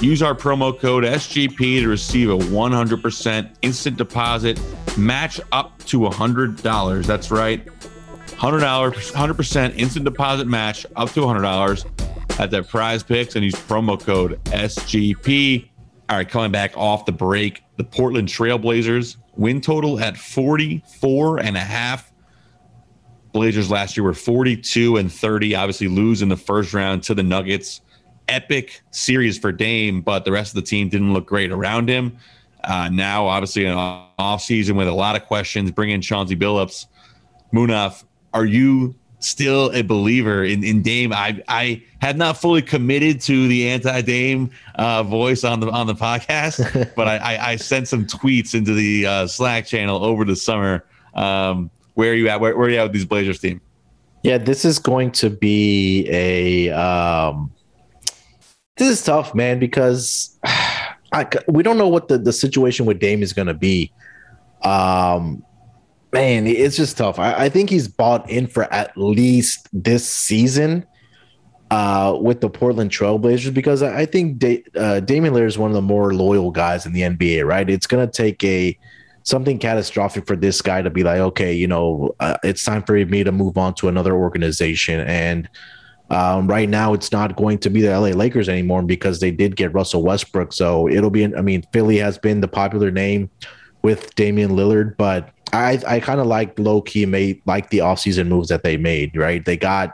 Use 0.01 0.21
our 0.21 0.35
promo 0.35 0.77
code 0.77 1.03
SGP 1.03 1.81
to 1.81 1.87
receive 1.87 2.29
a 2.29 2.37
100% 2.37 3.55
instant 3.61 3.97
deposit 3.97 4.59
match 4.97 5.39
up 5.51 5.77
to 5.85 5.99
$100. 5.99 7.05
That's 7.05 7.31
right. 7.31 7.65
$100, 7.65 8.93
100% 8.93 9.77
instant 9.77 10.05
deposit 10.05 10.47
match 10.47 10.85
up 10.95 11.11
to 11.11 11.21
$100 11.21 12.39
at 12.39 12.51
that 12.51 12.67
PrizePicks 12.67 13.35
and 13.35 13.45
use 13.45 13.53
promo 13.55 13.99
code 13.99 14.43
SGP. 14.45 15.69
All 16.09 16.17
right, 16.17 16.27
coming 16.27 16.51
back 16.51 16.75
off 16.75 17.05
the 17.05 17.11
break, 17.11 17.63
the 17.77 17.83
Portland 17.83 18.27
Trailblazers 18.27 19.17
win 19.35 19.61
total 19.61 19.99
at 19.99 20.17
44 20.17 21.39
and 21.39 21.55
a 21.55 21.61
half. 21.61 22.11
Blazers 23.31 23.71
last 23.71 23.97
year 23.97 24.03
were 24.03 24.13
42 24.13 24.97
and 24.97 25.11
30, 25.11 25.55
obviously 25.55 25.87
lose 25.87 26.21
in 26.21 26.29
the 26.29 26.37
first 26.37 26.73
round 26.73 27.03
to 27.03 27.15
the 27.15 27.23
Nuggets 27.23 27.81
epic 28.27 28.81
series 28.91 29.37
for 29.37 29.51
Dame, 29.51 30.01
but 30.01 30.25
the 30.25 30.31
rest 30.31 30.51
of 30.51 30.55
the 30.55 30.67
team 30.67 30.89
didn't 30.89 31.13
look 31.13 31.25
great 31.25 31.51
around 31.51 31.89
him. 31.89 32.17
Uh, 32.63 32.89
now, 32.91 33.27
obviously, 33.27 33.65
an 33.65 33.75
off 33.75 34.41
season 34.41 34.75
with 34.75 34.87
a 34.87 34.93
lot 34.93 35.15
of 35.15 35.25
questions, 35.25 35.71
bring 35.71 35.89
in 35.89 36.01
Chauncey 36.01 36.35
Billups. 36.35 36.85
Munaf, 37.53 38.03
are 38.33 38.45
you 38.45 38.95
still 39.19 39.71
a 39.73 39.81
believer 39.81 40.43
in, 40.43 40.63
in 40.63 40.81
Dame? 40.81 41.11
I 41.13 41.41
I 41.47 41.83
have 41.99 42.17
not 42.17 42.37
fully 42.37 42.61
committed 42.61 43.19
to 43.21 43.47
the 43.47 43.69
anti 43.69 44.01
Dame 44.01 44.49
uh, 44.75 45.03
voice 45.03 45.43
on 45.43 45.59
the 45.59 45.69
on 45.69 45.87
the 45.87 45.95
podcast, 45.95 46.93
but 46.95 47.07
I, 47.07 47.17
I, 47.17 47.49
I, 47.51 47.55
sent 47.57 47.87
some 47.87 48.05
tweets 48.05 48.55
into 48.55 48.73
the 48.73 49.05
uh, 49.05 49.27
Slack 49.27 49.65
channel 49.65 50.03
over 50.03 50.23
the 50.23 50.35
summer. 50.35 50.85
Um, 51.13 51.69
where 51.95 52.11
are 52.11 52.15
you 52.15 52.29
at? 52.29 52.39
Where, 52.39 52.57
where, 52.57 52.67
are 52.67 52.71
you 52.71 52.77
at 52.77 52.83
with 52.83 52.93
these 52.93 53.05
Blazers 53.05 53.39
team? 53.39 53.61
Yeah, 54.23 54.37
this 54.37 54.63
is 54.63 54.79
going 54.79 55.11
to 55.11 55.29
be 55.29 56.07
a 56.09 56.69
um, 56.71 57.51
this 58.77 58.89
is 58.89 59.03
tough, 59.03 59.35
man, 59.35 59.59
because 59.59 60.37
I, 60.43 61.27
we 61.47 61.63
don't 61.63 61.77
know 61.77 61.87
what 61.87 62.07
the, 62.07 62.17
the 62.17 62.33
situation 62.33 62.85
with 62.85 62.99
Dame 62.99 63.21
is 63.21 63.33
going 63.33 63.47
to 63.47 63.53
be. 63.53 63.91
Um, 64.63 65.43
man, 66.11 66.47
it's 66.47 66.75
just 66.75 66.97
tough. 66.97 67.19
I, 67.19 67.33
I, 67.45 67.49
think 67.49 67.69
he's 67.69 67.87
bought 67.87 68.29
in 68.29 68.47
for 68.47 68.71
at 68.73 68.97
least 68.97 69.67
this 69.73 70.07
season 70.09 70.85
uh, 71.69 72.17
with 72.19 72.39
the 72.39 72.49
Portland 72.49 72.89
Trailblazers 72.89 73.53
because 73.53 73.83
I, 73.83 74.01
I 74.01 74.05
think 74.05 74.37
da- 74.37 74.63
uh, 74.75 75.01
Damian 75.01 75.33
Lillard 75.33 75.47
is 75.47 75.57
one 75.57 75.69
of 75.69 75.75
the 75.75 75.81
more 75.81 76.13
loyal 76.13 76.49
guys 76.49 76.85
in 76.85 76.93
the 76.93 77.01
NBA, 77.01 77.45
right? 77.45 77.69
It's 77.69 77.87
going 77.87 78.07
to 78.07 78.11
take 78.11 78.41
a 78.43 78.77
something 79.23 79.59
catastrophic 79.59 80.25
for 80.25 80.35
this 80.35 80.61
guy 80.61 80.81
to 80.81 80.89
be 80.89 81.03
like, 81.03 81.19
okay, 81.19 81.53
you 81.53 81.67
know, 81.67 82.15
uh, 82.21 82.37
it's 82.43 82.63
time 82.63 82.83
for 82.83 82.93
me 82.93 83.23
to 83.23 83.31
move 83.31 83.57
on 83.57 83.73
to 83.75 83.87
another 83.87 84.15
organization 84.15 85.01
and– 85.01 85.47
um, 86.09 86.47
right 86.47 86.69
now, 86.69 86.93
it's 86.93 87.11
not 87.11 87.35
going 87.35 87.57
to 87.59 87.69
be 87.69 87.81
the 87.81 87.89
LA 87.89 88.09
Lakers 88.09 88.49
anymore 88.49 88.83
because 88.83 89.19
they 89.19 89.31
did 89.31 89.55
get 89.55 89.73
Russell 89.73 90.03
Westbrook. 90.03 90.53
So 90.53 90.87
it'll 90.87 91.09
be, 91.09 91.23
I 91.35 91.41
mean, 91.41 91.63
Philly 91.71 91.97
has 91.97 92.17
been 92.17 92.41
the 92.41 92.47
popular 92.47 92.91
name 92.91 93.29
with 93.81 94.13
Damian 94.15 94.51
Lillard, 94.51 94.95
but 94.97 95.29
I, 95.51 95.81
I 95.87 95.99
kind 95.99 96.19
of 96.19 96.27
like 96.27 96.57
low 96.59 96.81
key 96.81 97.05
made 97.05 97.41
like 97.45 97.69
the 97.69 97.79
offseason 97.79 98.27
moves 98.27 98.49
that 98.49 98.63
they 98.63 98.77
made, 98.77 99.15
right? 99.17 99.43
They 99.43 99.57
got, 99.57 99.93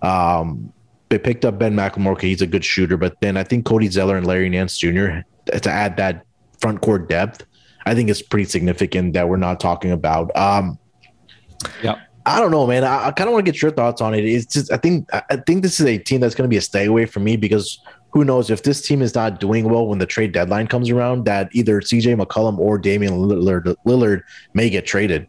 um, 0.00 0.72
they 1.08 1.18
picked 1.18 1.44
up 1.44 1.58
Ben 1.58 1.74
McLemore. 1.74 2.20
He's 2.20 2.42
a 2.42 2.46
good 2.46 2.64
shooter, 2.64 2.96
but 2.96 3.20
then 3.20 3.36
I 3.36 3.44
think 3.44 3.66
Cody 3.66 3.88
Zeller 3.88 4.16
and 4.16 4.26
Larry 4.26 4.48
Nance 4.48 4.78
Jr. 4.78 5.20
to 5.46 5.70
add 5.70 5.96
that 5.98 6.24
front 6.58 6.80
court 6.80 7.08
depth, 7.08 7.44
I 7.84 7.94
think 7.94 8.08
it's 8.08 8.22
pretty 8.22 8.46
significant 8.46 9.12
that 9.14 9.28
we're 9.28 9.36
not 9.36 9.60
talking 9.60 9.90
about. 9.90 10.34
Um, 10.36 10.78
yeah. 11.82 12.00
I 12.24 12.38
don't 12.38 12.50
know, 12.50 12.66
man. 12.66 12.84
I, 12.84 13.08
I 13.08 13.10
kind 13.10 13.28
of 13.28 13.34
want 13.34 13.44
to 13.44 13.52
get 13.52 13.60
your 13.60 13.70
thoughts 13.70 14.00
on 14.00 14.14
it. 14.14 14.24
It's 14.24 14.46
just 14.46 14.72
I 14.72 14.76
think 14.76 15.08
I 15.12 15.36
think 15.36 15.62
this 15.62 15.80
is 15.80 15.86
a 15.86 15.98
team 15.98 16.20
that's 16.20 16.34
going 16.34 16.48
to 16.48 16.52
be 16.52 16.56
a 16.56 16.60
stay 16.60 16.86
away 16.86 17.06
for 17.06 17.20
me 17.20 17.36
because 17.36 17.80
who 18.10 18.24
knows 18.24 18.50
if 18.50 18.62
this 18.62 18.86
team 18.86 19.02
is 19.02 19.14
not 19.14 19.40
doing 19.40 19.68
well 19.68 19.86
when 19.86 19.98
the 19.98 20.06
trade 20.06 20.32
deadline 20.32 20.66
comes 20.66 20.90
around, 20.90 21.24
that 21.24 21.48
either 21.52 21.80
CJ 21.80 22.20
McCollum 22.20 22.58
or 22.58 22.78
Damian 22.78 23.14
Lillard, 23.14 23.74
Lillard 23.86 24.22
may 24.52 24.68
get 24.68 24.86
traded. 24.86 25.26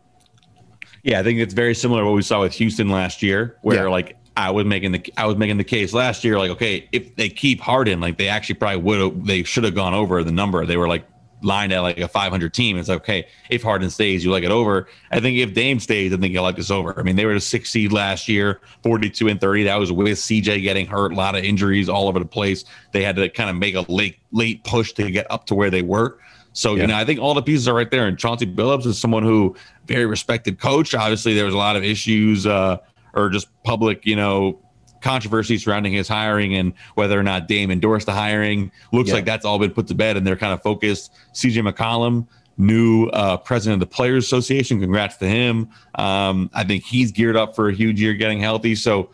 Yeah, 1.03 1.19
I 1.19 1.23
think 1.23 1.39
it's 1.39 1.53
very 1.53 1.75
similar 1.75 2.01
to 2.01 2.05
what 2.05 2.15
we 2.15 2.21
saw 2.21 2.41
with 2.41 2.53
Houston 2.53 2.89
last 2.89 3.23
year, 3.23 3.57
where 3.61 3.85
yeah. 3.85 3.89
like 3.89 4.17
I 4.35 4.51
was 4.51 4.65
making 4.65 4.91
the 4.91 5.13
I 5.17 5.25
was 5.25 5.37
making 5.37 5.57
the 5.57 5.63
case 5.63 5.93
last 5.93 6.23
year, 6.23 6.37
like 6.37 6.51
okay, 6.51 6.87
if 6.91 7.15
they 7.15 7.29
keep 7.29 7.59
Harden, 7.59 7.99
like 7.99 8.17
they 8.17 8.27
actually 8.27 8.55
probably 8.55 8.81
would 8.81 8.99
have 8.99 9.25
they 9.25 9.43
should 9.43 9.63
have 9.63 9.75
gone 9.75 9.93
over 9.93 10.23
the 10.23 10.31
number. 10.31 10.65
They 10.65 10.77
were 10.77 10.87
like 10.87 11.05
lined 11.43 11.71
at 11.73 11.79
like 11.79 11.97
a 11.97 12.07
500 12.07 12.53
team. 12.53 12.77
It's 12.77 12.89
like, 12.89 13.01
okay, 13.01 13.27
if 13.49 13.63
Harden 13.63 13.89
stays, 13.89 14.23
you 14.23 14.31
like 14.31 14.43
it 14.43 14.51
over. 14.51 14.87
I 15.11 15.19
think 15.19 15.37
if 15.37 15.53
Dame 15.53 15.79
stays, 15.79 16.13
I 16.13 16.17
think 16.17 16.33
you 16.33 16.41
like 16.41 16.55
this 16.55 16.71
over. 16.71 16.97
I 16.99 17.03
mean, 17.03 17.15
they 17.15 17.25
were 17.25 17.33
a 17.33 17.39
six 17.39 17.69
seed 17.69 17.91
last 17.91 18.27
year, 18.27 18.61
42 18.83 19.27
and 19.27 19.39
30. 19.39 19.63
That 19.65 19.75
was 19.75 19.91
with 19.91 20.17
CJ 20.17 20.61
getting 20.61 20.87
hurt, 20.87 21.11
a 21.11 21.15
lot 21.15 21.35
of 21.35 21.43
injuries 21.43 21.89
all 21.89 22.07
over 22.07 22.19
the 22.19 22.25
place. 22.25 22.65
They 22.91 23.03
had 23.03 23.15
to 23.17 23.29
kind 23.29 23.49
of 23.49 23.55
make 23.55 23.75
a 23.75 23.81
late, 23.91 24.17
late 24.31 24.63
push 24.63 24.93
to 24.93 25.09
get 25.11 25.29
up 25.31 25.45
to 25.47 25.55
where 25.55 25.69
they 25.69 25.81
were. 25.81 26.17
So, 26.53 26.75
yeah. 26.75 26.81
you 26.81 26.87
know, 26.87 26.95
I 26.95 27.05
think 27.05 27.19
all 27.19 27.33
the 27.33 27.41
pieces 27.41 27.67
are 27.67 27.73
right 27.73 27.89
there. 27.89 28.07
And 28.07 28.17
Chauncey 28.17 28.45
Billups 28.45 28.85
is 28.85 28.99
someone 28.99 29.23
who 29.23 29.55
very 29.85 30.05
respected 30.05 30.59
coach. 30.59 30.93
Obviously, 30.93 31.33
there 31.33 31.45
was 31.45 31.53
a 31.53 31.57
lot 31.57 31.75
of 31.75 31.83
issues 31.83 32.45
uh, 32.45 32.77
or 33.13 33.29
just 33.29 33.47
public, 33.63 34.05
you 34.05 34.15
know, 34.15 34.59
controversy 35.03 35.57
surrounding 35.57 35.93
his 35.93 36.07
hiring 36.07 36.55
and 36.55 36.73
whether 36.95 37.19
or 37.19 37.23
not 37.23 37.47
Dame 37.47 37.69
endorsed 37.69 38.07
the 38.07 38.13
hiring. 38.13 38.71
Looks 38.91 39.09
yeah. 39.09 39.15
like 39.15 39.25
that's 39.25 39.45
all 39.45 39.59
been 39.59 39.71
put 39.71 39.87
to 39.87 39.95
bed 39.95 40.17
and 40.17 40.25
they're 40.25 40.35
kind 40.35 40.53
of 40.53 40.63
focused. 40.63 41.13
CJ 41.33 41.69
McCollum, 41.69 42.25
new 42.57 43.07
uh, 43.07 43.37
president 43.37 43.81
of 43.81 43.87
the 43.87 43.93
Players 43.93 44.25
Association. 44.25 44.79
Congrats 44.79 45.17
to 45.17 45.27
him. 45.27 45.69
Um, 45.95 46.49
I 46.53 46.63
think 46.63 46.83
he's 46.83 47.11
geared 47.11 47.35
up 47.35 47.55
for 47.55 47.69
a 47.69 47.73
huge 47.73 48.01
year 48.01 48.13
getting 48.13 48.39
healthy. 48.39 48.73
So 48.73 49.09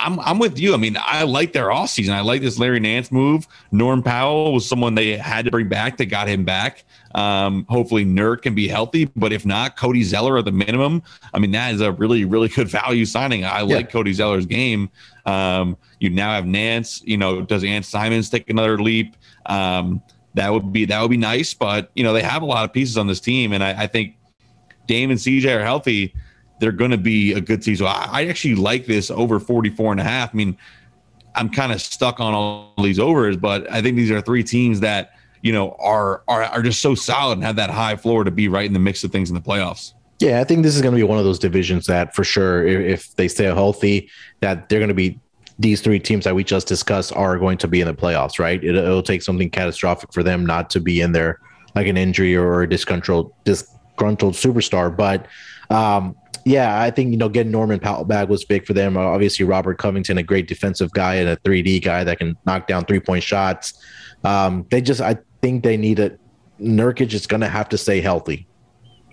I'm, 0.00 0.18
I'm 0.20 0.38
with 0.38 0.58
you. 0.58 0.74
I 0.74 0.76
mean, 0.76 0.96
I 0.98 1.24
like 1.24 1.52
their 1.52 1.70
off 1.70 1.90
season. 1.90 2.14
I 2.14 2.22
like 2.22 2.40
this 2.40 2.58
Larry 2.58 2.80
Nance 2.80 3.12
move. 3.12 3.46
Norm 3.70 4.02
Powell 4.02 4.54
was 4.54 4.66
someone 4.66 4.94
they 4.94 5.16
had 5.16 5.44
to 5.44 5.50
bring 5.50 5.68
back. 5.68 5.98
They 5.98 6.06
got 6.06 6.28
him 6.28 6.44
back. 6.44 6.84
Um, 7.14 7.66
hopefully, 7.68 8.04
Nurk 8.04 8.42
can 8.42 8.54
be 8.54 8.66
healthy, 8.66 9.10
but 9.16 9.32
if 9.32 9.44
not, 9.44 9.76
Cody 9.76 10.02
Zeller 10.02 10.38
at 10.38 10.46
the 10.46 10.52
minimum. 10.52 11.02
I 11.34 11.38
mean, 11.38 11.50
that 11.52 11.74
is 11.74 11.80
a 11.80 11.92
really, 11.92 12.24
really 12.24 12.48
good 12.48 12.68
value 12.70 13.04
signing. 13.04 13.44
I 13.44 13.60
yeah. 13.60 13.76
like 13.76 13.90
Cody 13.90 14.12
Zeller's 14.12 14.46
game. 14.46 14.90
Um, 15.26 15.76
you 15.98 16.10
now 16.10 16.34
have 16.34 16.46
Nance. 16.46 17.02
You 17.04 17.18
know, 17.18 17.42
does 17.42 17.62
Ant 17.62 17.84
Simons 17.84 18.30
take 18.30 18.48
another 18.48 18.78
leap? 18.78 19.16
Um, 19.46 20.02
that 20.34 20.52
would 20.52 20.72
be 20.72 20.84
that 20.86 21.02
would 21.02 21.10
be 21.10 21.16
nice, 21.16 21.52
but 21.54 21.90
you 21.94 22.04
know 22.04 22.12
they 22.12 22.22
have 22.22 22.42
a 22.42 22.46
lot 22.46 22.64
of 22.64 22.72
pieces 22.72 22.96
on 22.96 23.06
this 23.06 23.20
team, 23.20 23.52
and 23.52 23.62
I, 23.62 23.82
I 23.82 23.86
think 23.86 24.16
Dame 24.86 25.10
and 25.10 25.18
CJ 25.18 25.56
are 25.56 25.64
healthy 25.64 26.14
they're 26.60 26.72
going 26.72 26.90
to 26.92 26.98
be 26.98 27.32
a 27.32 27.40
good 27.40 27.64
season. 27.64 27.86
I, 27.86 28.08
I, 28.10 28.26
actually 28.26 28.54
like 28.54 28.86
this 28.86 29.10
over 29.10 29.40
44 29.40 29.92
and 29.92 30.00
a 30.00 30.04
half. 30.04 30.32
I 30.32 30.36
mean, 30.36 30.56
I'm 31.34 31.48
kind 31.48 31.72
of 31.72 31.80
stuck 31.80 32.20
on 32.20 32.34
all 32.34 32.74
these 32.82 32.98
overs, 32.98 33.36
but 33.36 33.70
I 33.70 33.82
think 33.82 33.96
these 33.96 34.10
are 34.10 34.20
three 34.20 34.44
teams 34.44 34.80
that, 34.80 35.12
you 35.42 35.52
know, 35.52 35.76
are, 35.80 36.22
are, 36.28 36.44
are 36.44 36.62
just 36.62 36.82
so 36.82 36.94
solid 36.94 37.34
and 37.34 37.44
have 37.44 37.56
that 37.56 37.70
high 37.70 37.96
floor 37.96 38.24
to 38.24 38.30
be 38.30 38.48
right 38.48 38.66
in 38.66 38.74
the 38.74 38.78
mix 38.78 39.02
of 39.02 39.10
things 39.10 39.30
in 39.30 39.34
the 39.34 39.40
playoffs. 39.40 39.94
Yeah, 40.20 40.40
I 40.40 40.44
think 40.44 40.62
this 40.62 40.76
is 40.76 40.82
going 40.82 40.92
to 40.92 40.96
be 40.96 41.02
one 41.02 41.18
of 41.18 41.24
those 41.24 41.38
divisions 41.38 41.86
that 41.86 42.14
for 42.14 42.24
sure, 42.24 42.66
if, 42.66 43.00
if 43.00 43.16
they 43.16 43.26
stay 43.26 43.44
healthy, 43.44 44.10
that 44.40 44.68
they're 44.68 44.78
going 44.78 44.88
to 44.88 44.94
be 44.94 45.18
these 45.58 45.80
three 45.80 45.98
teams 45.98 46.24
that 46.24 46.34
we 46.34 46.44
just 46.44 46.66
discussed 46.66 47.14
are 47.14 47.38
going 47.38 47.58
to 47.58 47.68
be 47.68 47.80
in 47.80 47.86
the 47.86 47.94
playoffs, 47.94 48.38
right? 48.38 48.62
It, 48.62 48.72
will 48.72 49.02
take 49.02 49.22
something 49.22 49.50
catastrophic 49.50 50.12
for 50.12 50.22
them 50.22 50.44
not 50.44 50.68
to 50.70 50.80
be 50.80 51.00
in 51.00 51.12
there, 51.12 51.38
like 51.74 51.86
an 51.86 51.96
injury 51.96 52.36
or 52.36 52.62
a 52.62 52.68
disgruntled 52.68 53.32
disgruntled 53.44 54.34
superstar. 54.34 54.94
But 54.94 55.26
um, 55.70 56.16
yeah, 56.50 56.82
I 56.82 56.90
think 56.90 57.12
you 57.12 57.16
know 57.16 57.28
getting 57.28 57.52
Norman 57.52 57.78
Powell 57.78 58.04
back 58.04 58.28
was 58.28 58.44
big 58.44 58.66
for 58.66 58.72
them. 58.72 58.96
Obviously, 58.96 59.44
Robert 59.44 59.78
Covington, 59.78 60.18
a 60.18 60.22
great 60.22 60.48
defensive 60.48 60.90
guy 60.90 61.14
and 61.14 61.28
a 61.28 61.36
3D 61.36 61.82
guy 61.82 62.02
that 62.02 62.18
can 62.18 62.36
knock 62.44 62.66
down 62.66 62.84
three 62.84 62.98
point 62.98 63.22
shots. 63.22 63.74
Um, 64.24 64.66
they 64.70 64.80
just, 64.80 65.00
I 65.00 65.16
think 65.42 65.62
they 65.62 65.76
need 65.76 66.00
a 66.00 66.18
Nurkic 66.60 67.12
is 67.12 67.26
going 67.26 67.40
to 67.40 67.48
have 67.48 67.68
to 67.68 67.78
stay 67.78 68.00
healthy. 68.00 68.48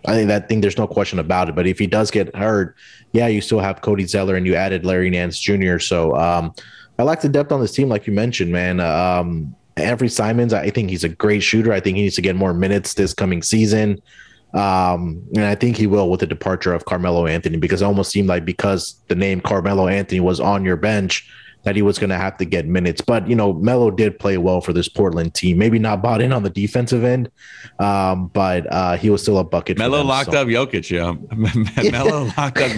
I 0.06 0.14
think 0.14 0.30
that 0.30 0.50
thing 0.50 0.62
there's 0.62 0.78
no 0.78 0.88
question 0.88 1.20
about 1.20 1.48
it. 1.48 1.56
But 1.56 1.68
if 1.68 1.78
he 1.78 1.86
does 1.86 2.10
get 2.10 2.36
hurt, 2.36 2.76
yeah, 3.12 3.28
you 3.28 3.42
still 3.42 3.60
have 3.60 3.82
Cody 3.82 4.06
Zeller 4.06 4.36
and 4.36 4.46
you 4.46 4.56
added 4.56 4.84
Larry 4.84 5.10
Nance 5.10 5.40
Jr. 5.40 5.78
So 5.78 6.16
um, 6.16 6.54
I 6.98 7.04
like 7.04 7.22
the 7.22 7.30
depth 7.30 7.52
on 7.52 7.62
this 7.62 7.72
team, 7.72 7.88
like 7.88 8.08
you 8.08 8.14
mentioned, 8.14 8.52
man. 8.52 8.80
Um, 8.80 9.56
Anfernee 9.76 10.12
Simons, 10.12 10.54
I 10.54 10.72
think 10.72 10.90
he's 10.90 11.04
a 11.04 11.10
great 11.10 11.44
shooter. 11.44 11.72
I 11.72 11.80
think 11.80 11.98
he 11.98 12.04
needs 12.04 12.16
to 12.16 12.22
get 12.22 12.36
more 12.36 12.54
minutes 12.54 12.96
this 12.96 13.14
coming 13.14 13.44
season. 13.44 14.02
Um, 14.54 15.24
and 15.36 15.46
I 15.46 15.56
think 15.56 15.78
he 15.78 15.88
will 15.88 16.10
with 16.10 16.22
the 16.22 16.28
departure 16.28 16.74
of 16.74 16.86
Carmelo 16.86 17.28
Anthony 17.28 17.58
because 17.58 17.82
it 17.82 17.86
almost 17.86 18.12
seemed 18.12 18.30
like 18.30 18.46
because 18.46 19.00
the 19.08 19.16
name 19.16 19.42
Carmelo 19.42 19.88
Anthony 19.88 20.20
was 20.20 20.40
on 20.40 20.64
your 20.64 20.78
bench, 20.78 21.30
that 21.68 21.76
he 21.76 21.82
was 21.82 22.00
going 22.00 22.10
to 22.10 22.16
have 22.16 22.38
to 22.38 22.46
get 22.46 22.66
minutes. 22.66 23.02
But 23.02 23.28
you 23.28 23.36
know, 23.36 23.52
Melo 23.52 23.92
did 23.92 24.20
play 24.20 24.38
well 24.38 24.62
for 24.62 24.72
this 24.72 24.88
Portland 24.88 25.34
team. 25.34 25.58
Maybe 25.58 25.80
not 25.80 26.02
bought 26.02 26.22
in 26.22 26.32
on 26.32 26.44
the 26.44 26.50
defensive 26.50 27.04
end, 27.04 27.30
um, 27.78 28.28
but 28.28 28.72
uh, 28.72 28.96
he 28.96 29.10
was 29.10 29.22
still 29.22 29.38
a 29.38 29.44
bucket. 29.44 29.78
Melo 29.78 29.98
them, 29.98 30.08
locked 30.08 30.32
so. 30.32 30.42
up 30.42 30.48
Jokic. 30.48 30.90
Yeah, 30.90 31.16
Melo 31.92 32.32
locked 32.38 32.60
up. 32.60 32.72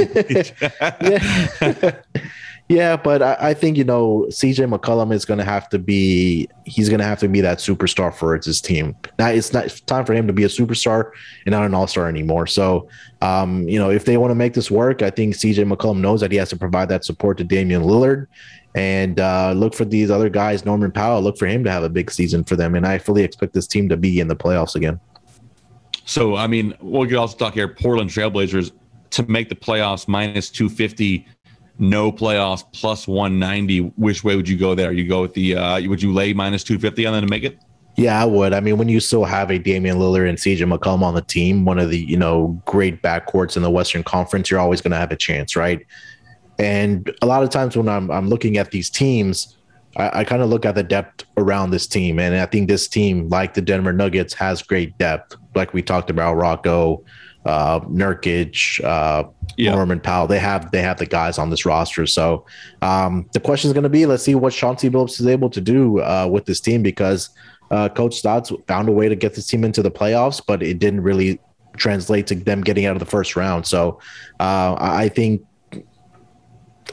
yeah. 2.11 2.21
Yeah, 2.69 2.97
but 2.97 3.23
I, 3.23 3.35
I, 3.39 3.53
think 3.55 3.77
you 3.77 3.83
know 3.83 4.27
CJ 4.29 4.71
McCollum 4.71 5.11
is 5.11 5.25
going 5.25 5.39
to 5.39 5.43
have 5.43 5.69
to 5.69 5.79
be 5.79 6.47
he's 6.65 6.87
going 6.87 6.99
to 6.99 7.05
have 7.05 7.19
to 7.19 7.27
be 7.27 7.41
that 7.41 7.57
superstar 7.57 8.13
for 8.13 8.35
his 8.35 8.61
team. 8.61 8.95
Now 9.17 9.29
it's 9.29 9.51
not 9.51 9.69
time 9.87 10.05
for 10.05 10.13
him 10.13 10.27
to 10.27 10.33
be 10.33 10.43
a 10.43 10.47
superstar 10.47 11.09
and 11.47 11.53
not 11.53 11.65
an 11.65 11.73
all 11.73 11.87
star 11.87 12.07
anymore. 12.07 12.45
So, 12.45 12.87
um, 13.23 13.67
you 13.67 13.79
know, 13.79 13.89
if 13.89 14.05
they 14.05 14.17
want 14.17 14.29
to 14.29 14.35
make 14.35 14.53
this 14.53 14.69
work, 14.69 15.01
I 15.01 15.09
think 15.09 15.33
CJ 15.33 15.67
McCollum 15.67 15.99
knows 15.99 16.21
that 16.21 16.31
he 16.31 16.37
has 16.37 16.49
to 16.49 16.57
provide 16.57 16.89
that 16.89 17.03
support 17.03 17.39
to 17.39 17.43
Damian 17.43 17.81
Lillard 17.81 18.27
and 18.75 19.19
uh, 19.19 19.53
look 19.53 19.73
for 19.73 19.85
these 19.85 20.11
other 20.11 20.29
guys. 20.29 20.63
Norman 20.63 20.91
Powell, 20.91 21.23
look 21.23 21.39
for 21.39 21.47
him 21.47 21.63
to 21.63 21.71
have 21.71 21.81
a 21.81 21.89
big 21.89 22.11
season 22.11 22.43
for 22.43 22.55
them, 22.55 22.75
and 22.75 22.85
I 22.85 22.99
fully 22.99 23.23
expect 23.23 23.53
this 23.53 23.65
team 23.65 23.89
to 23.89 23.97
be 23.97 24.19
in 24.19 24.27
the 24.27 24.35
playoffs 24.35 24.75
again. 24.75 24.99
So, 26.05 26.35
I 26.35 26.45
mean, 26.45 26.75
we 26.81 27.07
could 27.07 27.17
also 27.17 27.35
talk 27.35 27.55
here. 27.55 27.67
Portland 27.67 28.11
Trailblazers 28.11 28.71
to 29.09 29.23
make 29.23 29.49
the 29.49 29.55
playoffs 29.55 30.07
minus 30.07 30.51
two 30.51 30.69
fifty 30.69 31.25
no 31.79 32.11
playoffs 32.11 32.63
plus 32.73 33.07
190 33.07 33.93
which 33.95 34.23
way 34.23 34.35
would 34.35 34.47
you 34.47 34.57
go 34.57 34.75
there 34.75 34.91
you 34.91 35.07
go 35.07 35.21
with 35.21 35.33
the 35.33 35.55
uh 35.55 35.81
would 35.87 36.01
you 36.01 36.13
lay 36.13 36.33
minus 36.33 36.63
250 36.63 37.05
on 37.05 37.13
them 37.13 37.23
to 37.23 37.29
make 37.29 37.43
it 37.43 37.57
yeah, 37.99 38.21
I 38.21 38.23
would. 38.23 38.53
I 38.53 38.61
mean, 38.61 38.77
when 38.77 38.87
you 38.87 39.01
still 39.01 39.25
have 39.25 39.51
a 39.51 39.59
Damian 39.59 39.97
Lillard 39.97 40.29
and 40.29 40.37
CJ 40.37 40.73
McCollum 40.73 41.01
on 41.01 41.15
the 41.15 41.21
team, 41.21 41.65
one 41.65 41.79
of 41.79 41.89
the 41.89 41.99
you 41.99 42.15
know 42.15 42.61
great 42.65 43.01
backcourts 43.01 43.57
in 43.57 43.61
the 43.61 43.69
Western 43.69 44.03
Conference, 44.03 44.49
you're 44.49 44.59
always 44.59 44.79
going 44.79 44.91
to 44.91 44.97
have 44.97 45.11
a 45.11 45.17
chance, 45.17 45.57
right? 45.57 45.85
And 46.57 47.11
a 47.21 47.25
lot 47.25 47.43
of 47.43 47.49
times 47.49 47.75
when 47.75 47.89
I'm 47.89 48.09
I'm 48.09 48.29
looking 48.29 48.57
at 48.57 48.71
these 48.71 48.89
teams, 48.89 49.57
I, 49.97 50.19
I 50.19 50.23
kind 50.23 50.41
of 50.41 50.49
look 50.49 50.65
at 50.65 50.75
the 50.75 50.83
depth 50.83 51.25
around 51.35 51.71
this 51.71 51.87
team, 51.87 52.19
and 52.19 52.35
I 52.35 52.45
think 52.45 52.69
this 52.69 52.87
team, 52.87 53.27
like 53.27 53.53
the 53.53 53.61
Denver 53.61 53.91
Nuggets, 53.91 54.33
has 54.35 54.61
great 54.61 54.97
depth. 54.97 55.35
Like 55.53 55.73
we 55.73 55.81
talked 55.81 56.09
about, 56.09 56.35
Rocco, 56.35 57.03
uh, 57.45 57.79
Nurkic, 57.81 58.83
uh, 58.83 59.29
yeah. 59.57 59.73
Norman 59.73 59.99
Powell. 59.99 60.27
They 60.27 60.39
have 60.39 60.71
they 60.71 60.81
have 60.81 60.97
the 60.97 61.05
guys 61.05 61.37
on 61.37 61.49
this 61.49 61.65
roster. 61.65 62.05
So 62.05 62.45
um, 62.81 63.29
the 63.33 63.39
question 63.39 63.69
is 63.69 63.73
going 63.73 63.83
to 63.83 63.89
be, 63.89 64.05
let's 64.05 64.23
see 64.23 64.35
what 64.35 64.53
Chauncey 64.53 64.89
Billups 64.89 65.19
is 65.19 65.27
able 65.27 65.49
to 65.49 65.61
do 65.61 65.99
uh, 66.01 66.27
with 66.31 66.45
this 66.45 66.59
team 66.59 66.83
because 66.83 67.29
uh, 67.71 67.89
Coach 67.89 68.15
Stotts 68.15 68.51
found 68.67 68.89
a 68.89 68.91
way 68.91 69.09
to 69.09 69.15
get 69.15 69.35
this 69.35 69.47
team 69.47 69.63
into 69.63 69.81
the 69.81 69.91
playoffs, 69.91 70.41
but 70.45 70.63
it 70.63 70.79
didn't 70.79 71.01
really 71.01 71.39
translate 71.77 72.27
to 72.27 72.35
them 72.35 72.61
getting 72.61 72.85
out 72.85 72.95
of 72.95 72.99
the 72.99 73.05
first 73.05 73.35
round. 73.35 73.65
So 73.65 73.99
uh, 74.39 74.75
I 74.79 75.09
think 75.09 75.45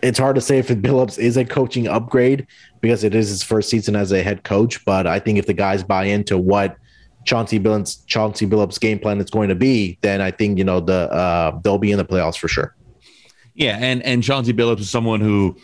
it's 0.03 0.19
hard 0.19 0.37
to 0.37 0.43
say 0.43 0.59
if 0.59 0.69
Billups 0.69 1.19
is 1.19 1.37
a 1.37 1.45
coaching 1.45 1.89
upgrade 1.89 2.47
because 2.81 3.05
it 3.05 3.15
is 3.15 3.29
his 3.29 3.43
first 3.43 3.71
season 3.71 3.97
as 3.97 4.13
a 4.13 4.23
head 4.23 4.45
coach. 4.45 4.85
But 4.85 5.07
I 5.07 5.19
think 5.19 5.39
if 5.39 5.47
the 5.47 5.55
guys 5.55 5.83
buy 5.83 6.05
into 6.05 6.37
what 6.39 6.77
Chauncey 7.27 7.61
Billups 7.61 8.07
Chauncey 8.07 8.47
Billups 8.47 8.81
game 8.81 8.99
plan 8.99 9.21
is 9.21 9.31
going 9.31 9.49
to 9.49 9.55
be, 9.55 9.99
then 10.01 10.21
I 10.21 10.31
think 10.31 10.59
you 10.59 10.65
know 10.65 10.81
the 10.81 11.13
uh, 11.13 11.59
they'll 11.63 11.79
be 11.79 11.93
in 11.93 11.99
the 11.99 12.05
playoffs 12.05 12.39
for 12.39 12.49
sure. 12.49 12.75
Yeah, 13.55 13.77
and 13.81 14.03
and 14.03 14.23
Chauncey 14.23 14.53
Billups 14.53 14.81
is 14.81 14.91
someone 14.91 15.21
who 15.21 15.57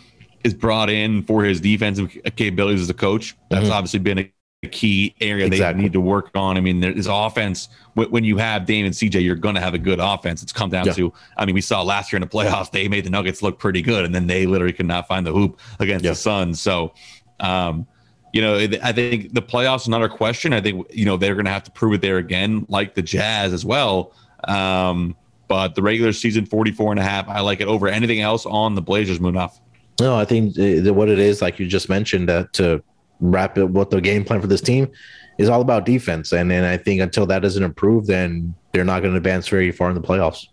is 0.45 0.55
brought 0.55 0.91
in 0.91 1.23
for 1.23 1.45
his 1.45 1.61
defensive 1.61 2.11
capabilities 2.37 2.83
as 2.83 2.91
a 2.91 2.95
coach. 2.95 3.37
That's 3.49 3.65
mm-hmm. 3.65 3.73
obviously 3.73 4.01
been 4.01 4.19
a 4.19 4.33
key 4.69 5.15
area 5.21 5.47
exactly. 5.47 5.81
they 5.81 5.83
need 5.85 5.93
to 5.93 6.01
work 6.01 6.31
on. 6.35 6.57
I 6.57 6.61
mean, 6.61 6.81
there's 6.81 7.07
offense. 7.07 7.69
When 7.95 8.25
you 8.25 8.37
have 8.39 8.65
Dame 8.67 8.87
and 8.87 8.95
CJ, 8.95 9.23
you're 9.23 9.37
going 9.37 9.55
to 9.55 9.61
have 9.61 9.75
a 9.75 9.79
good 9.79 9.99
offense. 10.01 10.43
It's 10.43 10.53
come 10.53 10.71
down 10.71 10.87
yeah. 10.87 10.93
to, 10.95 11.13
I 11.37 11.47
mean, 11.47 11.55
we 11.55 11.61
saw 11.61 11.83
last 11.83 12.13
year 12.13 12.19
in 12.19 12.23
the 12.23 12.29
playoffs, 12.29 12.71
they 12.71 12.89
made 12.89 13.05
the 13.05 13.11
Nuggets 13.11 13.43
look 13.43 13.59
pretty 13.59 13.83
good, 13.83 14.05
and 14.05 14.15
then 14.15 14.27
they 14.27 14.47
literally 14.47 14.73
could 14.73 14.87
not 14.87 15.07
find 15.09 15.27
the 15.27 15.33
hoop 15.33 15.61
against 15.79 16.05
yeah. 16.05 16.13
the 16.13 16.17
Suns. 16.17 16.61
So, 16.61 16.95
um, 17.41 17.87
you 18.33 18.41
know, 18.41 18.57
I 18.57 18.93
think 18.93 19.35
the 19.35 19.43
playoffs 19.43 19.83
is 19.83 19.87
another 19.89 20.09
question. 20.09 20.53
I 20.53 20.61
think, 20.61 20.87
you 20.91 21.05
know, 21.05 21.17
they're 21.17 21.35
going 21.35 21.45
to 21.45 21.51
have 21.51 21.65
to 21.65 21.71
prove 21.71 21.95
it 21.95 22.01
there 22.01 22.19
again, 22.19 22.65
like 22.69 22.95
the 22.95 23.03
Jazz 23.03 23.53
as 23.53 23.65
well. 23.65 24.15
Um, 24.45 25.15
but 25.49 25.75
the 25.75 25.83
regular 25.83 26.13
season 26.13 26.47
44 26.47 26.93
and 26.93 27.01
a 27.01 27.03
half, 27.03 27.29
I 27.29 27.41
like 27.41 27.61
it 27.61 27.69
over 27.69 27.89
anything 27.89 28.21
else 28.21 28.47
on 28.47 28.75
the 28.75 28.81
Blazers 28.81 29.19
Munaf. 29.19 29.61
No, 30.01 30.17
I 30.17 30.25
think 30.25 30.57
what 30.57 31.11
it 31.11 31.19
is, 31.19 31.43
like 31.43 31.59
you 31.59 31.67
just 31.67 31.91
mentioned, 31.91 32.29
that 32.31 32.55
to 32.55 32.83
wrap 33.21 33.59
it, 33.59 33.67
what 33.67 33.91
the 33.91 34.01
game 34.01 34.25
plan 34.25 34.41
for 34.41 34.47
this 34.47 34.63
team 34.63 34.91
is 35.37 35.51
all 35.51 35.61
about 35.61 35.85
defense. 35.85 36.33
And 36.33 36.51
then 36.51 36.65
I 36.65 36.79
think 36.79 37.03
until 37.03 37.27
that 37.27 37.41
doesn't 37.41 37.63
improve, 37.63 38.07
then 38.07 38.55
they're 38.73 38.85
not 38.85 39.01
going 39.01 39.13
to 39.13 39.19
advance 39.19 39.47
very 39.47 39.71
far 39.73 39.91
in 39.91 39.95
the 39.95 40.01
playoffs. 40.01 40.47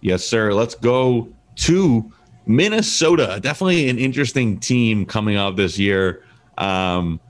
Yes, 0.00 0.24
sir. 0.24 0.54
Let's 0.54 0.74
go 0.74 1.28
to 1.56 2.10
Minnesota, 2.46 3.38
definitely 3.40 3.88
an 3.88 3.98
interesting 3.98 4.58
team 4.58 5.06
coming 5.06 5.36
up 5.36 5.56
this 5.56 5.78
year. 5.78 6.24
Um, 6.58 7.20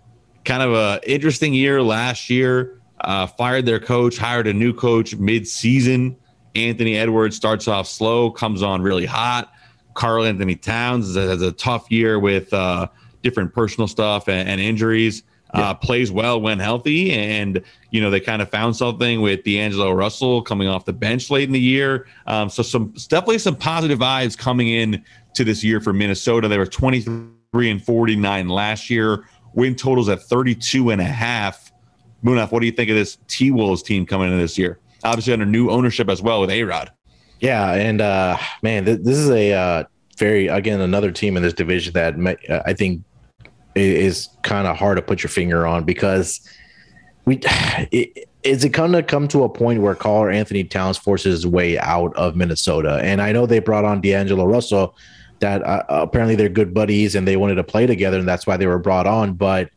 kind 0.45 0.63
of 0.63 0.73
a 0.73 1.01
interesting 1.11 1.55
year 1.55 1.83
last 1.83 2.31
year. 2.31 2.79
Uh, 3.01 3.27
fired 3.27 3.67
their 3.67 3.81
coach, 3.81 4.17
hired 4.17 4.47
a 4.47 4.53
new 4.53 4.73
coach 4.73 5.17
mid-season. 5.17 6.17
Anthony 6.55 6.97
Edwards 6.97 7.35
starts 7.35 7.67
off 7.67 7.89
slow, 7.89 8.31
comes 8.31 8.63
on 8.63 8.81
really 8.81 9.07
hot. 9.07 9.53
Karl-Anthony 9.95 10.55
Towns 10.57 11.17
has 11.17 11.43
a 11.43 11.53
tough 11.53 11.91
year 11.91 12.19
with 12.19 12.53
uh, 12.53 12.87
different 13.23 13.53
personal 13.53 13.89
stuff 13.89 14.29
and, 14.29 14.49
and 14.49 14.61
injuries. 14.61 15.25
Yeah. 15.55 15.71
Uh, 15.71 15.75
plays 15.75 16.11
well 16.11 16.41
when 16.41 16.59
healthy, 16.59 17.13
and 17.13 17.63
you 17.91 18.01
know 18.01 18.09
they 18.09 18.21
kind 18.21 18.41
of 18.41 18.49
found 18.49 18.75
something 18.75 19.21
with 19.21 19.45
D'Angelo 19.45 19.93
Russell 19.93 20.41
coming 20.41 20.67
off 20.67 20.87
the 20.87 20.95
bench 20.95 21.31
late 21.31 21.45
in 21.45 21.53
the 21.53 21.61
year. 21.61 22.07
Um, 22.27 22.49
so 22.49 22.63
some 22.63 22.95
definitely 23.09 23.39
some 23.39 23.57
positive 23.57 23.99
vibes 23.99 24.37
coming 24.37 24.69
in 24.69 25.05
to 25.35 25.45
this 25.45 25.63
year 25.63 25.79
for 25.81 25.93
Minnesota. 25.93 26.49
They 26.49 26.57
were 26.57 26.65
23 26.65 27.71
and 27.71 27.85
49 27.85 28.49
last 28.49 28.89
year. 28.89 29.27
Win 29.53 29.75
totals 29.75 30.09
at 30.09 30.23
32 30.23 30.89
and 30.89 31.03
a 31.03 31.05
half. 31.05 31.71
Munaf, 32.25 32.51
what 32.51 32.61
do 32.61 32.67
you 32.67 32.73
think 32.73 32.89
of 32.89 32.97
this 32.97 33.19
T 33.29 33.51
Wolves 33.51 33.83
team 33.83 34.07
coming 34.07 34.33
in 34.33 34.39
this 34.39 34.57
year? 34.57 34.79
Obviously 35.05 35.33
under 35.33 35.45
new 35.45 35.69
ownership 35.69 36.09
as 36.09 36.23
well 36.23 36.41
with 36.41 36.51
A 36.51 36.63
Rod. 36.63 36.91
Yeah, 37.41 37.73
and 37.73 38.01
uh, 38.01 38.39
man, 38.63 38.85
th- 38.85 39.01
this 39.03 39.19
is 39.19 39.29
a 39.29 39.53
uh, 39.53 39.85
very 40.17 40.47
again 40.47 40.81
another 40.81 41.11
team 41.11 41.37
in 41.37 41.43
this 41.43 41.53
division 41.53 41.93
that 41.95 42.17
may, 42.17 42.37
uh, 42.49 42.63
I 42.65 42.73
think 42.73 43.03
is 43.75 44.29
kind 44.43 44.67
of 44.67 44.77
hard 44.77 44.97
to 44.97 45.03
put 45.03 45.23
your 45.23 45.31
finger 45.31 45.67
on 45.67 45.85
because 45.85 46.41
we 47.25 47.41
it, 47.91 48.29
is 48.43 48.65
it 48.65 48.71
going 48.71 48.93
to 48.93 49.03
come 49.03 49.29
to 49.29 49.45
a 49.45 49.49
point 49.49 49.81
where 49.81 49.95
Karl-Anthony 49.95 50.65
Towns 50.65 50.99
forces 50.99 51.43
his 51.43 51.47
way 51.47 51.79
out 51.79 52.15
of 52.17 52.35
Minnesota? 52.35 53.01
And 53.03 53.23
I 53.23 53.31
know 53.31 53.47
they 53.47 53.61
brought 53.61 53.85
on 53.85 54.01
D'Angelo 54.01 54.45
Russell, 54.45 54.97
that 55.43 55.63
uh, 55.63 55.85
apparently 55.89 56.35
they're 56.35 56.49
good 56.49 56.73
buddies 56.73 57.15
and 57.15 57.29
they 57.29 57.37
wanted 57.37 57.57
to 57.57 57.65
play 57.65 57.87
together, 57.87 58.19
and 58.19 58.27
that's 58.27 58.47
why 58.47 58.57
they 58.57 58.67
were 58.67 58.79
brought 58.79 59.07
on. 59.07 59.35
But 59.35 59.71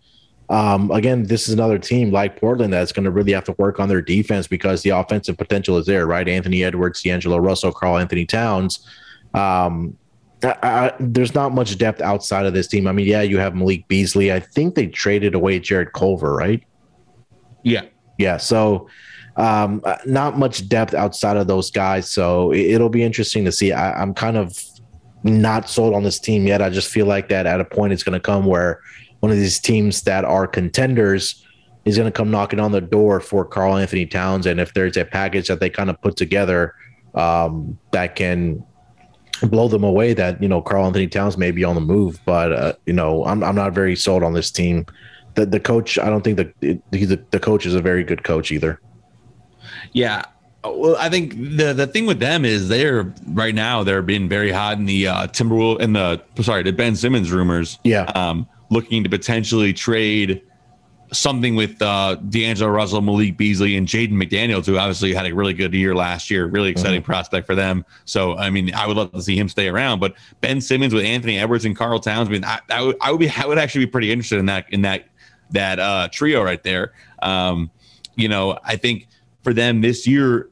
um, 0.49 0.89
again, 0.91 1.23
this 1.23 1.47
is 1.47 1.53
another 1.53 1.77
team 1.77 2.11
like 2.11 2.39
Portland 2.39 2.71
that's 2.71 2.91
going 2.91 3.03
to 3.03 3.11
really 3.11 3.33
have 3.33 3.43
to 3.45 3.55
work 3.57 3.79
on 3.79 3.89
their 3.89 4.01
defense 4.01 4.47
because 4.47 4.83
the 4.83 4.91
offensive 4.91 5.37
potential 5.37 5.77
is 5.77 5.85
there, 5.85 6.07
right? 6.07 6.27
Anthony 6.27 6.63
Edwards, 6.63 7.01
D'Angelo 7.01 7.37
Russell, 7.37 7.71
Karl-Anthony 7.71 8.25
Towns. 8.25 8.87
Um, 9.33 9.97
I, 10.45 10.57
I, 10.63 10.93
there's 10.99 11.33
not 11.33 11.53
much 11.53 11.77
depth 11.77 12.01
outside 12.01 12.45
of 12.45 12.53
this 12.53 12.67
team. 12.67 12.87
I 12.87 12.91
mean, 12.91 13.07
yeah, 13.07 13.21
you 13.21 13.39
have 13.39 13.55
Malik 13.55 13.87
Beasley. 13.87 14.31
I 14.31 14.39
think 14.39 14.75
they 14.75 14.87
traded 14.87 15.33
away 15.33 15.59
Jarrett 15.59 15.93
Culver, 15.93 16.33
right? 16.33 16.63
Yeah. 17.63 17.85
Yeah. 18.17 18.37
So, 18.37 18.87
um, 19.37 19.81
uh, 19.83 19.97
not 20.05 20.37
much 20.37 20.69
depth 20.69 20.93
outside 20.93 21.37
of 21.37 21.47
those 21.47 21.71
guys. 21.71 22.09
So 22.09 22.51
it, 22.51 22.79
will 22.79 22.89
be 22.89 23.03
interesting 23.03 23.43
to 23.45 23.51
see. 23.51 23.73
I, 23.73 24.01
I'm 24.01 24.13
kind 24.13 24.37
of 24.37 24.57
not 25.23 25.69
sold 25.69 25.93
on 25.93 26.03
this 26.03 26.19
team 26.19 26.47
yet. 26.47 26.61
I 26.61 26.69
just 26.69 26.89
feel 26.89 27.05
like 27.05 27.29
that 27.29 27.45
at 27.45 27.59
a 27.59 27.65
point 27.65 27.91
it's 27.91 28.03
going 28.03 28.13
to 28.13 28.19
come 28.19 28.45
where 28.45 28.81
one 29.19 29.31
of 29.31 29.37
these 29.37 29.59
teams 29.59 30.03
that 30.03 30.23
are 30.23 30.47
contenders 30.47 31.43
is 31.83 31.97
going 31.97 32.11
to 32.11 32.15
come 32.15 32.31
knocking 32.31 32.59
on 32.59 32.71
the 32.71 32.81
door 32.81 33.19
for 33.19 33.43
Karl-Anthony 33.43 34.05
Towns. 34.05 34.45
And 34.45 34.59
if 34.59 34.73
there's 34.73 34.97
a 34.97 35.05
package 35.05 35.47
that 35.47 35.59
they 35.59 35.69
kind 35.69 35.89
of 35.89 35.99
put 36.01 36.15
together 36.15 36.75
um, 37.15 37.77
that 37.91 38.15
can 38.15 38.63
blow 39.41 39.67
them 39.67 39.83
away 39.83 40.13
that 40.13 40.41
you 40.41 40.47
know 40.47 40.61
Karl-Anthony 40.61 41.07
Towns 41.07 41.37
may 41.37 41.51
be 41.51 41.63
on 41.63 41.75
the 41.75 41.81
move, 41.81 42.19
but 42.25 42.53
uh, 42.53 42.73
you 42.85 42.93
know 42.93 43.25
I'm 43.25 43.43
I'm 43.43 43.55
not 43.55 43.73
very 43.73 43.95
sold 43.95 44.23
on 44.23 44.33
this 44.33 44.51
team. 44.51 44.85
The 45.35 45.45
the 45.45 45.59
coach 45.59 45.97
I 45.99 46.09
don't 46.09 46.23
think 46.23 46.37
the 46.37 46.79
the, 46.91 47.19
the 47.31 47.39
coach 47.39 47.65
is 47.65 47.75
a 47.75 47.81
very 47.81 48.03
good 48.03 48.23
coach 48.23 48.51
either. 48.51 48.79
Yeah, 49.91 50.23
well, 50.63 50.95
I 50.97 51.09
think 51.09 51.33
the 51.33 51.73
the 51.73 51.87
thing 51.87 52.05
with 52.05 52.19
them 52.19 52.45
is 52.45 52.69
they're 52.69 53.13
right 53.27 53.55
now 53.55 53.83
they're 53.83 54.01
being 54.01 54.29
very 54.29 54.51
hot 54.51 54.77
in 54.77 54.85
the 54.85 55.07
uh, 55.07 55.27
Timberwolves 55.27 55.81
in 55.81 55.93
the 55.93 56.21
sorry 56.41 56.63
the 56.63 56.71
Ben 56.71 56.95
Simmons 56.95 57.31
rumors. 57.31 57.79
Yeah, 57.83 58.03
um, 58.15 58.47
looking 58.69 59.03
to 59.03 59.09
potentially 59.09 59.73
trade 59.73 60.41
something 61.11 61.55
with 61.55 61.81
uh, 61.81 62.15
D'Angelo 62.15 62.71
Russell, 62.71 63.01
Malik 63.01 63.37
Beasley, 63.37 63.75
and 63.77 63.87
Jaden 63.87 64.11
McDaniels, 64.11 64.65
who 64.65 64.77
obviously 64.77 65.13
had 65.13 65.25
a 65.25 65.33
really 65.33 65.53
good 65.53 65.73
year 65.73 65.95
last 65.95 66.29
year. 66.29 66.45
Really 66.47 66.69
exciting 66.69 67.01
mm-hmm. 67.01 67.05
prospect 67.05 67.45
for 67.45 67.55
them. 67.55 67.85
So, 68.05 68.37
I 68.37 68.49
mean, 68.49 68.73
I 68.73 68.87
would 68.87 68.97
love 68.97 69.11
to 69.11 69.21
see 69.21 69.37
him 69.37 69.49
stay 69.49 69.67
around. 69.67 69.99
But 69.99 70.15
Ben 70.41 70.61
Simmons 70.61 70.93
with 70.93 71.05
Anthony 71.05 71.37
Edwards 71.39 71.65
and 71.65 71.75
Karl 71.75 71.99
Towns, 71.99 72.29
I 72.29 72.31
mean, 72.31 72.45
I, 72.45 72.59
I, 72.69 72.81
would, 72.81 72.97
I 73.01 73.11
would 73.11 73.19
be, 73.19 73.29
I 73.29 73.45
would 73.45 73.57
actually 73.57 73.85
be 73.85 73.91
pretty 73.91 74.11
interested 74.11 74.39
in 74.39 74.45
that 74.47 74.65
in 74.71 74.81
that 74.83 75.07
that 75.51 75.79
uh, 75.79 76.07
trio 76.11 76.43
right 76.43 76.63
there. 76.63 76.93
Um, 77.21 77.71
you 78.15 78.27
know, 78.27 78.57
I 78.63 78.75
think 78.75 79.07
for 79.43 79.53
them 79.53 79.81
this 79.81 80.07
year, 80.07 80.49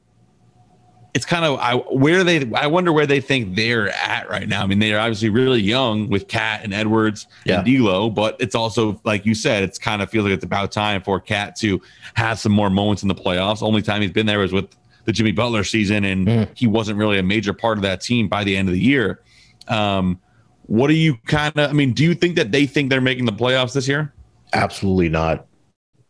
it's 1.13 1.25
kind 1.25 1.45
of 1.45 1.59
I 1.59 1.75
where 1.75 2.23
they 2.23 2.51
I 2.55 2.67
wonder 2.67 2.91
where 2.91 3.05
they 3.05 3.21
think 3.21 3.55
they're 3.55 3.89
at 3.89 4.27
right 4.29 4.47
now. 4.47 4.63
I 4.63 4.65
mean, 4.65 4.79
they're 4.79 4.99
obviously 4.99 5.29
really 5.29 5.61
young 5.61 6.09
with 6.09 6.27
KAT 6.27 6.61
and 6.63 6.73
Edwards 6.73 7.27
yeah. 7.45 7.57
and 7.57 7.65
D'Lo, 7.65 8.09
but 8.09 8.35
it's 8.39 8.55
also 8.55 8.99
like 9.03 9.25
you 9.25 9.35
said, 9.35 9.63
it's 9.63 9.77
kind 9.77 10.01
of 10.01 10.09
feels 10.09 10.25
like 10.25 10.33
it's 10.33 10.43
about 10.43 10.71
time 10.71 11.01
for 11.03 11.19
KAT 11.19 11.55
to 11.57 11.79
have 12.15 12.39
some 12.39 12.51
more 12.51 12.69
moments 12.69 13.03
in 13.03 13.07
the 13.07 13.15
playoffs. 13.15 13.61
Only 13.61 13.81
time 13.81 14.01
he's 14.01 14.11
been 14.11 14.25
there 14.25 14.39
was 14.39 14.51
with 14.51 14.69
the 15.05 15.11
Jimmy 15.11 15.31
Butler 15.31 15.63
season, 15.63 16.03
and 16.03 16.27
mm. 16.27 16.49
he 16.55 16.65
wasn't 16.65 16.97
really 16.97 17.19
a 17.19 17.23
major 17.23 17.53
part 17.53 17.77
of 17.77 17.83
that 17.83 18.01
team 18.01 18.27
by 18.27 18.43
the 18.43 18.57
end 18.57 18.67
of 18.67 18.73
the 18.73 18.81
year. 18.81 19.21
Um, 19.67 20.19
what 20.65 20.87
do 20.87 20.93
you 20.93 21.17
kind 21.25 21.57
of? 21.59 21.69
I 21.69 21.73
mean, 21.73 21.93
do 21.93 22.03
you 22.03 22.15
think 22.15 22.35
that 22.37 22.51
they 22.51 22.65
think 22.65 22.89
they're 22.89 23.01
making 23.01 23.25
the 23.25 23.33
playoffs 23.33 23.73
this 23.73 23.87
year? 23.87 24.13
Absolutely 24.53 25.09
not. 25.09 25.45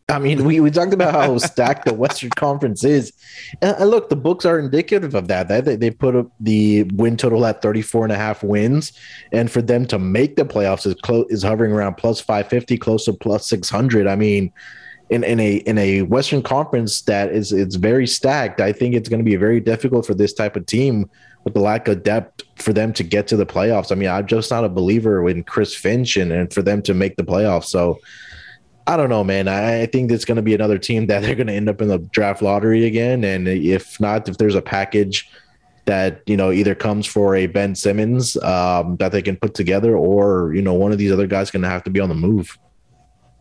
I 0.10 0.20
mean, 0.20 0.44
we, 0.44 0.60
we 0.60 0.70
talked 0.70 0.94
about 0.94 1.14
how 1.14 1.38
stacked 1.40 1.86
the 1.86 1.94
Western 1.94 2.30
Conference 2.32 2.84
is. 2.84 3.14
And 3.62 3.90
look, 3.90 4.10
the 4.10 4.16
books 4.16 4.46
are 4.46 4.60
indicative 4.60 5.16
of 5.16 5.28
that. 5.30 5.48
They, 5.48 5.76
they 5.76 5.92
put 5.92 6.16
up 6.16 6.28
the 6.40 6.84
win 6.94 7.18
total 7.18 7.46
at 7.46 7.62
34 7.62 8.06
and 8.06 8.12
a 8.12 8.18
half 8.18 8.44
wins. 8.44 8.94
And 9.32 9.50
for 9.50 9.62
them 9.62 9.86
to 9.88 10.00
make 10.00 10.36
the 10.36 10.46
playoffs 10.46 10.86
is 10.86 10.96
close 10.96 11.26
is 11.30 11.44
hovering 11.44 11.72
around 11.72 11.96
plus 11.96 12.20
550, 12.20 12.78
close 12.78 13.06
to 13.06 13.14
plus 13.14 13.48
600. 13.48 14.08
I 14.08 14.16
mean, 14.16 14.52
in, 15.10 15.24
in 15.24 15.40
a 15.40 15.56
in 15.58 15.78
a 15.78 16.02
Western 16.04 16.42
Conference 16.42 17.02
that 17.04 17.32
is 17.32 17.52
it's 17.52 17.76
very 17.76 18.08
stacked, 18.08 18.60
I 18.62 18.72
think 18.72 18.96
it's 18.96 19.10
going 19.10 19.20
to 19.20 19.30
be 19.30 19.36
very 19.36 19.60
difficult 19.60 20.06
for 20.06 20.14
this 20.14 20.34
type 20.34 20.56
of 20.56 20.66
team 20.66 21.10
with 21.44 21.54
the 21.54 21.60
lack 21.60 21.88
of 21.88 22.04
depth 22.04 22.44
for 22.56 22.74
them 22.74 22.94
to 22.94 23.04
get 23.04 23.28
to 23.28 23.36
the 23.36 23.46
playoffs. 23.46 23.92
I 23.92 23.96
mean, 23.96 24.10
I'm 24.10 24.28
just 24.28 24.50
not 24.50 24.64
a 24.64 24.70
believer 24.70 25.28
in 25.30 25.44
Chris 25.44 25.76
Finch 25.76 26.18
and, 26.18 26.32
and 26.32 26.54
for 26.54 26.62
them 26.62 26.82
to 26.84 26.94
make 26.94 27.16
the 27.18 27.24
playoffs. 27.24 27.66
So 27.66 28.00
I 28.86 28.98
don't 28.98 29.10
know, 29.10 29.24
man. 29.24 29.48
I, 29.48 29.86
think 29.86 30.12
it's 30.12 30.26
going 30.26 30.36
to 30.36 30.42
be 30.42 30.54
another 30.54 30.78
team 30.78 31.08
that 31.08 31.22
they're 31.22 31.36
going 31.36 31.48
to 31.48 31.54
end 31.54 31.70
up 31.70 31.82
in 31.82 31.88
the 31.88 32.00
draft 32.00 32.42
lottery 32.42 32.86
again. 32.86 33.24
And 33.24 33.48
if 33.48 34.00
not, 34.00 34.28
if 34.28 34.38
there's 34.38 34.56
a 34.56 34.62
package 34.62 35.30
that 35.86 36.22
you 36.26 36.38
know 36.38 36.52
either 36.52 36.76
comes 36.76 37.06
for 37.06 37.36
a 37.36 37.48
Ben 37.48 37.76
Simmons 37.76 38.38
um, 38.38 38.96
that 38.98 39.12
they 39.12 39.22
can 39.22 39.36
put 39.36 39.54
together, 39.54 39.98
or 39.98 40.54
you 40.54 40.62
know 40.62 40.74
one 40.74 40.92
of 40.92 40.98
these 40.98 41.12
other 41.12 41.28
guys 41.28 41.52
going 41.52 41.62
to 41.62 41.70
have 41.70 41.84
to 41.84 41.90
be 41.90 42.00
on 42.00 42.10
the 42.10 42.16
move. 42.16 42.58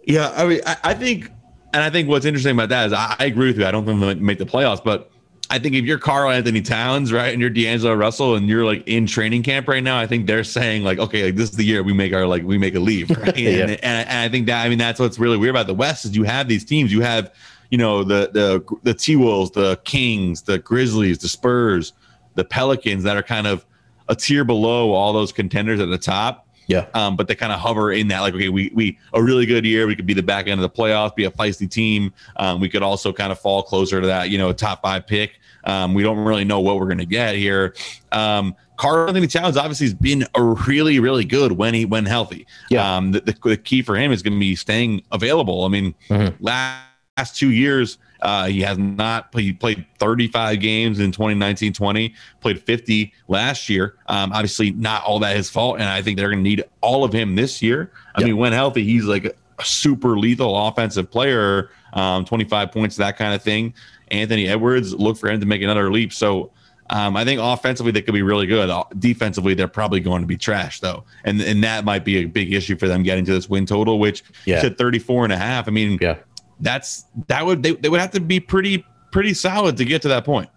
Yeah, 0.04 0.32
I 0.36 0.46
mean, 0.46 0.60
I, 0.66 0.76
I 0.82 0.94
think, 0.94 1.30
and 1.72 1.82
I 1.82 1.90
think 1.90 2.08
what's 2.08 2.26
interesting 2.26 2.52
about 2.52 2.68
that 2.70 2.86
is 2.88 2.92
I, 2.92 3.16
I 3.18 3.24
agree 3.26 3.48
with 3.48 3.58
you. 3.58 3.66
I 3.66 3.70
don't 3.70 3.86
think 3.86 4.00
they'll 4.00 4.14
make 4.16 4.38
the 4.38 4.46
playoffs, 4.46 4.82
but 4.82 5.11
I 5.50 5.58
think 5.58 5.74
if 5.74 5.84
you're 5.84 5.98
Karl-Anthony 5.98 6.62
Towns, 6.62 7.12
right, 7.12 7.30
and 7.32 7.40
you're 7.40 7.50
D'Angelo 7.50 7.94
Russell, 7.94 8.36
and 8.36 8.48
you're 8.48 8.64
like 8.64 8.86
in 8.86 9.06
training 9.06 9.42
camp 9.42 9.68
right 9.68 9.82
now, 9.82 9.98
I 9.98 10.06
think 10.06 10.26
they're 10.26 10.44
saying 10.44 10.82
like, 10.82 10.98
okay, 10.98 11.24
like 11.24 11.36
this 11.36 11.50
is 11.50 11.56
the 11.56 11.64
year 11.64 11.82
we 11.82 11.92
make 11.92 12.14
our 12.14 12.26
like 12.26 12.42
we 12.42 12.56
make 12.56 12.74
a 12.74 12.80
leave, 12.80 13.10
right? 13.18 13.36
yeah. 13.36 13.50
and, 13.50 13.70
and, 13.72 13.82
and, 13.82 14.18
I 14.18 14.28
think 14.28 14.46
that 14.46 14.64
I 14.64 14.68
mean 14.68 14.78
that's 14.78 14.98
what's 14.98 15.18
really 15.18 15.36
weird 15.36 15.54
about 15.54 15.66
the 15.66 15.74
West 15.74 16.04
is 16.04 16.16
you 16.16 16.22
have 16.24 16.48
these 16.48 16.64
teams, 16.64 16.92
you 16.92 17.02
have 17.02 17.34
you 17.70 17.78
know 17.78 18.02
the 18.02 18.30
the 18.32 18.78
the 18.82 18.94
T 18.94 19.16
Wolves, 19.16 19.50
the 19.50 19.76
Kings, 19.84 20.42
the 20.42 20.58
Grizzlies, 20.58 21.18
the 21.18 21.28
Spurs, 21.28 21.92
the 22.34 22.44
Pelicans 22.44 23.02
that 23.02 23.16
are 23.16 23.22
kind 23.22 23.46
of 23.46 23.66
a 24.08 24.14
tier 24.14 24.44
below 24.44 24.92
all 24.92 25.12
those 25.12 25.32
contenders 25.32 25.80
at 25.80 25.88
the 25.88 25.98
top. 25.98 26.46
Yeah. 26.72 26.86
Um, 26.94 27.16
but 27.16 27.28
they 27.28 27.34
kind 27.34 27.52
of 27.52 27.60
hover 27.60 27.92
in 27.92 28.08
that, 28.08 28.20
like, 28.20 28.34
okay, 28.34 28.48
we 28.48 28.72
we 28.74 28.98
a 29.12 29.22
really 29.22 29.46
good 29.46 29.64
year. 29.64 29.86
We 29.86 29.94
could 29.94 30.06
be 30.06 30.14
the 30.14 30.22
back 30.22 30.48
end 30.48 30.60
of 30.60 30.62
the 30.62 30.82
playoffs, 30.82 31.14
be 31.14 31.24
a 31.24 31.30
feisty 31.30 31.70
team. 31.70 32.12
Um, 32.36 32.60
we 32.60 32.68
could 32.68 32.82
also 32.82 33.12
kind 33.12 33.30
of 33.30 33.38
fall 33.38 33.62
closer 33.62 34.00
to 34.00 34.06
that, 34.06 34.30
you 34.30 34.38
know, 34.38 34.48
a 34.48 34.54
top 34.54 34.82
five 34.82 35.06
pick. 35.06 35.38
Um, 35.64 35.94
we 35.94 36.02
don't 36.02 36.18
really 36.18 36.44
know 36.44 36.60
what 36.60 36.76
we're 36.78 36.86
going 36.86 36.98
to 36.98 37.06
get 37.06 37.36
here. 37.36 37.74
Um, 38.10 38.56
Karl-Anthony 38.76 39.28
Towns 39.28 39.56
obviously 39.56 39.86
has 39.86 39.94
been 39.94 40.26
a 40.34 40.42
really, 40.42 40.98
really 40.98 41.24
good 41.24 41.52
when 41.52 41.74
he 41.74 41.84
when 41.84 42.04
healthy. 42.04 42.46
Yeah. 42.68 42.96
Um, 42.96 43.12
the, 43.12 43.20
the, 43.20 43.36
the 43.44 43.56
key 43.56 43.82
for 43.82 43.94
him 43.94 44.10
is 44.10 44.22
going 44.22 44.34
to 44.34 44.40
be 44.40 44.56
staying 44.56 45.02
available. 45.12 45.64
I 45.64 45.68
mean, 45.68 45.94
mm-hmm. 46.08 46.42
last, 46.42 46.88
last 47.18 47.36
two 47.36 47.50
years, 47.50 47.98
uh, 48.22 48.46
he 48.46 48.60
has 48.60 48.78
not 48.78 49.32
played, 49.32 49.44
he 49.44 49.52
played 49.52 49.84
35 49.98 50.60
games 50.60 51.00
in 51.00 51.10
2019 51.10 51.72
20, 51.72 52.14
played 52.40 52.62
50 52.62 53.12
last 53.28 53.68
year. 53.68 53.96
Um, 54.06 54.32
obviously, 54.32 54.70
not 54.70 55.04
all 55.04 55.18
that 55.18 55.36
his 55.36 55.50
fault. 55.50 55.80
And 55.80 55.88
I 55.88 56.00
think 56.02 56.16
they're 56.16 56.30
going 56.30 56.42
to 56.42 56.48
need 56.48 56.64
all 56.80 57.04
of 57.04 57.12
him 57.12 57.34
this 57.34 57.60
year. 57.60 57.92
I 58.14 58.20
yep. 58.20 58.28
mean, 58.28 58.36
when 58.36 58.52
healthy, 58.52 58.84
he's 58.84 59.04
like 59.04 59.24
a 59.24 59.64
super 59.64 60.16
lethal 60.16 60.68
offensive 60.68 61.10
player, 61.10 61.70
um, 61.92 62.24
25 62.24 62.70
points, 62.70 62.96
that 62.96 63.18
kind 63.18 63.34
of 63.34 63.42
thing. 63.42 63.74
Anthony 64.08 64.46
Edwards, 64.46 64.94
look 64.94 65.16
for 65.16 65.28
him 65.28 65.40
to 65.40 65.46
make 65.46 65.62
another 65.62 65.90
leap. 65.90 66.12
So 66.12 66.52
um, 66.90 67.16
I 67.16 67.24
think 67.24 67.40
offensively 67.42 67.90
they 67.90 68.02
could 68.02 68.14
be 68.14 68.22
really 68.22 68.46
good. 68.46 68.70
Defensively, 68.98 69.54
they're 69.54 69.66
probably 69.66 70.00
going 70.00 70.20
to 70.20 70.26
be 70.26 70.36
trash 70.36 70.80
though, 70.80 71.04
and 71.24 71.40
and 71.40 71.64
that 71.64 71.84
might 71.84 72.04
be 72.04 72.18
a 72.18 72.26
big 72.26 72.52
issue 72.52 72.76
for 72.76 72.86
them 72.86 73.02
getting 73.02 73.24
to 73.24 73.32
this 73.32 73.48
win 73.48 73.64
total, 73.64 73.98
which 73.98 74.22
yeah. 74.44 74.60
said 74.60 74.76
34 74.76 75.24
and 75.24 75.32
a 75.32 75.38
half. 75.38 75.68
I 75.68 75.70
mean, 75.70 75.98
yeah, 76.02 76.18
that's 76.60 77.06
that 77.28 77.44
would 77.44 77.62
they, 77.62 77.72
they 77.72 77.88
would 77.88 78.00
have 78.00 78.12
to 78.12 78.20
be 78.20 78.40
pretty 78.40 78.84
pretty 79.10 79.34
solid 79.34 79.76
to 79.76 79.84
get 79.84 80.02
to 80.02 80.08
that 80.08 80.24
point. 80.24 80.48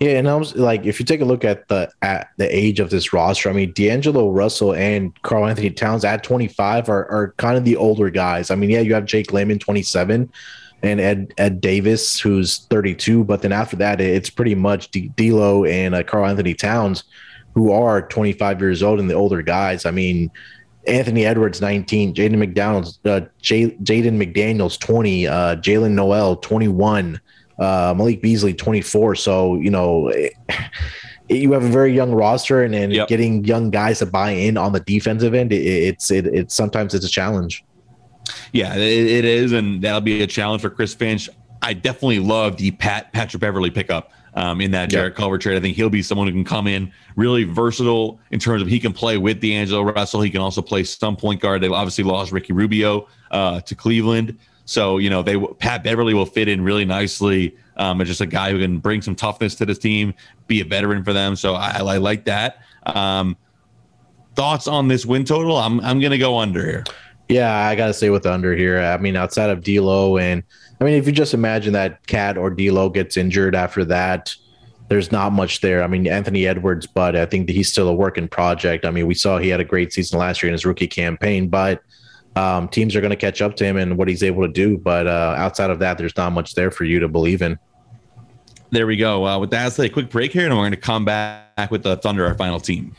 Yeah, 0.00 0.12
and 0.12 0.28
I 0.28 0.34
was 0.36 0.56
like, 0.56 0.86
if 0.86 0.98
you 0.98 1.04
take 1.04 1.20
a 1.20 1.26
look 1.26 1.44
at 1.44 1.68
the 1.68 1.90
at 2.00 2.28
the 2.38 2.54
age 2.54 2.80
of 2.80 2.88
this 2.88 3.12
roster, 3.12 3.50
I 3.50 3.52
mean, 3.52 3.72
D'Angelo 3.72 4.30
Russell 4.30 4.74
and 4.74 5.20
Karl-Anthony 5.22 5.70
Towns 5.70 6.06
at 6.06 6.24
25 6.24 6.88
are, 6.88 7.06
are 7.10 7.34
kind 7.36 7.58
of 7.58 7.64
the 7.64 7.76
older 7.76 8.08
guys. 8.08 8.50
I 8.50 8.54
mean, 8.54 8.70
yeah, 8.70 8.80
you 8.80 8.94
have 8.94 9.04
Jake 9.04 9.32
Layman 9.32 9.58
27, 9.58 10.32
and 10.82 11.00
Ed 11.00 11.34
Ed 11.36 11.60
Davis, 11.60 12.18
who's 12.18 12.60
32. 12.70 13.24
But 13.24 13.42
then 13.42 13.52
after 13.52 13.76
that, 13.76 14.00
it's 14.00 14.30
pretty 14.30 14.54
much 14.54 14.90
D'Lo 14.90 15.64
and 15.64 15.94
uh, 15.94 16.02
Karl-Anthony 16.02 16.54
Towns, 16.54 17.04
who 17.54 17.70
are 17.70 18.00
25 18.00 18.60
years 18.60 18.82
old 18.82 19.00
and 19.00 19.10
the 19.10 19.14
older 19.14 19.42
guys. 19.42 19.84
I 19.84 19.90
mean, 19.90 20.30
Anthony 20.86 21.26
Edwards 21.26 21.60
19, 21.60 22.14
Jaden 22.14 22.38
McDonald's, 22.38 22.98
uh, 23.04 23.20
J- 23.40 23.76
Jaden 23.82 24.16
McDaniels 24.16 24.78
20, 24.78 25.26
uh, 25.26 25.56
Jaylen 25.56 25.92
Nowell 25.92 26.36
21, 26.36 27.20
uh, 27.58 27.94
Malik 27.96 28.22
Beasley 28.22 28.54
24. 28.54 29.14
So 29.16 29.56
you 29.56 29.70
know. 29.70 30.08
It, 30.08 30.32
you 31.30 31.52
have 31.52 31.62
a 31.62 31.68
very 31.68 31.94
young 31.94 32.12
roster, 32.12 32.64
and, 32.64 32.74
and 32.74 32.92
yep. 32.92 33.08
getting 33.08 33.44
young 33.44 33.70
guys 33.70 34.00
to 34.00 34.06
buy 34.06 34.30
in 34.30 34.56
on 34.56 34.72
the 34.72 34.80
defensive 34.80 35.32
end, 35.32 35.52
it, 35.52 35.64
it's 35.64 36.10
it, 36.10 36.26
it's 36.26 36.54
sometimes 36.54 36.92
it's 36.92 37.06
a 37.06 37.08
challenge. 37.08 37.64
Yeah, 38.52 38.74
it, 38.74 39.06
it 39.06 39.24
is, 39.24 39.52
and 39.52 39.80
that'll 39.80 40.00
be 40.00 40.22
a 40.22 40.26
challenge 40.26 40.62
for 40.62 40.70
Chris 40.70 40.92
Finch. 40.92 41.28
I 41.62 41.74
definitely 41.74 42.18
love 42.18 42.56
the 42.56 42.72
Pat 42.72 43.12
Patrick 43.12 43.40
Beverley 43.40 43.70
pickup 43.70 44.12
um, 44.34 44.60
in 44.60 44.70
that 44.72 44.90
Jarrett 44.90 45.14
Culver 45.14 45.38
trade. 45.38 45.56
I 45.56 45.60
think 45.60 45.76
he'll 45.76 45.90
be 45.90 46.02
someone 46.02 46.26
who 46.26 46.32
can 46.32 46.44
come 46.44 46.66
in 46.66 46.92
really 47.16 47.44
versatile 47.44 48.20
in 48.30 48.38
terms 48.38 48.62
of 48.62 48.68
he 48.68 48.78
can 48.78 48.92
play 48.92 49.18
with 49.18 49.40
D'Angelo 49.40 49.82
Russell. 49.82 50.20
He 50.20 50.30
can 50.30 50.40
also 50.40 50.62
play 50.62 50.84
some 50.84 51.16
point 51.16 51.40
guard. 51.40 51.62
They 51.62 51.68
obviously 51.68 52.04
lost 52.04 52.32
Ricky 52.32 52.52
Rubio 52.52 53.08
uh, 53.30 53.60
to 53.60 53.74
Cleveland, 53.74 54.38
so 54.64 54.98
you 54.98 55.10
know 55.10 55.22
they 55.22 55.38
Pat 55.38 55.82
Beverley 55.82 56.14
will 56.14 56.26
fit 56.26 56.48
in 56.48 56.62
really 56.62 56.84
nicely. 56.84 57.56
Um, 57.76 58.00
as 58.00 58.08
just 58.08 58.20
a 58.20 58.26
guy 58.26 58.50
who 58.50 58.58
can 58.58 58.78
bring 58.78 59.00
some 59.00 59.14
toughness 59.14 59.54
to 59.54 59.64
this 59.64 59.78
team, 59.78 60.12
be 60.46 60.60
a 60.60 60.64
veteran 60.64 61.02
for 61.02 61.14
them. 61.14 61.34
So 61.34 61.54
I, 61.54 61.78
I 61.78 61.96
like 61.96 62.26
that. 62.26 62.58
Um, 62.84 63.38
thoughts 64.34 64.68
on 64.68 64.86
this 64.86 65.06
win 65.06 65.24
total? 65.24 65.56
I'm 65.56 65.80
I'm 65.80 65.98
gonna 65.98 66.18
go 66.18 66.38
under 66.38 66.64
here. 66.64 66.84
Yeah, 67.30 67.54
I 67.54 67.76
got 67.76 67.86
to 67.86 67.94
stay 67.94 68.10
with 68.10 68.26
under 68.26 68.56
here. 68.56 68.80
I 68.80 68.96
mean, 68.98 69.14
outside 69.14 69.50
of 69.50 69.62
D'Lo, 69.62 70.18
and 70.18 70.42
I 70.80 70.84
mean, 70.84 70.94
if 70.94 71.06
you 71.06 71.12
just 71.12 71.34
imagine 71.34 71.74
that 71.74 72.06
KAT 72.06 72.38
or 72.38 72.48
D'Lo 72.50 72.88
gets 72.88 73.16
injured 73.16 73.54
after 73.54 73.84
that, 73.86 74.34
there's 74.88 75.12
not 75.12 75.32
much 75.32 75.60
there. 75.60 75.82
I 75.84 75.86
mean, 75.86 76.08
Anthony 76.08 76.46
Edwards, 76.46 76.86
but 76.86 77.14
I 77.14 77.26
think 77.26 77.46
that 77.46 77.52
he's 77.52 77.68
still 77.68 77.88
a 77.88 77.94
working 77.94 78.26
project. 78.26 78.84
I 78.84 78.90
mean, 78.90 79.06
we 79.06 79.14
saw 79.14 79.38
he 79.38 79.48
had 79.48 79.60
a 79.60 79.64
great 79.64 79.92
season 79.92 80.18
last 80.18 80.42
year 80.42 80.48
in 80.48 80.52
his 80.52 80.64
rookie 80.66 80.88
campaign, 80.88 81.48
but 81.48 81.82
um, 82.34 82.66
teams 82.68 82.96
are 82.96 83.00
going 83.00 83.10
to 83.10 83.16
catch 83.16 83.42
up 83.42 83.56
to 83.56 83.64
him 83.64 83.76
and 83.76 83.98
what 83.98 84.08
he's 84.08 84.22
able 84.22 84.42
to 84.42 84.52
do. 84.52 84.78
But 84.78 85.06
uh, 85.06 85.34
outside 85.36 85.70
of 85.70 85.78
that, 85.80 85.98
there's 85.98 86.16
not 86.16 86.32
much 86.32 86.54
there 86.54 86.70
for 86.70 86.84
you 86.84 86.98
to 87.00 87.08
believe 87.08 87.42
in. 87.42 87.58
There 88.70 88.86
we 88.86 88.96
go. 88.96 89.26
Uh, 89.26 89.38
with 89.38 89.50
that, 89.50 89.64
let's 89.64 89.76
take 89.76 89.90
a 89.90 89.94
quick 89.94 90.10
break 90.10 90.32
here, 90.32 90.46
and 90.46 90.54
we're 90.54 90.62
going 90.62 90.70
to 90.72 90.76
come 90.76 91.04
back 91.04 91.70
with 91.70 91.82
the 91.82 91.96
Thunder, 91.98 92.26
our 92.26 92.34
final 92.34 92.58
team. 92.58 92.94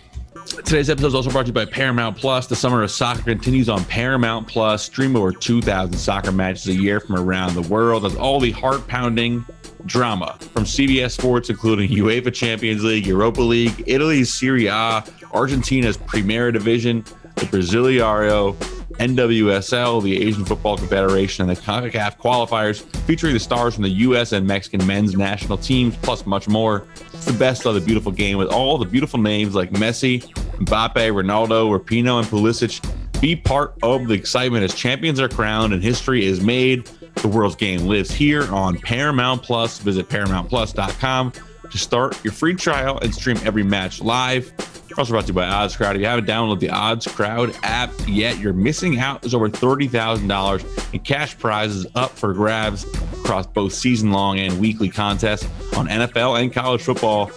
Today's 0.52 0.89
episode 0.89 1.08
is 1.08 1.16
also 1.16 1.30
brought 1.30 1.43
to 1.43 1.47
you 1.47 1.54
by 1.54 1.64
Paramount 1.64 2.18
Plus. 2.18 2.45
The 2.45 2.58
summer 2.58 2.84
of 2.84 2.91
soccer 2.91 3.22
continues 3.24 3.70
on 3.70 3.86
Paramount 3.86 4.49
Plus. 4.49 4.84
Stream 4.84 5.16
over 5.16 5.32
2,000 5.32 5.97
soccer 5.97 6.34
matches 6.34 6.68
a 6.68 6.74
year 6.74 6.99
from 6.99 7.16
around 7.16 7.54
the 7.54 7.62
world 7.62 8.04
That's 8.04 8.18
all 8.18 8.38
the 8.41 8.52
heart 8.52 8.86
pounding 8.86 9.45
drama 9.86 10.38
from 10.54 10.66
CBS 10.66 11.12
Sports, 11.12 11.49
including 11.49 11.89
UEFA 11.89 12.34
Champions 12.34 12.84
League, 12.84 13.08
Europa 13.08 13.41
League, 13.41 13.84
Italy's 13.88 14.34
Serie 14.34 14.68
A, 14.68 15.06
Argentina's 15.34 15.95
Primera 15.95 16.52
Division, 16.52 17.06
the 17.36 17.45
Brasileirao, 17.45 18.54
NWSL, 18.99 20.04
the 20.04 20.22
Asian 20.22 20.43
Football 20.43 20.78
Confederation, 20.78 21.49
and 21.49 21.58
the 21.58 21.62
CONCACAF 21.62 22.18
qualifiers, 22.18 22.82
featuring 23.06 23.34
the 23.34 23.39
stars 23.39 23.74
from 23.74 23.84
the 23.84 23.89
U.S. 23.89 24.32
and 24.34 24.45
Mexican 24.45 24.86
men's 24.86 25.16
national 25.16 25.58
teams, 25.58 25.95
plus 25.97 26.26
much 26.26 26.47
more. 26.47 26.86
It's 27.14 27.26
the 27.26 27.34
best 27.34 27.66
of 27.66 27.74
the 27.74 27.82
beautiful 27.82 28.12
game 28.12 28.38
with 28.38 28.49
all 28.49 28.78
the 28.78 28.86
beautiful 28.86 29.20
names 29.20 29.56
like 29.56 29.72
Messi, 29.72 30.30
Mbappe, 30.66 30.93
Ronaldo, 30.93 31.78
Rapinoe, 31.78 32.20
and 32.20 32.28
Pulisic. 32.28 32.82
Be 33.22 33.36
part 33.36 33.76
of 33.84 34.07
the 34.07 34.14
excitement 34.14 34.64
as 34.64 34.74
champions 34.74 35.20
are 35.20 35.30
crowned 35.30 35.74
and 35.74 35.84
history 35.84 36.26
is 36.26 36.41
made. 36.41 36.86
The 37.16 37.28
world's 37.28 37.55
game 37.55 37.86
lives 37.86 38.12
here 38.12 38.51
on 38.51 38.78
Paramount 38.80 39.43
Plus. 39.43 39.78
Visit 39.80 40.09
ParamountPlus.com 40.09 41.34
to 41.70 41.78
start 41.78 42.24
your 42.24 42.34
free 42.34 42.55
trial 42.55 42.97
and 42.99 43.14
stream 43.14 43.38
every 43.43 43.64
match 43.64 44.01
live. 44.01 44.51
Also 44.97 45.12
brought 45.12 45.22
to 45.22 45.28
you 45.28 45.34
by 45.34 45.47
Odds 45.47 45.76
Crowd. 45.76 45.95
If 45.95 46.01
you 46.01 46.07
haven't 46.07 46.26
downloaded 46.26 46.59
the 46.59 46.70
Odds 46.70 47.07
Crowd 47.07 47.55
app 47.64 47.91
yet, 48.07 48.38
you're 48.39 48.53
missing 48.53 48.99
out. 48.99 49.22
There's 49.22 49.34
over 49.34 49.49
$30,000 49.49 50.93
in 50.93 50.99
cash 50.99 51.38
prizes 51.38 51.88
up 51.95 52.12
for 52.12 52.34
grabs 52.34 52.84
across 53.14 53.47
both 53.47 53.74
season 53.74 54.12
long 54.12 54.39
and 54.39 54.59
weekly 54.59 54.89
contests 54.89 55.47
on 55.78 55.88
NFL 55.88 56.41
and 56.41 56.51
college 56.51 56.82
football. 56.82 57.32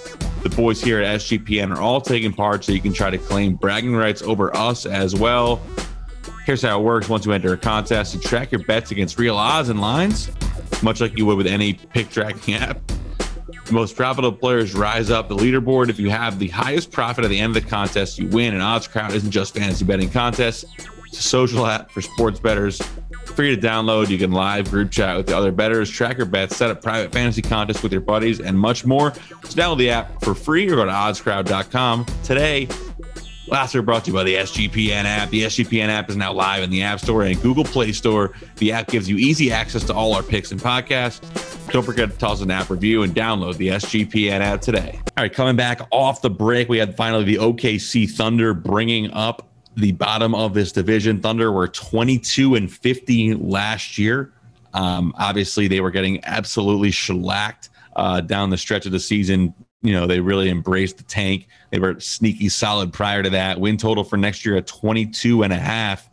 The 0.45 0.51
boys 0.51 0.79
here 0.83 1.01
at 1.01 1.21
SGPN 1.21 1.75
are 1.75 1.81
all 1.81 2.03
taking 2.03 2.31
part, 2.31 2.65
so 2.65 2.73
you 2.73 2.81
can 2.81 2.93
try 2.93 3.09
to 3.09 3.17
claim 3.17 3.55
bragging 3.55 3.97
rights 3.97 4.21
over 4.21 4.55
us 4.55 4.85
as 4.85 5.15
well. 5.15 5.59
Here's 6.45 6.61
how 6.61 6.79
it 6.79 6.83
works 6.83 7.09
once 7.09 7.25
you 7.25 7.33
enter 7.33 7.55
a 7.55 7.57
contest 7.57 8.15
you 8.15 8.21
track 8.21 8.53
your 8.53 8.63
bets 8.65 8.91
against 8.91 9.19
real 9.19 9.37
odds 9.37 9.71
and 9.71 9.81
lines, 9.81 10.31
much 10.83 11.01
like 11.01 11.17
you 11.17 11.25
would 11.25 11.39
with 11.39 11.47
any 11.47 11.73
pick 11.73 12.11
tracking 12.11 12.55
app. 12.63 12.79
The 13.65 13.73
most 13.73 13.97
profitable 13.97 14.37
players 14.37 14.75
rise 14.75 15.11
up 15.11 15.31
the 15.31 15.37
leaderboard. 15.37 15.89
If 15.89 15.99
you 15.99 16.11
have 16.11 16.39
the 16.39 16.49
highest 16.49 16.93
profit 16.93 17.25
at 17.25 17.29
the 17.29 17.41
end 17.41 17.57
of 17.57 17.65
the 17.65 17.71
contest, 17.71 18.19
you 18.19 18.29
win. 18.29 18.53
And 18.53 18.63
Odds 18.63 18.87
Crowd 18.87 19.15
isn't 19.15 19.31
just 19.31 19.55
fantasy 19.55 19.87
betting 19.87 20.11
contest; 20.11 20.67
it's 21.07 21.21
a 21.21 21.23
social 21.23 21.67
app 21.67 21.91
for 21.91 22.03
sports 22.03 22.39
bettors. 22.39 22.83
Free 23.27 23.55
to 23.55 23.61
download. 23.61 24.11
You 24.11 24.19
can 24.19 24.33
live 24.33 24.71
group 24.71 24.91
chat 24.91 25.17
with 25.17 25.27
the 25.27 25.37
other 25.37 25.51
bettors, 25.51 25.91
track 25.91 26.17
your 26.19 26.27
bets, 26.27 26.57
set 26.57 26.71
up 26.71 26.83
private 26.83 27.13
fantasy 27.13 27.43
contests 27.43 27.83
with 27.83 27.91
your 27.91 28.01
buddies, 28.01 28.41
and 28.41 28.59
much 28.59 28.85
more. 28.85 29.13
So 29.15 29.61
download 29.61 29.79
the 29.79 29.91
app 29.91 30.23
for 30.23 30.35
free 30.35 30.69
or 30.71 30.77
go 30.77 30.85
to 30.85 30.91
oddscrowd.com 30.91 32.07
today. 32.23 32.69
Last 33.47 33.75
year 33.75 33.83
brought 33.83 34.05
to 34.05 34.11
you 34.11 34.15
by 34.15 34.25
the 34.25 34.37
SGPN 34.37 35.05
app. 35.05 35.29
The 35.29 35.43
SGPN 35.43 35.89
app 35.89 36.09
is 36.09 36.17
now 36.17 36.33
live 36.33 36.63
in 36.63 36.71
the 36.71 36.83
App 36.83 36.99
Store 36.99 37.25
and 37.25 37.41
Google 37.43 37.65
Play 37.65 37.93
Store. 37.93 38.33
The 38.57 38.73
app 38.73 38.89
gives 38.89 39.09
you 39.09 39.19
easy 39.19 39.53
access 39.53 39.85
to 39.85 39.95
all 39.95 40.15
our 40.15 40.23
picks 40.23 40.51
and 40.51 40.61
podcasts. 40.61 41.21
Don't 41.71 41.83
forget 41.83 42.11
to 42.11 42.17
toss 42.17 42.41
an 42.41 42.51
app 42.51 42.71
review 42.71 43.03
and 43.03 43.15
download 43.15 43.57
the 43.59 43.69
SGPN 43.69 44.41
app 44.41 44.63
today. 44.63 44.99
All 45.17 45.25
right, 45.25 45.33
coming 45.33 45.57
back 45.57 45.87
off 45.91 46.23
the 46.23 46.31
break, 46.31 46.69
we 46.69 46.79
had 46.79 46.97
finally 46.97 47.25
the 47.25 47.37
OKC 47.37 48.11
Thunder 48.11 48.55
bringing 48.55 49.11
up 49.11 49.54
the 49.77 49.93
bottom 49.93 50.35
of 50.35 50.55
this 50.55 50.73
division. 50.73 51.21
Thunder 51.21 51.53
were 51.53 51.69
22 51.69 52.55
and 52.55 52.73
50 52.73 53.35
last 53.35 53.99
year. 53.99 54.33
Um, 54.73 55.15
obviously, 55.19 55.69
they 55.69 55.81
were 55.81 55.91
getting 55.91 56.25
absolutely 56.25 56.91
shellacked 56.91 57.71
uh, 57.97 58.21
down 58.21 58.51
the 58.51 58.59
stretch 58.59 58.87
of 58.87 58.93
the 58.93 59.01
season 59.01 59.55
you 59.85 59.93
know, 59.93 60.07
they 60.07 60.19
really 60.19 60.49
embraced 60.49 60.97
the 60.97 61.05
tank. 61.05 61.47
They 61.71 61.79
were 61.79 62.01
sneaky 62.01 62.49
solid 62.49 62.91
prior 62.93 63.23
to 63.23 63.29
that. 63.31 63.61
Win 63.61 63.77
total 63.77 64.03
for 64.03 64.17
next 64.17 64.45
year 64.45 64.57
at 64.57 64.67
22 64.67 65.43
and 65.43 65.53
a 65.53 65.59
half. 65.59 66.09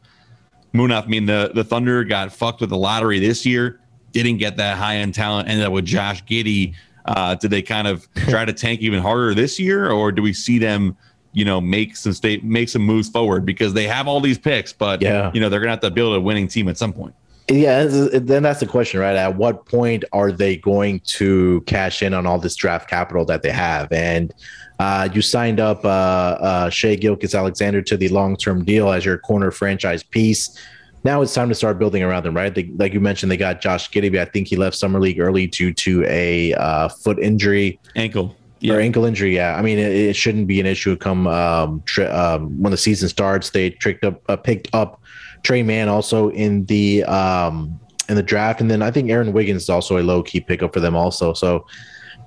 Munaf, 0.74 1.06
I 1.06 1.08
mean, 1.08 1.26
the, 1.26 1.52
the 1.56 1.64
Thunder 1.64 2.04
got 2.04 2.34
fucked 2.34 2.60
with 2.60 2.70
the 2.70 2.78
lottery 2.78 3.20
this 3.20 3.46
year, 3.46 3.80
didn't 4.12 4.38
get 4.38 4.58
that 4.58 4.78
high 4.78 4.98
end 4.98 5.14
talent, 5.14 5.48
ended 5.48 5.66
up 5.66 5.72
with 5.72 5.86
Josh 5.86 6.24
Giddey. 6.26 6.76
Uh, 7.06 7.36
did 7.36 7.50
they 7.50 7.62
kind 7.62 7.88
of 7.88 8.14
try 8.30 8.44
to 8.44 8.52
tank 8.52 8.82
even 8.82 9.02
harder 9.02 9.34
this 9.34 9.58
year, 9.58 9.90
or 9.90 10.12
do 10.12 10.22
we 10.22 10.34
see 10.34 10.60
them, 10.60 10.98
you 11.34 11.46
know, 11.46 11.62
make 11.62 11.96
some 11.96 12.14
state 12.14 12.44
make 12.44 12.70
some 12.70 12.82
moves 12.82 13.10
forward 13.10 13.46
because 13.46 13.74
they 13.74 13.88
have 13.88 14.08
all 14.08 14.20
these 14.20 14.38
picks, 14.38 14.74
but 14.74 15.02
yeah, 15.02 15.32
you 15.34 15.40
know, 15.40 15.50
they're 15.50 15.60
gonna 15.60 15.72
have 15.72 15.80
to 15.82 15.92
build 15.92 16.16
a 16.16 16.22
winning 16.22 16.48
team 16.48 16.68
at 16.68 16.78
some 16.78 16.94
point. 16.94 17.14
Yeah, 17.50 17.86
then 17.86 18.44
that's 18.44 18.62
the 18.62 18.66
question, 18.66 19.00
right? 19.02 19.16
At 19.16 19.36
what 19.36 19.66
point 19.66 20.06
are 20.14 20.32
they 20.32 20.56
going 20.56 21.02
to 21.02 21.62
cash 21.62 22.02
in 22.02 22.14
on 22.14 22.26
all 22.26 22.40
this 22.40 22.56
draft 22.56 22.90
capital 22.90 23.26
that 23.26 23.42
they 23.42 23.52
have? 23.52 23.92
And 23.92 24.34
uh, 24.80 25.10
you 25.14 25.22
signed 25.22 25.60
up 25.60 25.84
uh, 25.84 25.88
uh, 25.88 26.70
Shai 26.70 26.96
Gilgeous-Alexander 26.96 27.82
to 27.82 27.98
the 27.98 28.08
long 28.10 28.38
term 28.38 28.64
deal 28.64 28.90
as 28.92 29.04
your 29.04 29.18
corner 29.18 29.52
franchise 29.52 30.02
piece. 30.02 30.58
Now 31.04 31.22
it's 31.22 31.34
time 31.34 31.50
to 31.50 31.56
start 31.56 31.78
building 31.78 32.04
around 32.04 32.24
them, 32.24 32.36
right? 32.36 32.54
They, 32.54 32.66
like 32.78 32.94
you 32.94 33.00
mentioned, 33.00 33.32
they 33.32 33.38
got 33.38 33.60
Josh 33.60 33.90
Giddey. 33.90 34.18
I 34.18 34.26
think 34.26 34.48
he 34.48 34.56
left 34.56 34.78
summer 34.78 35.02
league 35.02 35.20
early 35.20 35.48
due 35.48 35.74
to 35.74 36.06
a 36.06 36.54
uh, 36.54 36.90
foot 36.90 37.20
injury, 37.20 37.80
ankle, 37.96 38.36
yeah. 38.62 38.76
or 38.76 38.80
ankle 38.80 39.06
injury. 39.06 39.36
Yeah, 39.36 39.56
I 39.56 39.62
mean 39.62 39.78
it, 39.78 39.92
it 39.92 40.16
shouldn't 40.16 40.48
be 40.48 40.60
an 40.60 40.66
issue 40.66 40.96
come 40.96 41.28
um, 41.28 41.84
tri- 41.86 42.06
um, 42.06 42.62
when 42.62 42.72
the 42.72 42.78
season 42.78 43.10
starts. 43.10 43.50
They 43.50 43.72
tricked 43.72 44.06
up, 44.06 44.22
uh, 44.30 44.38
picked 44.38 44.70
up 44.74 45.02
Tre 45.44 45.64
Mann 45.64 45.90
also 45.90 46.30
in 46.30 46.66
the 46.66 47.04
um, 47.04 47.80
in 48.08 48.16
the 48.16 48.24
draft, 48.24 48.62
and 48.62 48.70
then 48.70 48.82
I 48.82 48.92
think 48.92 49.10
Aaron 49.10 49.34
Wiggins 49.34 49.64
is 49.64 49.70
also 49.70 49.98
a 49.98 50.04
low 50.04 50.24
key 50.24 50.40
pickup 50.40 50.74
for 50.74 50.80
them 50.80 50.96
also. 50.96 51.34
So, 51.34 51.66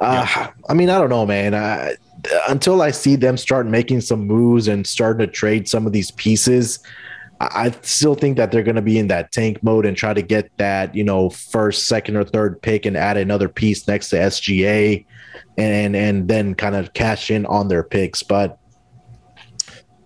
uh, 0.01 0.27
yeah. 0.29 0.51
I 0.69 0.75
mean, 0.75 0.91
I 0.91 0.99
don't 0.99 1.11
know, 1.11 1.25
man. 1.25 1.55
I, 1.55 1.97
until 2.49 2.83
I 2.83 2.91
see 2.91 3.17
them 3.17 3.37
start 3.37 3.67
making 3.67 4.01
some 4.01 4.27
moves 4.27 4.67
and 4.67 4.87
starting 4.87 5.27
to 5.27 5.33
trade 5.33 5.69
some 5.69 5.87
of 5.87 5.93
these 5.93 6.11
pieces, 6.13 6.79
I 7.41 7.75
still 7.83 8.15
think 8.15 8.37
that 8.39 8.51
they're 8.51 8.63
going 8.63 8.77
to 8.77 8.83
be 8.83 8.99
in 8.99 9.09
that 9.09 9.31
tank 9.33 9.63
mode 9.63 9.85
and 9.85 9.97
try 9.97 10.15
to 10.15 10.23
get 10.23 10.51
that, 10.57 10.95
you 10.95 11.05
know, 11.05 11.31
first, 11.31 11.87
second, 11.87 12.17
or 12.17 12.25
third 12.25 12.63
pick 12.63 12.87
and 12.87 12.97
add 12.97 13.17
another 13.17 13.49
piece 13.49 13.87
next 13.87 14.09
to 14.11 14.17
SGA 14.17 15.05
and 15.59 15.97
and 15.97 16.29
then 16.29 16.55
kind 16.55 16.77
of 16.77 16.93
cash 16.93 17.31
in 17.31 17.47
on 17.47 17.69
their 17.69 17.83
picks. 17.83 18.23
But 18.23 18.59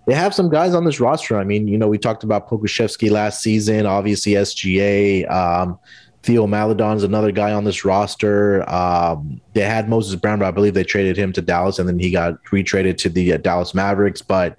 they 0.06 0.14
have 0.14 0.34
some 0.34 0.48
guys 0.48 0.74
on 0.74 0.84
this 0.84 1.00
roster. 1.00 1.36
I 1.36 1.44
mean, 1.44 1.68
you 1.68 1.76
know, 1.76 1.88
we 1.88 1.98
talked 1.98 2.24
about 2.24 2.48
Pokusevski 2.48 3.10
last 3.10 3.42
season, 3.42 3.84
obviously 3.84 4.32
SGA. 4.32 5.30
Um, 5.30 5.78
Theo 6.22 6.46
Maledon's 6.46 7.04
another 7.04 7.30
guy 7.30 7.52
on 7.52 7.64
this 7.64 7.84
roster. 7.84 8.68
Um, 8.68 9.40
they 9.52 9.60
had 9.60 9.88
Moses 9.88 10.14
Brown, 10.16 10.38
but 10.38 10.46
I 10.46 10.50
believe 10.50 10.74
they 10.74 10.84
traded 10.84 11.16
him 11.16 11.32
to 11.34 11.42
Dallas, 11.42 11.78
and 11.78 11.88
then 11.88 11.98
he 11.98 12.10
got 12.10 12.42
retraded 12.44 12.96
to 12.98 13.08
the 13.08 13.34
uh, 13.34 13.36
Dallas 13.36 13.74
Mavericks. 13.74 14.20
But 14.20 14.58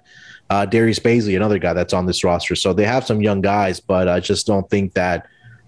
uh, 0.50 0.66
Darius 0.66 0.98
Bazley, 0.98 1.36
another 1.36 1.58
guy 1.58 1.72
that's 1.72 1.92
on 1.92 2.06
this 2.06 2.24
roster. 2.24 2.56
So 2.56 2.72
they 2.72 2.84
have 2.84 3.06
some 3.06 3.20
young 3.20 3.40
guys, 3.40 3.78
but 3.78 4.08
I 4.08 4.20
just 4.20 4.46
don't 4.46 4.68
think 4.70 4.94
that 4.94 5.26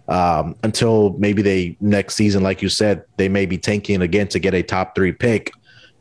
um, 0.08 0.56
until 0.62 1.14
maybe 1.18 1.42
they 1.42 1.76
next 1.80 2.14
season, 2.14 2.42
like 2.42 2.62
you 2.62 2.68
said, 2.68 3.04
they 3.16 3.28
may 3.28 3.46
be 3.46 3.58
tanking 3.58 4.02
again 4.02 4.28
to 4.28 4.38
get 4.38 4.54
a 4.54 4.62
top 4.62 4.94
three 4.94 5.12
pick. 5.12 5.52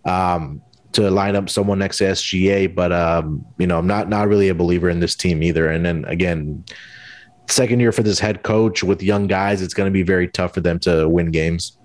Um, 0.06 0.62
to 0.94 1.10
line 1.10 1.36
up 1.36 1.50
someone 1.50 1.80
next 1.80 2.00
to 2.00 2.06
SGA, 2.06 2.74
but 2.74 2.92
um, 2.92 3.46
you 3.58 3.68
know, 3.68 3.78
I'm 3.78 3.88
not 3.88 4.10
not 4.10 4.28
really 4.28 4.50
a 4.50 4.56
believer 4.56 4.90
in 4.90 5.00
this 5.00 5.16
team 5.16 5.42
either. 5.42 5.70
And 5.70 5.86
then 5.86 6.04
again, 6.06 6.66
second 7.48 7.80
year 7.80 7.92
for 7.92 8.04
this 8.04 8.20
head 8.20 8.44
coach 8.44 8.84
with 8.84 9.02
young 9.02 9.28
guys, 9.28 9.62
it's 9.62 9.74
going 9.74 9.88
to 9.88 9.92
be 9.92 10.04
very 10.04 10.28
tough 10.28 10.54
for 10.54 10.62
them 10.62 10.80
to 10.80 11.08
win 11.08 11.32
games. 11.32 11.78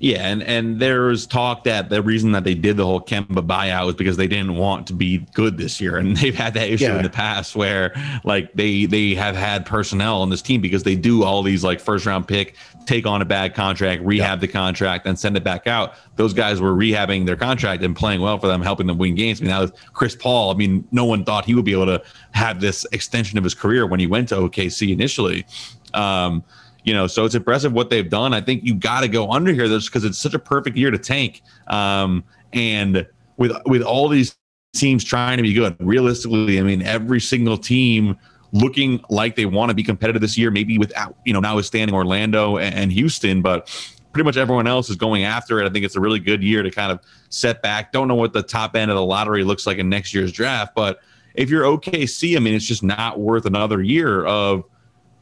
Yeah, 0.00 0.26
and 0.26 0.42
and 0.42 0.80
there's 0.80 1.26
talk 1.26 1.64
that 1.64 1.88
the 1.88 2.02
reason 2.02 2.32
that 2.32 2.44
they 2.44 2.54
did 2.54 2.76
the 2.76 2.84
whole 2.84 3.00
Kemba 3.00 3.46
buyout 3.46 3.86
was 3.86 3.94
because 3.94 4.16
they 4.16 4.26
didn't 4.26 4.56
want 4.56 4.86
to 4.88 4.92
be 4.92 5.18
good 5.34 5.58
this 5.58 5.80
year, 5.80 5.96
and 5.96 6.16
they've 6.16 6.34
had 6.34 6.54
that 6.54 6.68
issue 6.68 6.84
yeah. 6.84 6.96
in 6.96 7.02
the 7.02 7.10
past 7.10 7.56
where 7.56 7.94
like 8.24 8.52
they 8.54 8.86
they 8.86 9.14
have 9.14 9.36
had 9.36 9.66
personnel 9.66 10.22
on 10.22 10.30
this 10.30 10.42
team 10.42 10.60
because 10.60 10.82
they 10.82 10.96
do 10.96 11.24
all 11.24 11.42
these 11.42 11.64
like 11.64 11.80
first 11.80 12.06
round 12.06 12.26
pick, 12.28 12.56
take 12.86 13.06
on 13.06 13.22
a 13.22 13.24
bad 13.24 13.54
contract, 13.54 14.02
rehab 14.02 14.38
yeah. 14.38 14.40
the 14.40 14.48
contract, 14.48 15.06
and 15.06 15.18
send 15.18 15.36
it 15.36 15.44
back 15.44 15.66
out. 15.66 15.94
Those 16.16 16.32
guys 16.32 16.60
were 16.60 16.72
rehabbing 16.72 17.26
their 17.26 17.36
contract 17.36 17.82
and 17.82 17.96
playing 17.96 18.20
well 18.20 18.38
for 18.38 18.46
them, 18.46 18.62
helping 18.62 18.86
them 18.86 18.98
win 18.98 19.14
games. 19.14 19.40
I 19.40 19.44
mean, 19.44 19.50
now 19.50 19.62
with 19.62 19.74
Chris 19.92 20.14
Paul, 20.14 20.50
I 20.50 20.54
mean, 20.54 20.86
no 20.92 21.04
one 21.04 21.24
thought 21.24 21.44
he 21.44 21.54
would 21.54 21.64
be 21.64 21.72
able 21.72 21.86
to 21.86 22.02
have 22.32 22.60
this 22.60 22.86
extension 22.92 23.38
of 23.38 23.44
his 23.44 23.54
career 23.54 23.86
when 23.86 24.00
he 24.00 24.06
went 24.06 24.28
to 24.28 24.36
OKC 24.36 24.92
initially. 24.92 25.46
Um, 25.92 26.44
you 26.84 26.92
know, 26.92 27.06
so 27.06 27.24
it's 27.24 27.34
impressive 27.34 27.72
what 27.72 27.90
they've 27.90 28.08
done. 28.08 28.34
I 28.34 28.40
think 28.40 28.62
you 28.62 28.74
got 28.74 29.00
to 29.00 29.08
go 29.08 29.32
under 29.32 29.52
here 29.52 29.66
just 29.66 29.90
because 29.90 30.04
it's 30.04 30.18
such 30.18 30.34
a 30.34 30.38
perfect 30.38 30.76
year 30.76 30.90
to 30.90 30.98
tank. 30.98 31.42
Um, 31.66 32.24
and 32.52 33.06
with 33.36 33.52
with 33.66 33.82
all 33.82 34.08
these 34.08 34.36
teams 34.74 35.02
trying 35.02 35.38
to 35.38 35.42
be 35.42 35.54
good, 35.54 35.76
realistically, 35.80 36.58
I 36.58 36.62
mean, 36.62 36.82
every 36.82 37.20
single 37.20 37.56
team 37.56 38.16
looking 38.52 39.02
like 39.08 39.34
they 39.34 39.46
want 39.46 39.70
to 39.70 39.74
be 39.74 39.82
competitive 39.82 40.20
this 40.20 40.38
year, 40.38 40.50
maybe 40.50 40.78
without, 40.78 41.16
you 41.24 41.32
know, 41.32 41.40
notwithstanding 41.40 41.94
Orlando 41.94 42.58
and 42.58 42.92
Houston, 42.92 43.42
but 43.42 43.68
pretty 44.12 44.24
much 44.24 44.36
everyone 44.36 44.68
else 44.68 44.88
is 44.88 44.96
going 44.96 45.24
after 45.24 45.60
it. 45.60 45.66
I 45.66 45.70
think 45.70 45.84
it's 45.84 45.96
a 45.96 46.00
really 46.00 46.20
good 46.20 46.42
year 46.42 46.62
to 46.62 46.70
kind 46.70 46.92
of 46.92 47.00
set 47.30 47.62
back. 47.62 47.90
Don't 47.92 48.06
know 48.06 48.14
what 48.14 48.32
the 48.32 48.42
top 48.42 48.76
end 48.76 48.90
of 48.90 48.96
the 48.96 49.04
lottery 49.04 49.42
looks 49.42 49.66
like 49.66 49.78
in 49.78 49.88
next 49.88 50.14
year's 50.14 50.30
draft, 50.30 50.74
but 50.76 51.00
if 51.34 51.50
you're 51.50 51.64
OKC, 51.64 52.36
I 52.36 52.38
mean, 52.38 52.54
it's 52.54 52.64
just 52.64 52.84
not 52.84 53.18
worth 53.18 53.44
another 53.44 53.82
year 53.82 54.24
of 54.24 54.62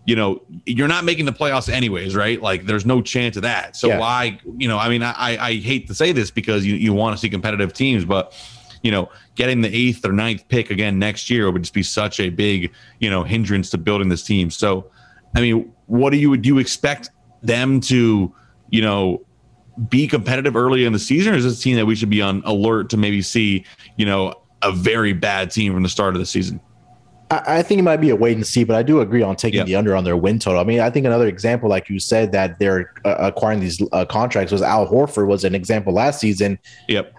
you 0.05 0.17
know, 0.17 0.43
you're 0.67 0.89
not 0.89 1.05
making 1.05 1.27
the 1.27 1.33
playoffs 1.33 1.69
anyways, 1.69 2.17
right? 2.17 2.41
Like 2.41 2.67
there's 2.67 2.85
no 2.85 3.01
chance 3.01 3.37
of 3.37 3.43
that. 3.43 3.77
So 3.77 3.89
yeah. 3.89 3.99
why, 3.99 4.41
you 4.57 4.67
know, 4.67 4.79
I 4.79 4.89
mean, 4.89 5.03
I, 5.03 5.37
I 5.39 5.55
hate 5.57 5.87
to 5.89 5.95
say 5.95 6.13
this 6.13 6.31
because 6.31 6.67
you, 6.67 6.75
you 6.75 6.93
want 6.93 7.17
to 7.17 7.21
see 7.21 7.29
competitive 7.29 7.73
teams, 7.73 8.05
but 8.05 8.35
you 8.83 8.91
know, 8.91 9.09
getting 9.37 9.61
the 9.61 9.75
eighth 9.75 10.05
or 10.05 10.13
ninth 10.13 10.47
pick 10.49 10.71
again 10.71 10.99
next 10.99 11.31
year 11.31 11.51
would 11.51 11.63
just 11.63 11.75
be 11.75 11.85
such 11.85 12.19
a 12.19 12.31
big, 12.31 12.73
you 12.99 13.09
know, 13.09 13.23
hindrance 13.23 13.71
to 13.71 13.79
building 13.79 14.09
this 14.09 14.25
team. 14.25 14.51
So, 14.51 14.91
I 15.37 15.41
mean, 15.41 15.73
what 15.87 16.11
do 16.11 16.17
you 16.17 16.37
do 16.37 16.49
you 16.49 16.59
expect 16.59 17.11
them 17.43 17.81
to, 17.83 18.35
you 18.71 18.83
know, 18.83 19.25
be 19.89 20.07
competitive 20.07 20.57
early 20.57 20.85
in 20.85 20.93
the 20.93 20.99
season, 20.99 21.33
or 21.33 21.37
is 21.37 21.45
this 21.45 21.59
a 21.59 21.63
team 21.63 21.77
that 21.77 21.87
we 21.87 21.95
should 21.95 22.11
be 22.11 22.21
on 22.21 22.43
alert 22.45 22.91
to 22.91 22.97
maybe 22.97 23.23
see, 23.23 23.65
you 23.97 24.05
know, 24.05 24.35
a 24.63 24.73
very 24.73 25.13
bad 25.13 25.51
team 25.51 25.73
from 25.73 25.83
the 25.83 25.89
start 25.89 26.15
of 26.15 26.21
the 26.21 26.27
season? 26.27 26.61
I 27.33 27.63
think 27.63 27.79
it 27.79 27.83
might 27.83 27.99
be 27.99 28.11
a 28.11 28.17
wait 28.17 28.37
and 28.37 28.47
see, 28.47 28.65
but 28.65 28.77
I 28.77 28.83
do 28.83 29.01
agree 29.01 29.23
on 29.23 29.37
taking 29.37 29.59
yep. 29.59 29.67
the 29.67 29.77
under 29.77 29.97
on 29.97 30.05
their 30.05 30.17
win 30.17 30.39
total. 30.39 30.61
I 30.61 30.65
mean, 30.65 30.81
I 30.81 30.91
think 30.91 31.07
another 31.07 31.27
example, 31.27 31.69
like 31.69 31.89
you 31.89 31.99
said, 31.99 32.33
that 32.33 32.59
they're 32.59 32.93
uh, 33.05 33.17
acquiring 33.19 33.61
these 33.61 33.81
uh, 33.93 34.05
contracts 34.05 34.53
was 34.53 34.61
Al 34.61 34.87
Horford 34.87 35.27
was 35.27 35.45
an 35.45 35.55
example 35.55 35.95
last 35.95 36.21
season. 36.21 36.59
Yep. 36.89 37.15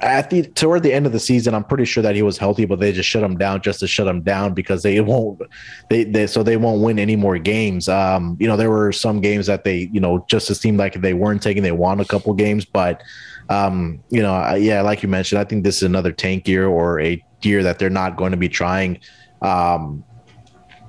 At 0.00 0.28
the 0.30 0.42
toward 0.42 0.82
the 0.82 0.92
end 0.92 1.06
of 1.06 1.12
the 1.12 1.20
season, 1.20 1.54
I'm 1.54 1.64
pretty 1.64 1.86
sure 1.86 2.02
that 2.02 2.14
he 2.14 2.22
was 2.22 2.36
healthy, 2.36 2.66
but 2.66 2.80
they 2.80 2.92
just 2.92 3.08
shut 3.08 3.22
him 3.22 3.38
down 3.38 3.62
just 3.62 3.80
to 3.80 3.86
shut 3.86 4.06
him 4.06 4.20
down 4.20 4.52
because 4.52 4.82
they 4.82 5.00
won't 5.00 5.40
they, 5.88 6.04
they 6.04 6.26
so 6.26 6.42
they 6.42 6.58
won't 6.58 6.82
win 6.82 6.98
any 6.98 7.16
more 7.16 7.38
games. 7.38 7.88
Um, 7.88 8.36
you 8.38 8.46
know, 8.46 8.56
there 8.56 8.68
were 8.68 8.92
some 8.92 9.22
games 9.22 9.46
that 9.46 9.64
they 9.64 9.88
you 9.92 10.00
know 10.00 10.26
just 10.28 10.50
it 10.50 10.56
seemed 10.56 10.76
like 10.76 11.00
they 11.00 11.14
weren't 11.14 11.42
taking. 11.42 11.62
They 11.62 11.72
won 11.72 12.00
a 12.00 12.04
couple 12.04 12.34
games, 12.34 12.66
but 12.66 13.02
um, 13.48 14.02
you 14.10 14.20
know, 14.20 14.54
yeah, 14.56 14.82
like 14.82 15.02
you 15.02 15.08
mentioned, 15.08 15.38
I 15.38 15.44
think 15.44 15.64
this 15.64 15.76
is 15.76 15.84
another 15.84 16.12
tank 16.12 16.46
year 16.46 16.66
or 16.66 17.00
a 17.00 17.24
year 17.40 17.62
that 17.62 17.78
they're 17.78 17.90
not 17.90 18.16
going 18.16 18.32
to 18.32 18.36
be 18.36 18.50
trying 18.50 18.98
um, 19.42 20.04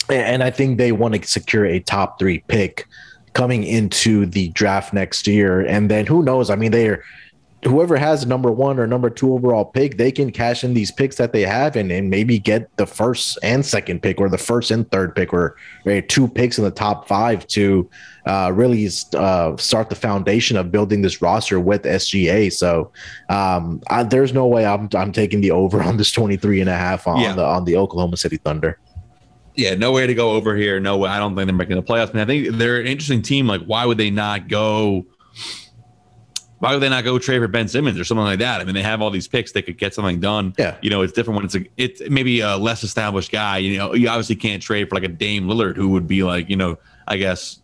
and 0.09 0.43
I 0.43 0.51
think 0.51 0.77
they 0.77 0.91
want 0.91 1.15
to 1.15 1.27
secure 1.27 1.65
a 1.65 1.79
top 1.79 2.19
three 2.19 2.39
pick 2.47 2.87
coming 3.33 3.63
into 3.63 4.25
the 4.25 4.49
draft 4.49 4.93
next 4.93 5.27
year. 5.27 5.61
And 5.61 5.89
then 5.89 6.05
who 6.05 6.23
knows? 6.23 6.49
I 6.49 6.55
mean, 6.55 6.71
they're 6.71 7.03
whoever 7.65 7.97
has 7.97 8.25
number 8.25 8.51
one 8.51 8.79
or 8.79 8.87
number 8.87 9.09
two 9.09 9.33
overall 9.33 9.65
pick, 9.65 9.97
they 9.97 10.11
can 10.11 10.31
cash 10.31 10.63
in 10.63 10.73
these 10.73 10.91
picks 10.91 11.17
that 11.17 11.33
they 11.33 11.41
have 11.41 11.75
and, 11.75 11.91
and 11.91 12.09
maybe 12.09 12.39
get 12.39 12.75
the 12.77 12.85
first 12.85 13.37
and 13.43 13.65
second 13.65 14.01
pick 14.01 14.19
or 14.19 14.29
the 14.29 14.37
first 14.37 14.71
and 14.71 14.89
third 14.91 15.15
pick 15.15 15.33
or, 15.33 15.55
or 15.85 16.01
two 16.01 16.27
picks 16.27 16.57
in 16.57 16.63
the 16.63 16.71
top 16.71 17.07
five 17.07 17.45
to 17.47 17.89
uh, 18.25 18.51
really 18.53 18.89
uh, 19.15 19.55
start 19.57 19.89
the 19.89 19.95
foundation 19.95 20.57
of 20.57 20.71
building 20.71 21.01
this 21.01 21.21
roster 21.21 21.59
with 21.59 21.83
SGA. 21.83 22.51
So 22.51 22.91
um, 23.29 23.81
I, 23.89 24.03
there's 24.03 24.33
no 24.33 24.47
way 24.47 24.65
I'm, 24.65 24.89
I'm 24.95 25.11
taking 25.11 25.41
the 25.41 25.51
over 25.51 25.81
on 25.81 25.97
this 25.97 26.11
23 26.11 26.61
and 26.61 26.69
a 26.69 26.77
half 26.77 27.07
on 27.07 27.19
yeah. 27.19 27.33
the 27.33 27.43
on 27.43 27.65
the 27.65 27.77
Oklahoma 27.77 28.17
City 28.17 28.37
Thunder. 28.37 28.79
Yeah, 29.55 29.75
no 29.75 29.91
way 29.91 30.07
to 30.07 30.15
go 30.15 30.31
over 30.31 30.55
here. 30.55 30.79
No 30.79 30.97
way. 30.97 31.09
I 31.09 31.19
don't 31.19 31.35
think 31.35 31.45
they're 31.45 31.55
making 31.55 31.75
the 31.75 31.83
playoffs. 31.83 32.09
I, 32.09 32.13
mean, 32.13 32.21
I 32.21 32.25
think 32.25 32.57
they're 32.57 32.79
an 32.79 32.87
interesting 32.87 33.21
team. 33.21 33.45
Like, 33.45 33.61
why 33.61 33.85
would 33.85 33.97
they 33.99 34.09
not 34.09 34.47
go? 34.47 35.05
Why 36.63 36.71
would 36.71 36.79
they 36.79 36.87
not 36.87 37.03
go 37.03 37.19
trade 37.19 37.39
for 37.39 37.49
Ben 37.49 37.67
Simmons 37.67 37.99
or 37.99 38.05
something 38.05 38.23
like 38.23 38.39
that? 38.39 38.61
I 38.61 38.63
mean, 38.63 38.73
they 38.73 38.83
have 38.83 39.01
all 39.01 39.09
these 39.09 39.27
picks; 39.27 39.51
they 39.51 39.61
could 39.61 39.77
get 39.77 39.93
something 39.93 40.21
done. 40.21 40.53
Yeah, 40.57 40.77
you 40.81 40.89
know, 40.89 41.01
it's 41.01 41.11
different 41.11 41.35
when 41.35 41.43
it's 41.43 41.55
a 41.55 41.65
it's 41.75 42.01
maybe 42.09 42.39
a 42.39 42.55
less 42.55 42.85
established 42.85 43.33
guy. 43.33 43.57
You 43.57 43.77
know, 43.77 43.93
you 43.93 44.07
obviously 44.07 44.37
can't 44.37 44.63
trade 44.63 44.87
for 44.87 44.95
like 44.95 45.03
a 45.03 45.09
Dame 45.09 45.47
Lillard 45.47 45.75
who 45.75 45.89
would 45.89 46.07
be 46.07 46.23
like, 46.23 46.49
you 46.49 46.55
know, 46.55 46.77
I 47.05 47.17
guess 47.17 47.59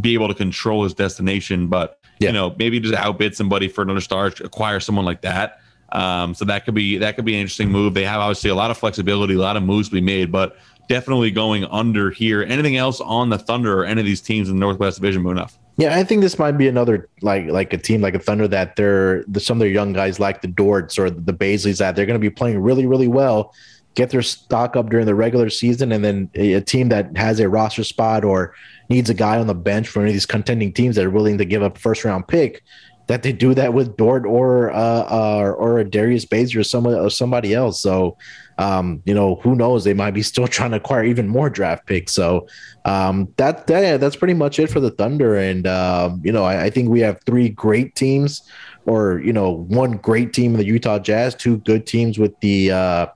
be 0.00 0.14
able 0.14 0.28
to 0.28 0.34
control 0.34 0.84
his 0.84 0.94
destination, 0.94 1.66
but 1.66 1.98
yeah. 2.18 2.28
you 2.28 2.32
know, 2.32 2.56
maybe 2.58 2.80
just 2.80 2.94
outbid 2.94 3.36
somebody 3.36 3.68
for 3.68 3.82
another 3.82 4.00
star, 4.00 4.32
acquire 4.40 4.80
someone 4.80 5.04
like 5.04 5.20
that. 5.20 5.60
Um, 5.92 6.34
so 6.34 6.46
that 6.46 6.64
could 6.64 6.74
be 6.74 6.96
that 6.96 7.16
could 7.16 7.26
be 7.26 7.34
an 7.34 7.40
interesting 7.40 7.70
move. 7.70 7.92
They 7.92 8.06
have 8.06 8.20
obviously 8.20 8.48
a 8.48 8.54
lot 8.54 8.70
of 8.70 8.78
flexibility, 8.78 9.34
a 9.34 9.38
lot 9.38 9.58
of 9.58 9.64
moves 9.64 9.90
to 9.90 9.94
be 9.94 10.00
made, 10.00 10.32
but 10.32 10.56
definitely 10.90 11.30
going 11.30 11.64
under 11.66 12.10
here. 12.10 12.42
Anything 12.42 12.76
else 12.76 13.00
on 13.00 13.30
the 13.30 13.38
Thunder 13.38 13.80
or 13.80 13.84
any 13.84 14.00
of 14.00 14.06
these 14.06 14.20
teams 14.20 14.48
in 14.48 14.56
the 14.56 14.60
Northwest 14.60 15.00
Division, 15.00 15.24
enough? 15.24 15.56
Yeah, 15.76 15.96
I 15.96 16.02
think 16.02 16.20
this 16.20 16.36
might 16.36 16.58
be 16.58 16.66
another 16.66 17.08
like 17.22 17.46
like 17.46 17.72
a 17.72 17.78
team 17.78 18.02
like 18.02 18.14
a 18.14 18.18
Thunder 18.18 18.48
that 18.48 18.74
they're 18.74 19.22
the, 19.28 19.38
some 19.38 19.56
of 19.56 19.60
their 19.60 19.70
young 19.70 19.92
guys 19.92 20.18
like 20.18 20.42
the 20.42 20.48
Dorts 20.48 20.98
or 20.98 21.08
the 21.08 21.32
Bazleys 21.32 21.78
that 21.78 21.94
they're 21.94 22.06
going 22.06 22.20
to 22.20 22.20
be 22.20 22.28
playing 22.28 22.58
really 22.58 22.86
really 22.86 23.06
well, 23.06 23.54
get 23.94 24.10
their 24.10 24.20
stock 24.20 24.74
up 24.74 24.90
during 24.90 25.06
the 25.06 25.14
regular 25.14 25.48
season, 25.48 25.92
and 25.92 26.04
then 26.04 26.28
a, 26.34 26.54
a, 26.54 26.60
team 26.60 26.88
that 26.88 27.16
has 27.16 27.38
a 27.38 27.48
roster 27.48 27.84
spot 27.84 28.24
or 28.24 28.52
needs 28.88 29.08
a 29.08 29.14
guy 29.14 29.38
on 29.38 29.46
the 29.46 29.54
bench 29.54 29.88
for 29.88 30.00
any 30.00 30.10
of 30.10 30.14
these 30.14 30.26
contending 30.26 30.72
teams 30.72 30.96
that 30.96 31.06
are 31.06 31.10
willing 31.10 31.38
to 31.38 31.44
give 31.44 31.62
up 31.62 31.78
first 31.78 32.04
round 32.04 32.26
pick, 32.26 32.62
that 33.10 33.24
they 33.24 33.32
do 33.32 33.54
that 33.54 33.74
with 33.74 33.96
Dort 33.96 34.24
or 34.24 34.70
uh, 34.70 35.04
uh 35.10 35.54
or 35.58 35.80
a 35.80 35.84
Darius 35.84 36.24
Bazley 36.24 36.60
or 36.60 36.62
somebody 36.62 36.96
or 36.96 37.10
somebody 37.10 37.54
else. 37.54 37.80
So 37.80 38.16
um, 38.60 39.02
you 39.04 39.14
know, 39.14 39.36
who 39.36 39.56
knows? 39.56 39.82
They 39.82 39.94
might 39.94 40.12
be 40.12 40.22
still 40.22 40.46
trying 40.56 40.70
to 40.70 40.76
acquire 40.76 41.02
even 41.02 41.26
more 41.26 41.50
draft 41.50 41.86
picks. 41.86 42.12
So 42.12 42.46
um, 42.84 43.32
that, 43.36 43.66
that 43.66 44.00
that's 44.00 44.14
pretty 44.14 44.34
much 44.34 44.60
it 44.60 44.68
for 44.68 44.78
the 44.78 44.92
Thunder. 44.92 45.34
And 45.34 45.66
um, 45.66 46.20
you 46.22 46.30
know, 46.30 46.44
I, 46.44 46.64
I, 46.64 46.70
think 46.70 46.88
we 46.88 47.00
have 47.00 47.18
three 47.26 47.48
great 47.48 47.96
teams, 47.96 48.42
or 48.86 49.18
you 49.20 49.32
know, 49.32 49.50
one 49.50 49.96
great 49.96 50.32
team 50.32 50.52
in 50.52 50.58
the 50.58 50.66
Utah 50.66 51.00
Jazz, 51.00 51.34
two 51.34 51.56
good 51.58 51.86
teams 51.86 52.16
with 52.16 52.38
the 52.40 52.70
uh, 52.70 53.06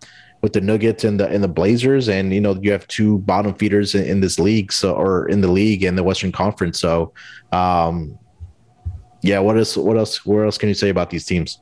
with 0.42 0.54
the 0.54 0.60
Nuggets 0.60 1.04
and 1.04 1.20
the 1.20 1.28
and 1.28 1.44
the 1.44 1.48
Blazers, 1.48 2.08
and 2.08 2.34
you 2.34 2.40
know, 2.40 2.58
you 2.60 2.72
have 2.72 2.88
two 2.88 3.18
bottom 3.20 3.54
feeders 3.54 3.94
in, 3.94 4.04
in 4.06 4.20
this 4.20 4.40
league, 4.40 4.72
so 4.72 4.94
or 4.94 5.28
in 5.28 5.40
the 5.40 5.48
league 5.48 5.84
in 5.84 5.94
the 5.94 6.02
Western 6.02 6.32
Conference. 6.32 6.80
So, 6.80 7.12
um, 7.52 8.18
yeah, 9.24 9.38
what 9.38 9.56
else? 9.56 9.74
What 9.74 9.96
else? 9.96 10.26
What 10.26 10.44
else 10.44 10.58
can 10.58 10.68
you 10.68 10.74
say 10.74 10.90
about 10.90 11.08
these 11.08 11.24
teams? 11.24 11.58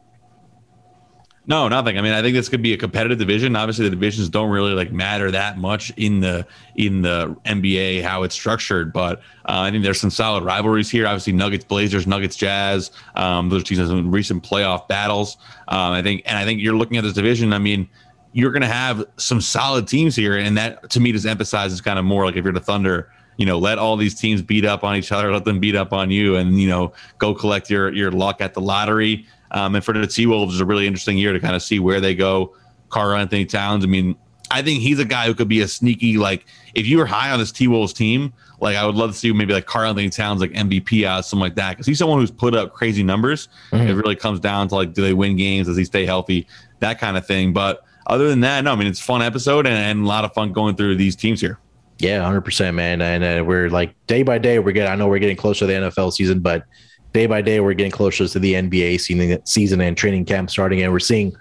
No, 1.47 1.69
nothing. 1.69 1.97
I 1.97 2.03
mean, 2.03 2.13
I 2.13 2.21
think 2.21 2.35
this 2.35 2.49
could 2.49 2.63
be 2.63 2.73
a 2.73 2.77
competitive 2.77 3.19
division. 3.19 3.55
Obviously, 3.55 3.85
the 3.85 3.91
divisions 3.91 4.29
don't 4.29 4.51
really 4.51 4.73
like 4.73 4.91
matter 4.91 5.31
that 5.31 5.59
much 5.59 5.91
in 5.97 6.19
the 6.19 6.45
in 6.75 7.03
the 7.03 7.37
NBA 7.45 8.03
how 8.03 8.25
it's 8.25 8.35
structured, 8.35 8.93
but 8.93 9.21
uh, 9.49 9.61
I 9.61 9.71
think 9.71 9.85
there's 9.85 10.01
some 10.01 10.11
solid 10.11 10.43
rivalries 10.43 10.91
here. 10.91 11.07
Obviously, 11.07 11.35
Nuggets, 11.35 11.65
Blazers, 11.65 12.05
Nuggets, 12.05 12.35
Jazz. 12.35 12.91
Um, 13.15 13.49
those 13.49 13.63
teams 13.63 13.79
have 13.79 13.89
some 13.89 14.11
recent 14.11 14.43
playoff 14.43 14.89
battles. 14.89 15.37
Um, 15.69 15.93
I 15.93 16.03
think, 16.03 16.23
and 16.27 16.37
I 16.37 16.45
think 16.45 16.61
you're 16.61 16.77
looking 16.77 16.97
at 16.97 17.05
this 17.05 17.13
division. 17.13 17.53
I 17.53 17.59
mean, 17.59 17.89
you're 18.33 18.51
going 18.51 18.63
to 18.63 18.69
have 18.69 19.05
some 19.19 19.41
solid 19.41 19.87
teams 19.87 20.17
here, 20.17 20.37
and 20.37 20.59
that 20.59 20.91
to 20.91 20.99
me 20.99 21.13
just 21.13 21.27
emphasizes 21.27 21.81
kind 21.81 22.01
of 22.01 22.05
more 22.05 22.27
like 22.27 22.35
if 22.35 22.43
you're 22.43 22.53
the 22.53 22.61
Thunder 22.61 23.09
you 23.37 23.47
know, 23.47 23.59
let 23.59 23.79
all 23.79 23.97
these 23.97 24.15
teams 24.15 24.43
beat 24.43 24.65
up 24.65 24.85
on 24.85 24.97
each 24.97 25.13
other, 25.13 25.33
let 25.33 25.45
them 25.45 25.61
beat 25.61 25.75
up 25.75 25.93
on 25.93 26.11
you, 26.11 26.37
and 26.37 26.61
you 26.61 26.69
know, 26.69 26.93
go 27.19 27.35
collect 27.35 27.71
your 27.71 27.93
your 27.93 28.11
luck 28.11 28.41
at 28.41 28.55
the 28.55 28.61
lottery. 28.61 29.27
Um, 29.53 29.75
and 29.75 29.85
for 29.85 29.93
the 29.93 30.07
T 30.07 30.27
Wolves, 30.27 30.55
is 30.55 30.61
a 30.61 30.65
really 30.65 30.87
interesting 30.87 31.19
year 31.19 31.33
to 31.33 31.41
kind 31.41 31.55
of 31.55 31.63
see 31.63 31.79
where 31.79 32.01
they 32.01 32.15
go. 32.15 32.55
Karl-Anthony 32.89 33.47
Towns. 33.47 33.85
I 33.85 33.87
mean, 33.87 34.17
I 34.51 34.63
think 34.63 34.81
he's 34.81 34.99
a 34.99 35.05
guy 35.05 35.27
who 35.27 35.35
could 35.35 35.49
be 35.49 35.61
a 35.61 35.69
sneaky 35.69 36.19
like. 36.19 36.45
If 36.75 36.87
you 36.87 36.99
were 36.99 37.07
high 37.07 37.31
on 37.31 37.39
this 37.39 37.53
T 37.53 37.69
Wolves 37.69 37.93
team, 37.93 38.33
like 38.61 38.77
I 38.77 38.87
would 38.87 38.95
love 38.95 39.13
to 39.13 39.17
see 39.17 39.33
maybe 39.33 39.53
like 39.53 39.67
Karl-Anthony 39.67 40.11
Towns 40.11 40.41
like 40.41 40.53
MVP 40.53 41.05
out 41.05 41.25
something 41.25 41.43
like 41.43 41.55
that 41.57 41.71
because 41.73 41.87
he's 41.87 41.99
someone 41.99 42.19
who's 42.19 42.31
put 42.31 42.55
up 42.55 42.73
crazy 42.73 43.03
numbers. 43.03 43.49
Mm-hmm. 43.71 43.89
It 43.89 43.95
really 43.95 44.17
comes 44.17 44.41
down 44.41 44.69
to 44.69 44.75
like, 44.75 44.95
do 44.95 45.03
they 45.03 45.15
win 45.15 45.37
games? 45.37 45.67
Does 45.67 45.77
he 45.77 45.85
stay 45.85 46.07
healthy? 46.07 46.47
That 46.81 46.99
kind 46.99 47.17
of 47.17 47.27
thing. 47.27 47.53
But 47.53 47.85
other 48.07 48.29
than 48.29 48.41
that, 48.41 48.65
no. 48.65 48.73
I 48.73 48.77
mean, 48.77 48.87
it's 48.87 49.01
a 49.01 49.05
fun 49.05 49.23
episode 49.23 49.67
and, 49.67 49.77
and 49.77 50.05
a 50.05 50.09
lot 50.09 50.25
of 50.25 50.33
fun 50.33 50.53
going 50.53 50.77
through 50.77 50.97
these 50.97 51.17
teams 51.17 51.41
here. 51.41 51.59
Yeah, 52.03 52.21
hundred 52.25 52.41
percent, 52.41 52.75
man. 52.75 53.01
And 53.01 53.23
uh, 53.23 53.45
we're 53.45 53.71
like 53.71 53.95
day 54.09 54.25
by 54.25 54.39
day, 54.39 54.59
we're 54.59 54.73
getting. 54.73 54.91
I 54.91 54.97
know 54.97 55.07
we're 55.07 55.21
getting 55.21 55.37
closer 55.37 55.61
to 55.61 55.67
the 55.67 55.73
NFL 55.75 56.13
season, 56.13 56.41
but 56.41 56.65
day 57.13 57.27
by 57.27 57.41
day, 57.43 57.61
we're 57.61 57.75
getting 57.75 57.93
closer 57.93 58.27
to 58.27 58.39
the 58.41 58.55
NBA 58.55 59.01
season, 59.01 59.47
season 59.47 59.81
and 59.81 59.97
training 59.97 60.25
camp 60.25 60.51
starting, 60.51 60.83
and 60.83 60.93
we're 60.93 60.99
seeing 60.99 61.33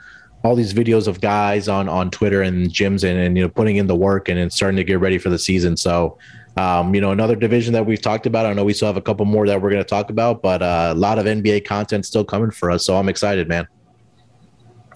all 0.43 0.55
these 0.55 0.71
videos 0.71 1.07
of 1.07 1.19
guys 1.19 1.67
on 1.67 1.89
on 1.89 2.11
Twitter 2.11 2.43
and 2.43 2.69
gyms 2.69 3.03
and, 3.03 3.17
and 3.17 3.35
you 3.35 3.41
know 3.41 3.49
putting 3.49 3.77
in 3.77 3.87
the 3.87 3.95
work 3.95 4.29
and, 4.29 4.37
and 4.37 4.53
starting 4.53 4.77
to 4.77 4.83
get 4.83 4.99
ready 4.99 5.17
for 5.17 5.29
the 5.29 5.39
season. 5.39 5.75
So, 5.75 6.19
um, 6.57 6.93
you 6.93 7.01
know, 7.01 7.09
another 7.09 7.35
division 7.35 7.73
that 7.73 7.87
we've 7.87 8.01
talked 8.01 8.27
about. 8.27 8.45
I 8.45 8.53
know 8.53 8.63
we 8.63 8.73
still 8.73 8.87
have 8.87 8.97
a 8.97 9.01
couple 9.01 9.25
more 9.25 9.47
that 9.47 9.59
we're 9.59 9.71
going 9.71 9.83
to 9.83 9.89
talk 9.89 10.11
about, 10.11 10.43
but 10.43 10.61
uh, 10.61 10.91
a 10.93 10.95
lot 10.95 11.17
of 11.17 11.25
NBA 11.25 11.65
content 11.65 12.05
still 12.05 12.23
coming 12.23 12.51
for 12.51 12.69
us. 12.69 12.85
So 12.85 12.97
I'm 12.97 13.09
excited, 13.09 13.47
man. 13.47 13.67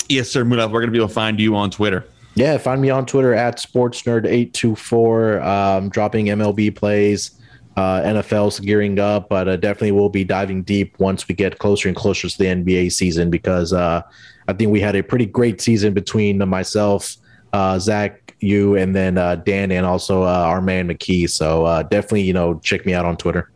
Yes, 0.10 0.30
sir. 0.30 0.46
Munaf, 0.46 0.70
we're 0.70 0.82
going 0.82 0.90
to 0.90 0.92
be 0.92 1.00
able 1.00 1.08
to 1.08 1.14
find 1.16 1.40
you 1.40 1.56
on 1.56 1.72
Twitter. 1.72 2.06
Yeah, 2.36 2.58
find 2.58 2.82
me 2.82 2.90
on 2.90 3.06
Twitter 3.06 3.34
at 3.34 3.58
sportsnerd824, 3.58 5.44
um, 5.44 5.90
dropping 5.90 6.26
MLB 6.26 6.76
plays. 6.76 7.32
Uh, 7.78 8.02
NFL's 8.02 8.60
gearing 8.60 9.00
up, 9.00 9.28
but 9.28 9.50
uh, 9.50 9.58
definitely 9.58 9.92
we'll 9.92 10.08
be 10.08 10.24
diving 10.24 10.64
deep 10.64 10.98
once 10.98 11.28
we 11.28 11.36
get 11.36 11.60
closer 11.60 11.90
and 11.90 11.96
closer 11.96 12.30
to 12.30 12.38
the 12.38 12.46
NBA 12.46 12.92
season 12.92 13.30
because 13.30 13.74
uh, 13.74 14.02
I 14.48 14.54
think 14.54 14.72
we 14.72 14.80
had 14.80 14.96
a 14.96 15.04
pretty 15.04 15.26
great 15.26 15.60
season 15.60 15.94
between 15.94 16.38
myself, 16.48 17.18
uh, 17.52 17.78
Zach, 17.80 18.34
you, 18.40 18.76
and 18.76 18.96
then 18.96 19.18
uh, 19.18 19.36
Dan, 19.36 19.72
and 19.72 19.86
also 19.86 20.24
uh, 20.24 20.28
our 20.28 20.62
man 20.62 20.88
McKee. 20.88 21.30
So 21.30 21.84
definitely, 21.90 22.22
you 22.22 22.34
know, 22.34 22.60
check 22.64 22.86
me 22.86 22.94
out 22.94 23.04
on 23.04 23.18
Twitter. 23.18 23.52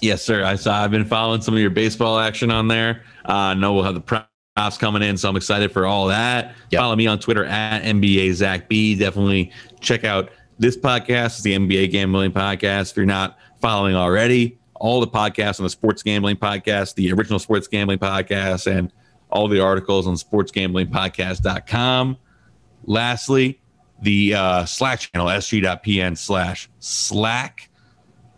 Yes, 0.00 0.22
sir. 0.22 0.44
I 0.44 0.56
saw. 0.56 0.82
I've 0.82 0.90
been 0.90 1.04
following 1.04 1.40
some 1.40 1.54
of 1.54 1.60
your 1.60 1.70
baseball 1.70 2.18
action 2.18 2.50
on 2.50 2.66
there. 2.66 3.04
I 3.26 3.54
know 3.54 3.74
we'll 3.74 3.84
have 3.84 3.94
the 3.94 4.00
playoffs 4.56 4.78
coming 4.78 5.02
in, 5.02 5.16
so 5.16 5.28
I'm 5.28 5.36
excited 5.36 5.72
for 5.72 5.86
all 5.86 6.06
that. 6.08 6.54
Yep. 6.70 6.80
Follow 6.80 6.96
me 6.96 7.06
on 7.06 7.18
Twitter 7.18 7.44
at 7.44 7.82
NBA 7.82 8.32
Zach 8.34 8.68
B. 8.68 8.96
Definitely 8.96 9.52
check 9.80 10.04
out 10.04 10.30
this 10.58 10.76
podcast, 10.76 11.38
is 11.38 11.42
the 11.42 11.54
NBA 11.54 11.90
Gambling 11.90 12.32
Podcast. 12.32 12.92
If 12.92 12.96
you're 12.96 13.06
not 13.06 13.38
following 13.60 13.94
already, 13.94 14.58
all 14.74 15.00
the 15.00 15.06
podcasts 15.06 15.60
on 15.60 15.64
the 15.64 15.70
Sports 15.70 16.02
Gambling 16.02 16.36
Podcast, 16.36 16.94
the 16.94 17.12
original 17.12 17.38
Sports 17.38 17.68
Gambling 17.68 17.98
Podcast, 17.98 18.66
and 18.66 18.92
all 19.30 19.48
the 19.48 19.60
articles 19.60 20.06
on 20.06 20.14
sportsgamblingpodcast.com. 20.14 22.16
Lastly, 22.84 23.60
the 24.02 24.34
uh, 24.34 24.64
Slack 24.64 25.00
channel, 25.00 25.28
sg.pn 25.28 26.16
slash 26.16 26.68
slack. 26.78 27.68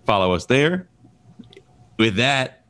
Follow 0.04 0.32
us 0.32 0.46
there. 0.46 0.88
With 1.98 2.16
that, 2.16 2.64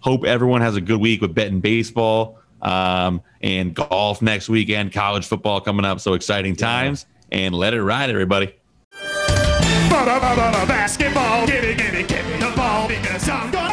hope 0.00 0.24
everyone 0.24 0.60
has 0.60 0.76
a 0.76 0.80
good 0.80 1.00
week 1.00 1.22
with 1.22 1.34
betting 1.34 1.60
baseball 1.60 2.41
um, 2.62 3.20
and 3.42 3.74
golf 3.74 4.22
next 4.22 4.48
weekend, 4.48 4.92
college 4.92 5.26
football 5.26 5.60
coming 5.60 5.84
up. 5.84 6.00
So 6.00 6.14
exciting 6.14 6.56
times. 6.56 7.06
And 7.30 7.54
let 7.54 7.74
it 7.74 7.82
ride, 7.82 8.10
everybody. 8.10 8.54
Basketball, 10.66 11.46
give 11.46 11.62
me, 11.62 11.74
give 11.74 11.92
me, 11.92 12.02
give 12.02 12.26
me 12.26 12.36
the 12.38 12.52
ball 12.56 12.88
because 12.88 13.28
I'm 13.28 13.50
gonna 13.50 13.71